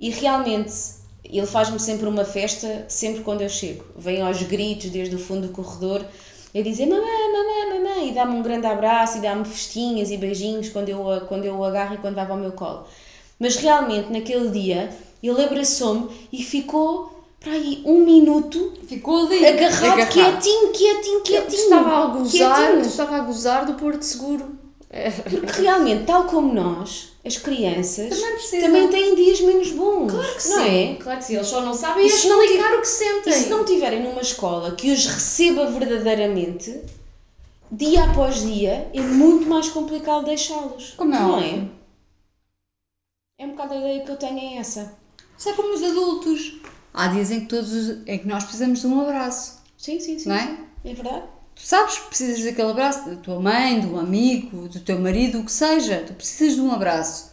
E 0.00 0.10
realmente, 0.10 0.72
ele 1.30 1.46
faz-me 1.46 1.78
sempre 1.78 2.06
uma 2.06 2.24
festa, 2.24 2.84
sempre 2.88 3.22
quando 3.22 3.42
eu 3.42 3.48
chego. 3.48 3.84
Vem 3.96 4.22
aos 4.22 4.42
gritos 4.42 4.90
desde 4.90 5.14
o 5.14 5.18
fundo 5.18 5.48
do 5.48 5.52
corredor 5.52 6.04
a 6.54 6.62
dizer 6.62 6.86
mamã, 6.86 7.02
mamã, 7.02 7.74
mamã, 7.74 8.04
e 8.04 8.12
dá-me 8.12 8.34
um 8.36 8.42
grande 8.42 8.66
abraço 8.66 9.18
e 9.18 9.20
dá-me 9.20 9.44
festinhas 9.44 10.10
e 10.10 10.16
beijinhos 10.16 10.70
quando 10.70 10.88
eu, 10.88 11.04
quando 11.28 11.44
eu 11.44 11.54
o 11.54 11.64
agarro 11.64 11.94
e 11.94 11.98
quando 11.98 12.14
vai 12.14 12.24
para 12.26 12.34
o 12.34 12.38
meu 12.38 12.52
colo. 12.52 12.84
Mas 13.38 13.56
realmente, 13.56 14.10
naquele 14.10 14.48
dia, 14.50 14.90
ele 15.22 15.44
abraçou-me 15.44 16.08
e 16.32 16.42
ficou 16.42 17.18
para 17.38 17.52
aí 17.52 17.82
um 17.84 18.04
minuto 18.04 18.72
Ficou 18.88 19.26
ali. 19.26 19.46
agarrado, 19.46 20.08
quietinho, 20.08 20.72
quietinho, 20.72 21.20
quietinho. 21.20 21.62
Estava 21.62 22.04
a 22.04 22.06
gozar, 22.06 22.56
quietinho. 22.56 22.80
estava 22.80 23.16
a 23.16 23.20
gozar 23.20 23.66
do 23.66 23.74
Porto 23.74 24.02
Seguro. 24.02 24.58
Porque 25.22 25.62
realmente, 25.62 26.04
tal 26.04 26.24
como 26.24 26.52
nós, 26.52 27.12
as 27.28 27.36
crianças 27.36 28.08
Também 28.10 28.32
precisam. 28.34 28.60
também 28.66 28.88
têm 28.88 29.14
dias 29.14 29.40
menos 29.40 29.70
bons. 29.70 30.10
Claro 30.10 30.26
que 30.36 30.48
não 30.48 30.56
sim. 30.64 30.92
é? 30.92 30.94
Claro 30.96 31.18
que 31.18 31.24
sim. 31.24 31.34
Eles 31.36 31.46
só 31.46 31.60
não 31.60 31.72
sabem 31.74 32.04
E 32.06 32.10
é 32.10 32.24
não 32.28 32.42
explicar 32.42 32.74
o 32.74 32.80
que 32.80 32.88
sentem. 32.88 33.32
E 33.32 33.36
se 33.36 33.48
não 33.48 33.64
tiverem 33.64 34.02
numa 34.02 34.20
escola 34.20 34.74
que 34.74 34.90
os 34.90 35.06
receba 35.06 35.66
verdadeiramente, 35.70 36.80
dia 37.70 38.04
após 38.04 38.40
dia, 38.42 38.90
é 38.92 39.00
muito 39.00 39.48
mais 39.48 39.68
complicado 39.68 40.24
deixá-los. 40.24 40.94
Como 40.96 41.14
é 41.14 41.18
não 41.20 41.38
é? 41.38 41.68
É 43.38 43.46
um 43.46 43.50
bocado 43.50 43.74
a 43.74 43.76
ideia 43.76 44.04
que 44.04 44.10
eu 44.10 44.16
tenho 44.16 44.38
é 44.38 44.56
essa. 44.58 44.92
Isso 45.38 45.48
é 45.48 45.52
como 45.52 45.72
os 45.72 45.82
adultos. 45.82 46.54
Há 46.92 47.06
dias 47.08 47.30
em 47.30 47.40
que, 47.40 47.46
todos, 47.46 47.72
os- 47.72 47.98
em 48.06 48.18
que 48.18 48.26
nós 48.26 48.42
precisamos 48.42 48.80
de 48.80 48.86
um 48.88 49.00
abraço. 49.00 49.62
Sim, 49.76 50.00
sim, 50.00 50.18
sim. 50.18 50.28
Não 50.28 50.34
é? 50.34 50.46
sim. 50.46 50.58
É 50.84 50.94
verdade. 50.94 51.22
Tu 51.58 51.66
sabes 51.66 51.98
que 51.98 52.06
precisas 52.06 52.44
daquele 52.44 52.70
abraço 52.70 53.10
da 53.10 53.16
tua 53.16 53.40
mãe, 53.40 53.80
do 53.80 53.98
amigo, 53.98 54.68
do 54.68 54.78
teu 54.78 54.96
marido, 55.00 55.40
o 55.40 55.44
que 55.44 55.50
seja. 55.50 56.04
Tu 56.06 56.12
precisas 56.12 56.54
de 56.54 56.60
um 56.60 56.70
abraço. 56.70 57.32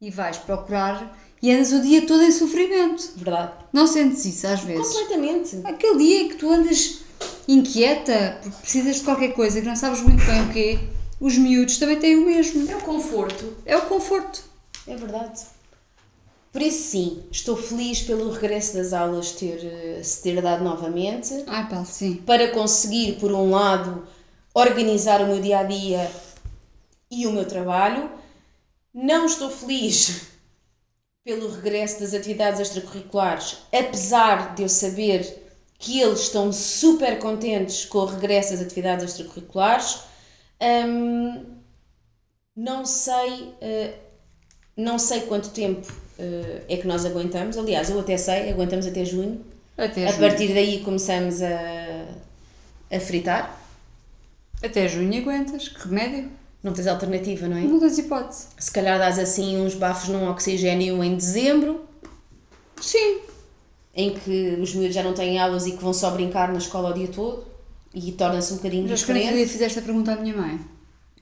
E 0.00 0.10
vais 0.10 0.38
procurar 0.38 1.18
e 1.42 1.52
andas 1.52 1.70
o 1.70 1.82
dia 1.82 2.06
todo 2.06 2.22
em 2.22 2.32
sofrimento. 2.32 3.12
Verdade. 3.14 3.52
Não 3.70 3.86
sentes 3.86 4.24
isso 4.24 4.46
às 4.46 4.60
vezes? 4.60 4.86
Completamente. 4.86 5.60
Aquele 5.64 5.98
dia 5.98 6.22
em 6.22 6.28
que 6.30 6.36
tu 6.36 6.50
andas 6.50 7.00
inquieta 7.46 8.38
porque 8.42 8.56
precisas 8.62 8.96
de 8.96 9.02
qualquer 9.02 9.34
coisa 9.34 9.60
que 9.60 9.66
não 9.66 9.76
sabes 9.76 10.00
muito 10.00 10.24
bem 10.24 10.42
o 10.42 10.52
quê, 10.52 10.78
os 11.20 11.36
miúdos 11.36 11.76
também 11.76 11.98
têm 11.98 12.16
o 12.16 12.24
mesmo. 12.24 12.70
É 12.70 12.76
o 12.76 12.80
conforto. 12.80 13.56
É 13.66 13.76
o 13.76 13.82
conforto. 13.82 14.42
É 14.86 14.96
verdade. 14.96 15.42
Por 16.52 16.60
isso, 16.60 16.90
sim, 16.90 17.24
estou 17.30 17.56
feliz 17.56 18.02
pelo 18.02 18.30
regresso 18.30 18.74
das 18.74 18.92
aulas 18.92 19.32
ter, 19.32 19.64
eh, 19.64 20.02
se 20.02 20.22
ter 20.22 20.42
dado 20.42 20.62
novamente. 20.62 21.32
Ai, 21.46 21.66
pá, 21.66 21.82
sim. 21.86 22.16
para 22.16 22.50
conseguir, 22.50 23.14
por 23.18 23.32
um 23.32 23.50
lado, 23.50 24.06
organizar 24.52 25.22
o 25.22 25.26
meu 25.26 25.40
dia 25.40 25.60
a 25.60 25.62
dia 25.62 26.12
e 27.10 27.26
o 27.26 27.32
meu 27.32 27.46
trabalho. 27.46 28.10
Não 28.92 29.24
estou 29.24 29.50
feliz 29.50 30.26
pelo 31.24 31.50
regresso 31.50 32.00
das 32.00 32.12
atividades 32.12 32.60
extracurriculares, 32.60 33.56
apesar 33.72 34.54
de 34.54 34.62
eu 34.62 34.68
saber 34.68 35.42
que 35.78 36.00
eles 36.02 36.20
estão 36.20 36.52
super 36.52 37.18
contentes 37.18 37.86
com 37.86 37.98
o 37.98 38.04
regresso 38.04 38.52
das 38.52 38.60
atividades 38.60 39.06
extracurriculares. 39.06 40.00
Hum, 40.60 41.46
não 42.54 42.84
sei, 42.84 43.54
eh, 43.62 43.94
não 44.76 44.98
sei 44.98 45.22
quanto 45.22 45.48
tempo 45.48 46.01
é 46.68 46.76
que 46.76 46.86
nós 46.86 47.04
aguentamos. 47.04 47.56
Aliás, 47.56 47.90
eu 47.90 47.98
até 48.00 48.16
sei, 48.16 48.50
aguentamos 48.50 48.86
até 48.86 49.04
junho. 49.04 49.40
Até 49.76 50.06
A 50.06 50.12
junho. 50.12 50.20
partir 50.28 50.52
daí 50.54 50.80
começamos 50.80 51.42
a, 51.42 52.06
a 52.94 53.00
fritar. 53.00 53.58
Até 54.62 54.86
junho 54.88 55.20
aguentas. 55.20 55.68
Que 55.68 55.88
remédio? 55.88 56.30
Não 56.62 56.72
tens 56.72 56.86
alternativa, 56.86 57.48
não 57.48 57.56
é? 57.56 57.62
Não 57.62 57.80
tens 57.80 57.98
hipótese. 57.98 58.46
Se 58.58 58.70
calhar 58.70 58.98
dás 58.98 59.18
assim 59.18 59.58
uns 59.58 59.74
bafos 59.74 60.08
num 60.08 60.28
oxigênio 60.28 61.02
em 61.02 61.16
dezembro, 61.16 61.84
Sim. 62.80 63.18
em 63.94 64.14
que 64.14 64.58
os 64.60 64.72
miúdos 64.74 64.94
já 64.94 65.02
não 65.02 65.12
têm 65.12 65.40
aulas 65.40 65.66
e 65.66 65.72
que 65.72 65.82
vão 65.82 65.92
só 65.92 66.10
brincar 66.12 66.52
na 66.52 66.58
escola 66.58 66.90
o 66.90 66.94
dia 66.94 67.08
todo 67.08 67.44
e 67.92 68.12
torna-se 68.12 68.52
um 68.52 68.56
bocadinho 68.56 68.88
Mas 68.88 69.00
diferente. 69.00 69.46
fiz 69.48 69.60
esta 69.60 69.82
pergunta 69.82 70.12
à 70.12 70.16
minha 70.16 70.36
mãe, 70.36 70.60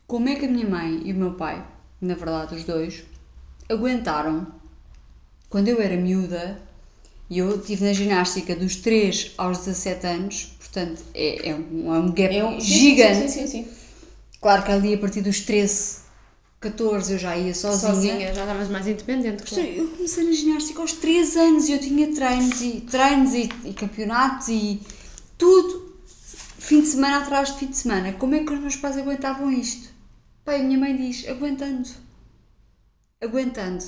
como 0.06 0.28
é 0.28 0.34
que 0.36 0.44
a 0.44 0.48
minha 0.48 0.68
mãe 0.68 1.00
e 1.04 1.12
o 1.12 1.16
meu 1.16 1.32
pai, 1.32 1.64
na 2.02 2.14
verdade 2.14 2.54
os 2.56 2.64
dois, 2.64 3.02
aguentaram 3.68 4.46
quando 5.50 5.68
eu 5.68 5.82
era 5.82 5.96
miúda 5.96 6.58
e 7.28 7.38
eu 7.38 7.56
estive 7.60 7.84
na 7.84 7.92
ginástica 7.92 8.56
dos 8.56 8.76
3 8.76 9.32
aos 9.36 9.58
17 9.58 10.06
anos, 10.06 10.56
portanto 10.58 11.02
é, 11.14 11.50
é, 11.50 11.54
um, 11.54 11.94
é 11.94 11.98
um 11.98 12.12
gap 12.12 12.34
É 12.34 12.44
um- 12.44 12.58
gigante. 12.60 13.28
Sim, 13.30 13.46
sim, 13.46 13.46
sim. 13.46 13.68
Claro 14.40 14.62
que 14.62 14.70
ali 14.70 14.94
a 14.94 14.98
partir 14.98 15.20
dos 15.20 15.40
13, 15.40 15.98
14 16.60 17.12
eu 17.12 17.18
já 17.18 17.36
ia 17.36 17.54
sozinha. 17.54 17.92
Sozinha, 17.94 18.34
já 18.34 18.40
estavas 18.42 18.68
mais 18.70 18.86
independente. 18.86 19.42
Claro. 19.42 19.68
Eu 19.68 19.88
comecei 19.88 20.24
na 20.24 20.32
ginástica 20.32 20.80
aos 20.80 20.92
3 20.94 21.36
anos 21.36 21.68
e 21.68 21.72
eu 21.72 21.78
tinha 21.80 22.14
treinos 22.14 22.62
e 22.62 22.80
treinos 22.82 23.34
e, 23.34 23.48
e 23.64 23.72
campeonatos 23.74 24.48
e 24.48 24.80
tudo 25.36 25.90
fim 26.58 26.80
de 26.82 26.86
semana 26.88 27.18
atrás 27.18 27.52
de 27.52 27.58
fim 27.58 27.66
de 27.66 27.76
semana. 27.76 28.12
Como 28.14 28.34
é 28.34 28.44
que 28.44 28.52
os 28.52 28.60
meus 28.60 28.76
pais 28.76 28.96
aguentavam 28.96 29.50
isto? 29.52 29.88
Pai, 30.44 30.60
a 30.60 30.62
minha 30.64 30.78
mãe 30.78 30.96
diz, 30.96 31.28
aguentando. 31.28 31.88
Aguentando. 33.20 33.84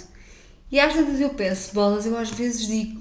E 0.73 0.81
às 0.81 0.95
vezes 0.95 1.21
eu 1.21 1.29
penso, 1.29 1.75
bolas, 1.75 2.07
eu 2.07 2.17
às 2.17 2.31
vezes 2.31 2.67
digo, 2.67 2.99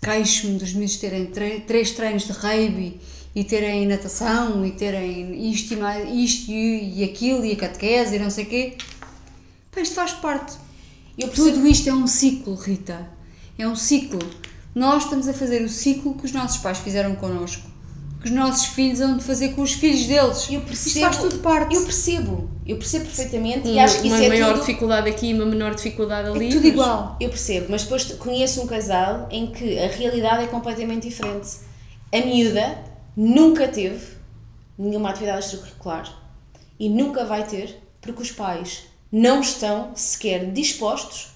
queixo-me 0.00 0.58
dos 0.58 0.72
meus 0.72 0.96
terem 0.96 1.26
três 1.66 1.90
treinos 1.90 2.22
de 2.22 2.32
rugby 2.32 3.00
e 3.34 3.42
terem 3.42 3.84
natação 3.84 4.64
e 4.64 4.70
terem 4.70 5.50
isto 5.50 5.74
e, 5.74 5.76
mais, 5.76 6.08
isto 6.08 6.52
e, 6.52 7.00
e 7.00 7.04
aquilo 7.04 7.44
e 7.44 7.50
a 7.50 7.56
catequese 7.56 8.14
e 8.14 8.18
não 8.20 8.30
sei 8.30 8.44
o 8.44 8.46
quê. 8.48 8.76
Pá, 9.72 9.80
isto 9.80 9.96
faz 9.96 10.12
parte. 10.12 10.56
Tudo 11.34 11.66
isto 11.66 11.88
é 11.88 11.92
um 11.92 12.06
ciclo, 12.06 12.54
Rita. 12.54 13.10
É 13.58 13.66
um 13.66 13.74
ciclo. 13.74 14.20
Nós 14.72 15.02
estamos 15.02 15.26
a 15.26 15.32
fazer 15.32 15.62
o 15.62 15.68
ciclo 15.68 16.14
que 16.14 16.26
os 16.26 16.32
nossos 16.32 16.58
pais 16.58 16.78
fizeram 16.78 17.16
connosco. 17.16 17.73
Que 18.24 18.30
os 18.30 18.34
nossos 18.36 18.66
filhos 18.68 19.00
vão 19.00 19.18
de 19.18 19.22
fazer 19.24 19.50
com 19.50 19.60
os 19.60 19.74
filhos 19.74 20.06
deles. 20.06 20.46
eu 20.50 20.60
Isto 20.60 20.66
percebo, 20.66 21.00
faz 21.04 21.18
tudo 21.18 21.38
parte. 21.40 21.74
Eu 21.74 21.82
percebo, 21.84 22.50
eu 22.66 22.76
percebo 22.78 23.04
perfeitamente 23.04 23.68
e 23.68 23.72
Uma, 23.72 23.84
acho 23.84 24.00
que 24.00 24.06
isso 24.08 24.16
uma 24.16 24.24
é 24.24 24.28
maior 24.30 24.52
tudo... 24.54 24.60
dificuldade 24.60 25.10
aqui 25.10 25.26
e 25.26 25.34
uma 25.34 25.44
menor 25.44 25.74
dificuldade 25.74 26.28
ali. 26.30 26.46
é 26.46 26.48
tudo 26.48 26.62
mas- 26.62 26.72
igual. 26.72 27.16
Eu 27.20 27.28
percebo, 27.28 27.66
mas 27.68 27.82
depois 27.82 28.04
conheço 28.12 28.62
um 28.62 28.66
casal 28.66 29.28
em 29.30 29.48
que 29.48 29.78
a 29.78 29.88
realidade 29.88 30.44
é 30.44 30.46
completamente 30.46 31.06
diferente. 31.06 31.48
A 32.10 32.18
miúda 32.24 32.78
nunca 33.14 33.68
teve 33.68 34.06
nenhuma 34.78 35.10
atividade 35.10 35.44
extracurricular. 35.44 36.10
E 36.80 36.88
nunca 36.88 37.26
vai 37.26 37.44
ter, 37.46 37.78
porque 38.00 38.22
os 38.22 38.32
pais 38.32 38.84
não 39.12 39.42
estão 39.42 39.90
sequer 39.94 40.50
dispostos 40.50 41.28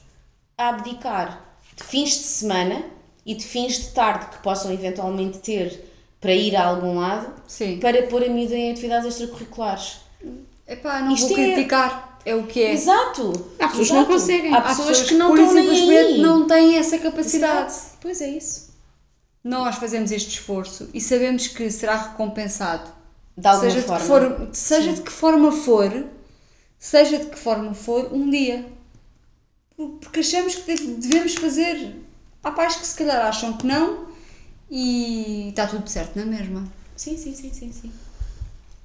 a 0.56 0.70
abdicar 0.70 1.44
de 1.76 1.84
fins 1.84 2.08
de 2.10 2.24
semana 2.24 2.82
e 3.26 3.34
de 3.34 3.44
fins 3.44 3.74
de 3.78 3.88
tarde 3.88 4.26
que 4.30 4.38
possam 4.42 4.72
eventualmente 4.72 5.36
ter 5.38 5.84
para 6.20 6.32
ir 6.34 6.56
a 6.56 6.64
algum 6.66 6.98
lado 6.98 7.32
Sim. 7.46 7.78
para 7.80 8.02
pôr 8.04 8.24
a 8.24 8.28
miúda 8.28 8.54
em 8.54 8.70
atividades 8.72 9.06
extracurriculares. 9.08 9.98
Epá, 10.66 11.00
não 11.00 11.12
Isto 11.14 11.28
vou 11.28 11.38
é- 11.38 11.64
que 11.64 11.74
é 12.24 12.34
o 12.34 12.42
que 12.46 12.62
é. 12.62 12.72
Exato! 12.72 13.32
Há 13.58 13.68
pessoas 13.68 13.88
que 13.88 13.94
não 13.94 14.04
conseguem. 14.04 14.54
Há 14.54 14.58
Há 14.58 14.62
pessoas 14.62 15.00
que 15.02 15.14
não 15.14 15.34
estão 15.34 15.54
nem 15.54 15.64
simplesmente 15.64 16.12
aí. 16.14 16.20
não 16.20 16.46
têm 16.46 16.76
essa 16.76 16.98
capacidade. 16.98 17.70
Exato. 17.70 17.96
Pois 18.00 18.20
é 18.20 18.28
isso. 18.28 18.68
Nós 19.42 19.76
fazemos 19.76 20.10
este 20.10 20.30
esforço 20.30 20.90
e 20.92 21.00
sabemos 21.00 21.46
que 21.46 21.70
será 21.70 21.96
recompensado. 21.96 22.90
De 23.36 23.46
alguma 23.46 23.70
seja 23.70 23.82
forma. 23.82 24.28
De 24.28 24.34
que 24.34 24.36
for, 24.46 24.48
seja 24.52 24.92
de 24.92 25.00
que 25.02 25.12
forma 25.12 25.52
for, 25.52 26.04
seja 26.78 27.18
de 27.18 27.26
que 27.26 27.38
forma 27.38 27.72
for, 27.72 28.12
um 28.12 28.28
dia. 28.28 28.66
Por- 29.76 29.90
Porque 30.00 30.20
achamos 30.20 30.56
que 30.56 30.62
deve- 30.62 30.94
devemos 30.94 31.34
fazer. 31.36 31.94
Há 32.42 32.50
pais 32.50 32.76
que 32.76 32.86
se 32.86 32.96
calhar 32.96 33.24
acham 33.26 33.52
que 33.56 33.66
não 33.66 34.07
e 34.70 35.48
está 35.50 35.66
tudo 35.66 35.88
certo 35.88 36.16
na 36.16 36.24
mesma. 36.24 36.66
Sim, 36.96 37.16
sim, 37.16 37.34
sim, 37.34 37.52
sim, 37.52 37.72
sim. 37.72 37.92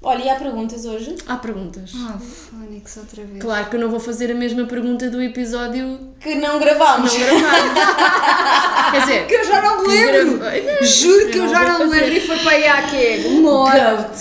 Olha, 0.05 0.21
e 0.23 0.29
há 0.29 0.35
perguntas 0.35 0.83
hoje? 0.83 1.15
Há 1.25 1.37
perguntas. 1.37 1.91
Ah, 1.95 2.17
Fónix, 2.19 2.97
outra 2.97 3.23
vez. 3.23 3.41
Claro 3.41 3.69
que 3.69 3.75
eu 3.77 3.79
não 3.79 3.89
vou 3.89 4.01
fazer 4.01 4.29
a 4.31 4.35
mesma 4.35 4.65
pergunta 4.65 5.09
do 5.09 5.21
episódio 5.21 5.97
Que 6.19 6.35
não 6.35 6.59
gravámos. 6.59 7.11
não 7.17 7.19
gravado. 7.19 7.71
Quer 8.91 8.99
dizer, 8.99 9.27
Que 9.27 9.33
eu 9.35 9.45
já 9.45 9.61
não 9.61 9.81
me 9.81 9.87
lembro! 9.87 10.85
Juro 10.85 11.29
que 11.31 11.37
eu 11.37 11.47
já 11.47 11.59
vou 11.63 11.79
não 11.79 11.87
me 11.87 11.99
lembro 11.99 12.13
e 12.17 12.19
foi 12.27 12.37
para 12.39 12.51
aí 12.51 12.67
há 12.67 12.81
quê? 12.89 13.23
Uma 13.27 13.51
hora. 13.59 14.11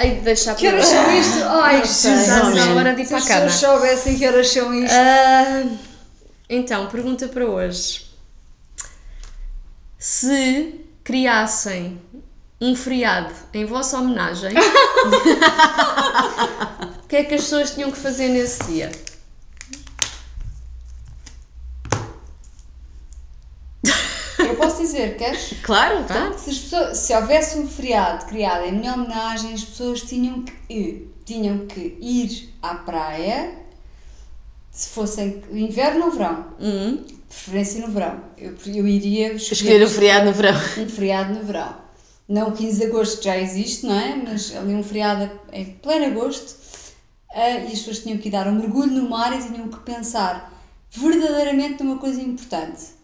De 0.00 0.10
deixar 0.22 0.54
Que 0.54 0.66
horas 0.68 0.86
são 0.86 1.14
isto? 1.14 1.44
Ai, 1.44 1.80
Jesus! 1.82 2.26
Já 2.26 2.44
não, 2.50 2.76
hora 2.76 2.94
de 2.94 3.02
ir 3.02 3.04
Se 3.04 3.10
para 3.10 3.22
a 3.22 3.26
cama. 3.26 3.40
pessoas 3.42 3.52
soubessem 3.80 4.18
que 4.18 4.26
horas 4.26 4.48
são 4.48 4.72
isto. 4.74 4.94
Ah, 4.96 5.64
então, 6.48 6.86
pergunta 6.86 7.28
para 7.28 7.44
hoje. 7.44 8.06
Se 9.98 10.86
criassem 11.12 11.98
um 12.60 12.76
feriado 12.76 13.32
em 13.54 13.64
vossa 13.64 13.98
homenagem, 13.98 14.52
o 17.02 17.06
que 17.08 17.16
é 17.16 17.24
que 17.24 17.32
as 17.34 17.44
pessoas 17.44 17.70
tinham 17.74 17.90
que 17.90 17.96
fazer 17.96 18.28
nesse 18.28 18.62
dia? 18.64 18.90
Eu 24.38 24.54
posso 24.56 24.80
dizer, 24.82 25.16
queres? 25.16 25.54
Claro, 25.62 26.04
tá. 26.04 26.32
Se, 26.36 26.50
as 26.50 26.58
pessoas- 26.58 26.98
se 26.98 27.14
houvesse 27.14 27.58
um 27.58 27.66
feriado 27.66 28.26
criado 28.26 28.64
em 28.66 28.72
minha 28.72 28.92
homenagem, 28.94 29.52
as 29.54 29.64
pessoas 29.64 30.02
tinham 30.02 30.42
que, 30.42 31.08
tinham 31.24 31.66
que 31.66 31.96
ir 32.00 32.54
à 32.62 32.74
praia, 32.74 33.56
se 34.70 34.90
fossem 34.90 35.42
inverno 35.52 36.04
ou 36.06 36.12
verão, 36.12 36.46
Hum, 36.60 37.04
preferência 37.38 37.86
no 37.86 37.92
verão. 37.92 38.20
Eu, 38.36 38.54
eu 38.66 38.88
iria 38.88 39.34
Escolher 39.34 39.82
o 39.82 39.88
feriado 39.88 40.26
no 40.26 40.32
verão. 40.32 40.54
um 40.78 40.88
feriado 40.88 41.34
no 41.34 41.44
verão. 41.44 41.76
Não 42.28 42.48
o 42.48 42.52
15 42.52 42.78
de 42.78 42.86
agosto 42.86 43.18
que 43.18 43.24
já 43.24 43.38
existe, 43.38 43.86
não 43.86 43.98
é? 43.98 44.16
Mas 44.16 44.54
ali 44.54 44.74
um 44.74 44.82
feriado 44.82 45.30
em 45.52 45.64
pleno 45.64 46.06
agosto 46.06 46.56
ah, 47.30 47.50
e 47.50 47.66
as 47.66 47.78
pessoas 47.78 48.00
tinham 48.00 48.18
que 48.18 48.28
dar 48.28 48.46
um 48.48 48.54
mergulho 48.54 48.92
no 48.92 49.08
mar 49.08 49.32
e 49.38 49.42
tinham 49.42 49.68
que 49.68 49.78
pensar 49.80 50.52
verdadeiramente 50.90 51.82
numa 51.82 51.98
coisa 51.98 52.20
importante. 52.20 52.98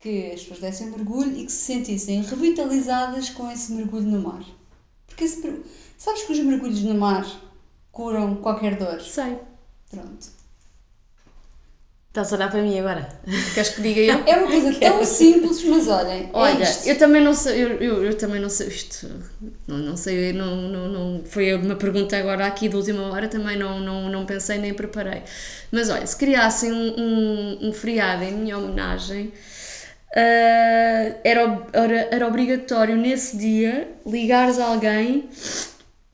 Que 0.00 0.32
as 0.32 0.40
pessoas 0.40 0.60
dessem 0.60 0.88
um 0.88 0.90
mergulho 0.90 1.36
e 1.36 1.46
que 1.46 1.52
se 1.52 1.64
sentissem 1.72 2.22
revitalizadas 2.22 3.30
com 3.30 3.50
esse 3.50 3.72
mergulho 3.72 4.06
no 4.06 4.20
mar. 4.20 4.44
Porque 5.06 5.24
esse, 5.24 5.62
sabes 5.96 6.22
que 6.22 6.32
os 6.32 6.38
mergulhos 6.40 6.82
no 6.82 6.94
mar 6.94 7.26
curam 7.90 8.36
qualquer 8.36 8.76
dor? 8.76 9.00
sei. 9.00 9.38
Pronto. 9.90 10.37
Estás 12.08 12.32
a 12.32 12.36
olhar 12.36 12.50
para 12.50 12.62
mim 12.62 12.78
agora? 12.78 13.06
Queres 13.54 13.68
que 13.68 13.82
diga 13.82 14.00
eu? 14.00 14.24
É 14.26 14.36
uma 14.36 14.46
coisa 14.46 14.72
tão 14.80 15.04
simples, 15.04 15.62
mas 15.64 15.86
olhem, 15.88 16.24
é 16.24 16.30
Olha, 16.32 16.62
isto. 16.62 16.88
eu 16.88 16.98
também 16.98 17.22
não 17.22 17.34
sei, 17.34 17.62
eu, 17.62 17.68
eu, 17.76 18.04
eu 18.04 18.14
também 18.16 18.40
não 18.40 18.48
sei 18.48 18.68
isto, 18.68 19.08
não, 19.66 19.78
não 19.78 19.96
sei, 19.96 20.32
não, 20.32 20.56
não, 20.56 20.88
não, 20.88 21.24
foi 21.24 21.54
uma 21.54 21.76
pergunta 21.76 22.16
agora 22.16 22.46
aqui 22.46 22.68
de 22.68 22.76
última 22.76 23.02
hora, 23.12 23.28
também 23.28 23.56
não, 23.56 23.78
não, 23.78 24.08
não 24.08 24.24
pensei 24.24 24.58
nem 24.58 24.72
preparei. 24.72 25.22
Mas 25.70 25.90
olha, 25.90 26.06
se 26.06 26.16
criassem 26.16 26.72
um, 26.72 26.94
um, 26.98 27.68
um 27.68 27.72
feriado 27.72 28.24
em 28.24 28.32
minha 28.32 28.56
homenagem, 28.56 29.32
ah, 30.16 31.12
era, 31.22 31.66
era, 31.72 32.08
era 32.10 32.26
obrigatório 32.26 32.96
nesse 32.96 33.36
dia 33.36 33.88
ligares 34.06 34.58
a 34.58 34.64
alguém 34.66 35.28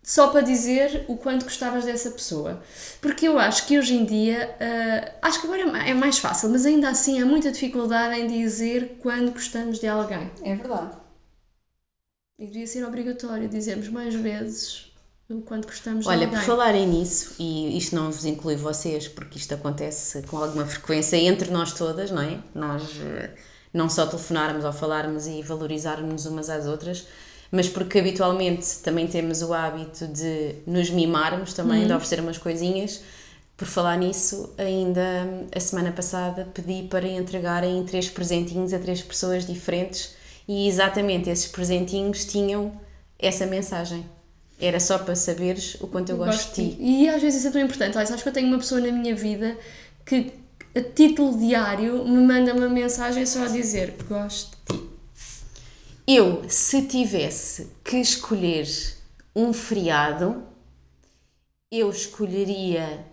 só 0.04 0.28
para 0.28 0.42
dizer 0.42 1.06
o 1.08 1.16
quanto 1.16 1.44
gostavas 1.44 1.84
dessa 1.86 2.10
pessoa. 2.10 2.62
Porque 3.00 3.26
eu 3.26 3.38
acho 3.38 3.66
que 3.66 3.78
hoje 3.78 3.94
em 3.94 4.04
dia, 4.04 4.54
ah, 4.60 5.26
acho 5.28 5.40
que 5.40 5.46
agora 5.46 5.62
é 5.82 5.90
é 5.90 5.94
mais 5.94 6.18
fácil, 6.18 6.50
mas 6.50 6.66
ainda 6.66 6.90
assim 6.90 7.20
há 7.22 7.26
muita 7.26 7.50
dificuldade 7.50 8.20
em 8.20 8.26
dizer 8.28 8.98
quando 9.00 9.32
gostamos 9.32 9.80
de 9.80 9.88
alguém. 9.88 10.30
É 10.42 10.54
verdade. 10.54 10.96
E 12.38 12.46
devia 12.46 12.66
ser 12.66 12.84
obrigatório 12.84 13.48
dizermos 13.48 13.88
mais 13.88 14.14
vezes 14.14 14.92
o 15.30 15.40
quanto 15.40 15.66
gostamos 15.66 16.06
Olha, 16.06 16.26
de 16.26 16.26
por 16.26 16.40
alguém. 16.40 16.46
falarem 16.46 16.86
nisso, 16.86 17.34
e 17.38 17.78
isto 17.78 17.96
não 17.96 18.10
vos 18.10 18.26
inclui 18.26 18.56
vocês, 18.56 19.08
porque 19.08 19.38
isto 19.38 19.54
acontece 19.54 20.22
com 20.24 20.36
alguma 20.36 20.66
frequência 20.66 21.16
entre 21.16 21.50
nós 21.50 21.72
todas, 21.72 22.10
não 22.10 22.20
é? 22.20 22.42
Nós 22.54 22.82
eh, 23.00 23.34
não 23.72 23.88
só 23.88 24.06
telefonarmos 24.06 24.64
ou 24.64 24.72
falarmos 24.72 25.26
e 25.26 25.42
valorizarmos 25.42 26.26
umas 26.26 26.50
às 26.50 26.66
outras, 26.66 27.06
mas 27.54 27.68
porque 27.68 28.00
habitualmente 28.00 28.78
também 28.82 29.06
temos 29.06 29.40
o 29.40 29.54
hábito 29.54 30.08
de 30.08 30.56
nos 30.66 30.90
mimarmos 30.90 31.52
também, 31.52 31.86
de 31.86 31.92
oferecer 31.92 32.18
umas 32.18 32.36
coisinhas. 32.36 33.00
Por 33.56 33.68
falar 33.68 33.96
nisso, 33.96 34.52
ainda 34.58 35.00
a 35.54 35.60
semana 35.60 35.92
passada 35.92 36.48
pedi 36.52 36.88
para 36.88 37.06
entregarem 37.06 37.84
três 37.84 38.10
presentinhos 38.10 38.72
a 38.72 38.78
três 38.80 39.02
pessoas 39.02 39.46
diferentes 39.46 40.16
e 40.48 40.66
exatamente 40.66 41.30
esses 41.30 41.46
presentinhos 41.46 42.24
tinham 42.24 42.72
essa 43.20 43.46
mensagem. 43.46 44.04
Era 44.60 44.80
só 44.80 44.98
para 44.98 45.14
saberes 45.14 45.76
o 45.80 45.86
quanto 45.86 46.10
eu 46.10 46.16
gosto, 46.16 46.60
de 46.60 46.72
ti. 46.72 46.76
E 46.80 47.08
às 47.08 47.22
vezes 47.22 47.38
isso 47.38 47.48
é 47.48 47.52
tão 47.52 47.60
importante. 47.60 47.96
Olha, 47.96 48.06
sabes 48.06 48.24
que 48.24 48.28
eu 48.28 48.32
tenho 48.32 48.48
uma 48.48 48.58
pessoa 48.58 48.80
na 48.80 48.90
minha 48.90 49.14
vida 49.14 49.56
que, 50.04 50.32
a 50.74 50.80
título 50.80 51.38
diário, 51.38 52.04
me 52.04 52.18
manda 52.26 52.52
uma 52.52 52.68
mensagem 52.68 53.24
só 53.24 53.44
a 53.44 53.46
dizer 53.46 53.94
gosto 54.08 54.56
de 54.66 54.76
ti. 54.76 54.93
Eu, 56.06 56.44
se 56.50 56.82
tivesse 56.82 57.70
que 57.82 57.96
escolher 57.96 58.68
um 59.34 59.54
feriado, 59.54 60.44
eu 61.72 61.88
escolheria 61.88 63.06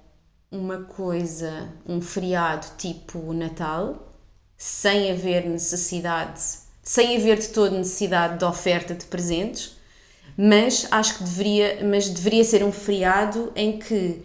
uma 0.51 0.83
coisa, 0.83 1.69
um 1.87 2.01
feriado 2.01 2.67
tipo 2.77 3.31
Natal, 3.31 4.11
sem 4.57 5.09
haver 5.09 5.45
necessidade, 5.45 6.41
sem 6.83 7.15
haver 7.15 7.39
de 7.39 7.47
todo 7.47 7.77
necessidade 7.77 8.37
de 8.37 8.43
oferta 8.43 8.93
de 8.93 9.05
presentes, 9.05 9.77
mas 10.37 10.85
acho 10.91 11.17
que 11.17 11.23
deveria, 11.23 11.79
mas 11.85 12.09
deveria 12.09 12.43
ser 12.43 12.61
um 12.61 12.73
feriado 12.73 13.53
em 13.55 13.79
que 13.79 14.21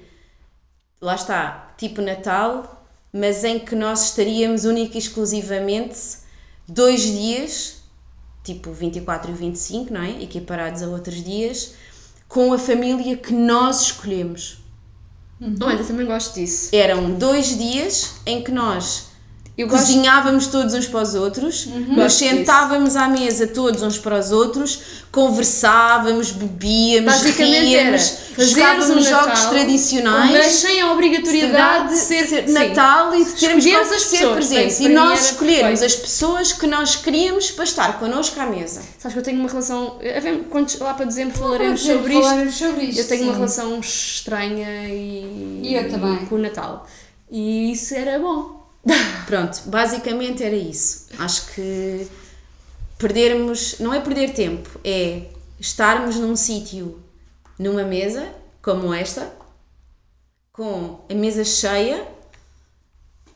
lá 1.01 1.15
está, 1.15 1.73
tipo 1.79 2.03
Natal, 2.03 2.85
mas 3.13 3.45
em 3.45 3.61
que 3.61 3.77
nós 3.77 4.07
estaríamos 4.07 4.65
única 4.65 4.97
e 4.97 4.99
exclusivamente 4.99 6.19
dois 6.67 7.03
dias, 7.03 7.86
tipo 8.47 8.71
o 8.71 8.73
24 8.73 9.31
e 9.31 9.35
o 9.35 9.37
25, 9.37 9.93
não 9.93 10.01
é? 10.01 10.23
Equiparados 10.23 10.83
a 10.83 10.87
outros 10.87 11.23
dias, 11.23 11.75
com 12.29 12.53
a 12.53 12.59
família 12.59 13.17
que 13.17 13.33
nós 13.33 13.83
escolhemos. 13.83 14.59
Olha, 15.61 15.85
também 15.85 16.07
gosto 16.07 16.35
disso. 16.35 16.75
Eram 16.75 17.15
dois 17.15 17.59
dias 17.59 18.15
em 18.25 18.43
que 18.43 18.51
nós 18.51 19.06
Eu 19.59 19.67
gosto- 19.69 19.87
cozinhávamos 19.87 20.49
todos 20.49 20.75
uns 20.75 20.87
para 20.87 21.01
os 21.01 21.15
outros, 21.15 21.65
nos 21.65 21.87
Gosto 21.97 22.19
disso. 22.19 22.37
sentávamos 22.37 22.95
à 22.95 23.09
mesa 23.09 23.47
todos 23.47 23.81
uns 23.83 23.97
para 23.99 24.19
os 24.19 24.31
outros, 24.31 24.81
conversávamos, 25.11 26.31
bebíamos, 26.31 27.13
Basicamente 27.15 27.65
ríamos, 27.65 28.17
jogávamos 28.39 29.05
jogos 29.07 29.27
Natal, 29.27 29.51
tradicionais. 29.51 30.31
Mas 30.33 30.47
sem 30.57 30.81
a 30.81 30.93
obrigatoriedade 30.93 31.89
de 31.89 31.99
ser, 31.99 32.27
sim. 32.27 32.53
Natal 32.53 33.15
e 33.15 33.25
de 33.25 33.33
termos 33.33 33.65
que 33.65 33.75
as 33.75 33.89
pessoas, 33.89 34.35
presentes. 34.35 34.81
E 34.81 34.89
nós 34.91 35.31
escolhermos 35.31 35.83
as 35.83 35.95
pessoas 35.95 36.53
que 36.53 36.67
nós 36.67 36.97
queríamos 36.97 37.51
para 37.51 37.65
estar 37.65 37.99
connosco 37.99 38.39
à 38.41 38.47
mesa. 38.47 38.83
Sabes 38.99 39.15
que 39.15 39.19
eu 39.21 39.25
tenho 39.25 39.41
uma 39.41 39.49
relação. 39.49 39.99
ver, 40.01 40.47
Quando 40.51 40.71
lá 40.81 40.95
para 40.95 41.07
dezembro 41.07 41.37
falaremos 41.39 41.81
sobre 41.81 42.13
isto. 42.13 42.23
falarmos 42.23 42.55
sobre 42.55 42.85
isto. 42.85 42.99
Eu 43.01 43.09
tenho 43.09 43.23
uma 43.23 43.33
sim. 43.33 43.39
relação 43.39 43.81
estranha 43.81 44.89
e, 44.89 45.61
E 45.65 45.75
eu 45.75 45.91
também. 45.91 46.27
com 46.27 46.35
o 46.35 46.39
Natal. 46.39 46.87
E 47.31 47.73
isso 47.73 47.95
era 47.95 48.19
bom. 48.19 48.66
Pronto, 49.27 49.63
basicamente 49.67 50.43
era 50.43 50.55
isso. 50.55 51.07
Acho 51.19 51.53
que 51.55 52.07
perdermos, 52.99 53.79
não 53.81 53.93
é 53.93 54.01
perder 54.01 54.33
tempo, 54.33 54.81
é 54.85 55.23
estarmos 55.59 56.17
num 56.17 56.37
sítio, 56.37 57.01
numa 57.59 57.83
mesa 57.83 58.29
como 58.63 58.93
esta, 58.93 59.33
com 60.53 61.01
a 61.11 61.15
mesa 61.15 61.45
cheia, 61.45 62.07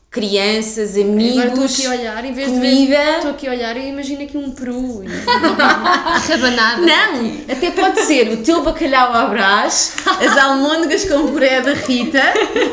crianças, 0.09 0.97
Agora 0.97 1.47
estou 1.47 1.63
amigos, 1.63 1.79
aqui 1.79 1.85
a 1.85 1.89
olhar, 1.91 2.25
em 2.25 2.33
vez 2.33 2.47
de 2.49 2.53
comida. 2.55 2.95
ver, 2.95 3.15
estou 3.15 3.31
aqui 3.31 3.47
a 3.47 3.51
olhar 3.51 3.77
e 3.77 3.87
imagino 3.87 4.23
aqui 4.23 4.37
um 4.37 4.51
peru 4.51 5.03
e 5.03 5.07
rabanada. 6.29 6.81
Não, 6.81 7.37
até 7.49 7.71
pode 7.71 8.01
ser 8.01 8.29
o 8.33 8.43
teu 8.43 8.61
bacalhau 8.61 9.13
à 9.13 9.25
brás, 9.27 9.95
as 10.19 10.37
almôndegas 10.37 11.05
com 11.05 11.31
puré 11.31 11.61
da 11.61 11.73
Rita, 11.73 12.21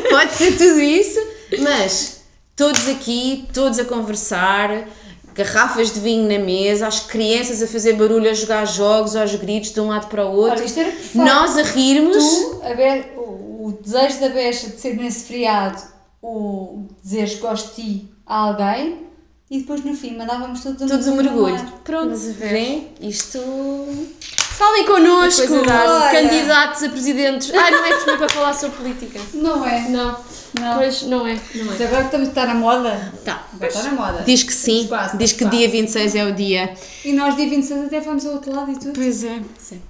pode 0.09 0.33
ser 0.33 0.57
tudo 0.57 0.81
isso, 0.81 1.19
mas 1.59 2.18
todos 2.59 2.87
aqui, 2.89 3.47
todos 3.53 3.79
a 3.79 3.85
conversar, 3.85 4.85
garrafas 5.33 5.91
de 5.93 5.99
vinho 6.01 6.27
na 6.27 6.43
mesa, 6.43 6.87
as 6.87 6.99
crianças 6.99 7.63
a 7.63 7.67
fazer 7.67 7.93
barulho, 7.93 8.29
a 8.29 8.33
jogar 8.33 8.65
jogos, 8.65 9.15
aos 9.15 9.33
gritos 9.35 9.71
de 9.71 9.79
um 9.79 9.87
lado 9.87 10.07
para 10.09 10.25
o 10.25 10.31
outro, 10.35 10.57
Olha, 10.57 10.65
isto 10.65 10.79
era 10.79 10.91
perfeito. 10.91 11.17
nós 11.25 11.57
a 11.57 11.63
rirmos. 11.63 12.17
Tu, 12.17 12.61
a 12.63 12.73
Be- 12.73 13.05
o, 13.17 13.79
desejo 13.81 14.19
da 14.19 14.29
Becha 14.29 14.67
de 14.69 14.79
ser 14.79 14.95
nesse 14.97 15.23
feriado, 15.25 15.81
o 16.21 16.87
desejo 17.01 17.35
que 17.37 17.41
gosto 17.41 17.69
de 17.69 17.81
ti 17.81 18.07
a 18.27 18.35
alguém, 18.35 19.07
e 19.49 19.59
depois 19.59 19.83
no 19.85 19.95
fim 19.95 20.17
mandávamos 20.17 20.61
todos 20.61 20.81
um 20.81 20.87
Todos 20.87 21.07
um 21.07 21.15
mergulho 21.15 21.35
no 21.37 21.45
mergulho. 21.47 21.63
mar. 21.71 21.81
Pronto, 21.83 22.15
vem? 22.37 22.89
Isto. 23.01 23.39
Falem 24.59 24.85
connosco, 24.85 25.47
candidatos 26.11 26.83
a 26.83 26.89
presidentes. 26.89 27.49
Ai, 27.55 27.71
não 27.71 27.85
é 27.85 27.97
que 27.97 28.17
para 28.17 28.29
falar 28.29 28.53
sobre 28.53 28.75
política. 28.77 29.17
Não 29.33 29.65
é? 29.65 29.87
Não, 29.87 30.17
Não. 30.53 30.77
pois 30.77 31.01
não 31.03 31.27
é, 31.27 31.37
não 31.55 31.65
Mas 31.65 31.81
é. 31.81 31.85
agora 31.85 31.99
que 32.01 32.05
estamos 32.07 32.27
a 32.27 32.31
estar 32.31 32.47
na 32.47 32.55
moda. 32.55 33.13
Tá. 33.25 33.47
Está 33.61 33.83
na 33.83 33.91
moda. 33.91 34.23
Diz 34.25 34.43
que 34.43 34.53
sim, 34.53 34.85
Quase, 34.87 35.17
diz 35.17 35.31
que 35.33 35.43
quase. 35.45 35.57
dia 35.57 35.69
26 35.69 36.15
é 36.15 36.25
o 36.25 36.33
dia. 36.33 36.73
E 37.05 37.13
nós, 37.13 37.35
dia 37.35 37.47
26, 37.49 37.85
até 37.85 37.99
vamos 37.99 38.25
ao 38.25 38.33
outro 38.33 38.55
lado 38.55 38.71
e 38.71 38.75
tudo. 38.79 38.93
Pois 38.93 39.23
é, 39.23 39.39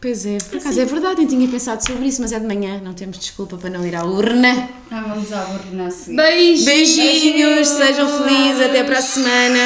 pois 0.02 0.26
é. 0.26 0.38
Por 0.50 0.58
acaso 0.60 0.80
é 0.82 0.86
verdade, 0.86 1.22
eu 1.22 1.28
tinha 1.28 1.48
pensado 1.48 1.86
sobre 1.86 2.06
isso, 2.06 2.22
mas 2.22 2.32
é 2.32 2.40
de 2.40 2.46
manhã, 2.48 2.82
não 2.84 2.94
temos 2.94 3.18
desculpa 3.20 3.58
para 3.58 3.70
não 3.70 3.86
ir 3.86 3.96
à 3.96 4.04
urna. 4.04 4.70
Ah, 4.92 5.04
vamos 5.08 5.32
à 5.32 5.46
urna 5.50 5.90
seguir. 5.92 6.16
Beijinhos. 6.18 6.66
Beijinhos, 6.66 7.68
sejam 7.68 8.08
felizes, 8.24 8.62
até 8.66 8.84
para 8.84 8.98
a 9.00 9.02
semana. 9.02 9.60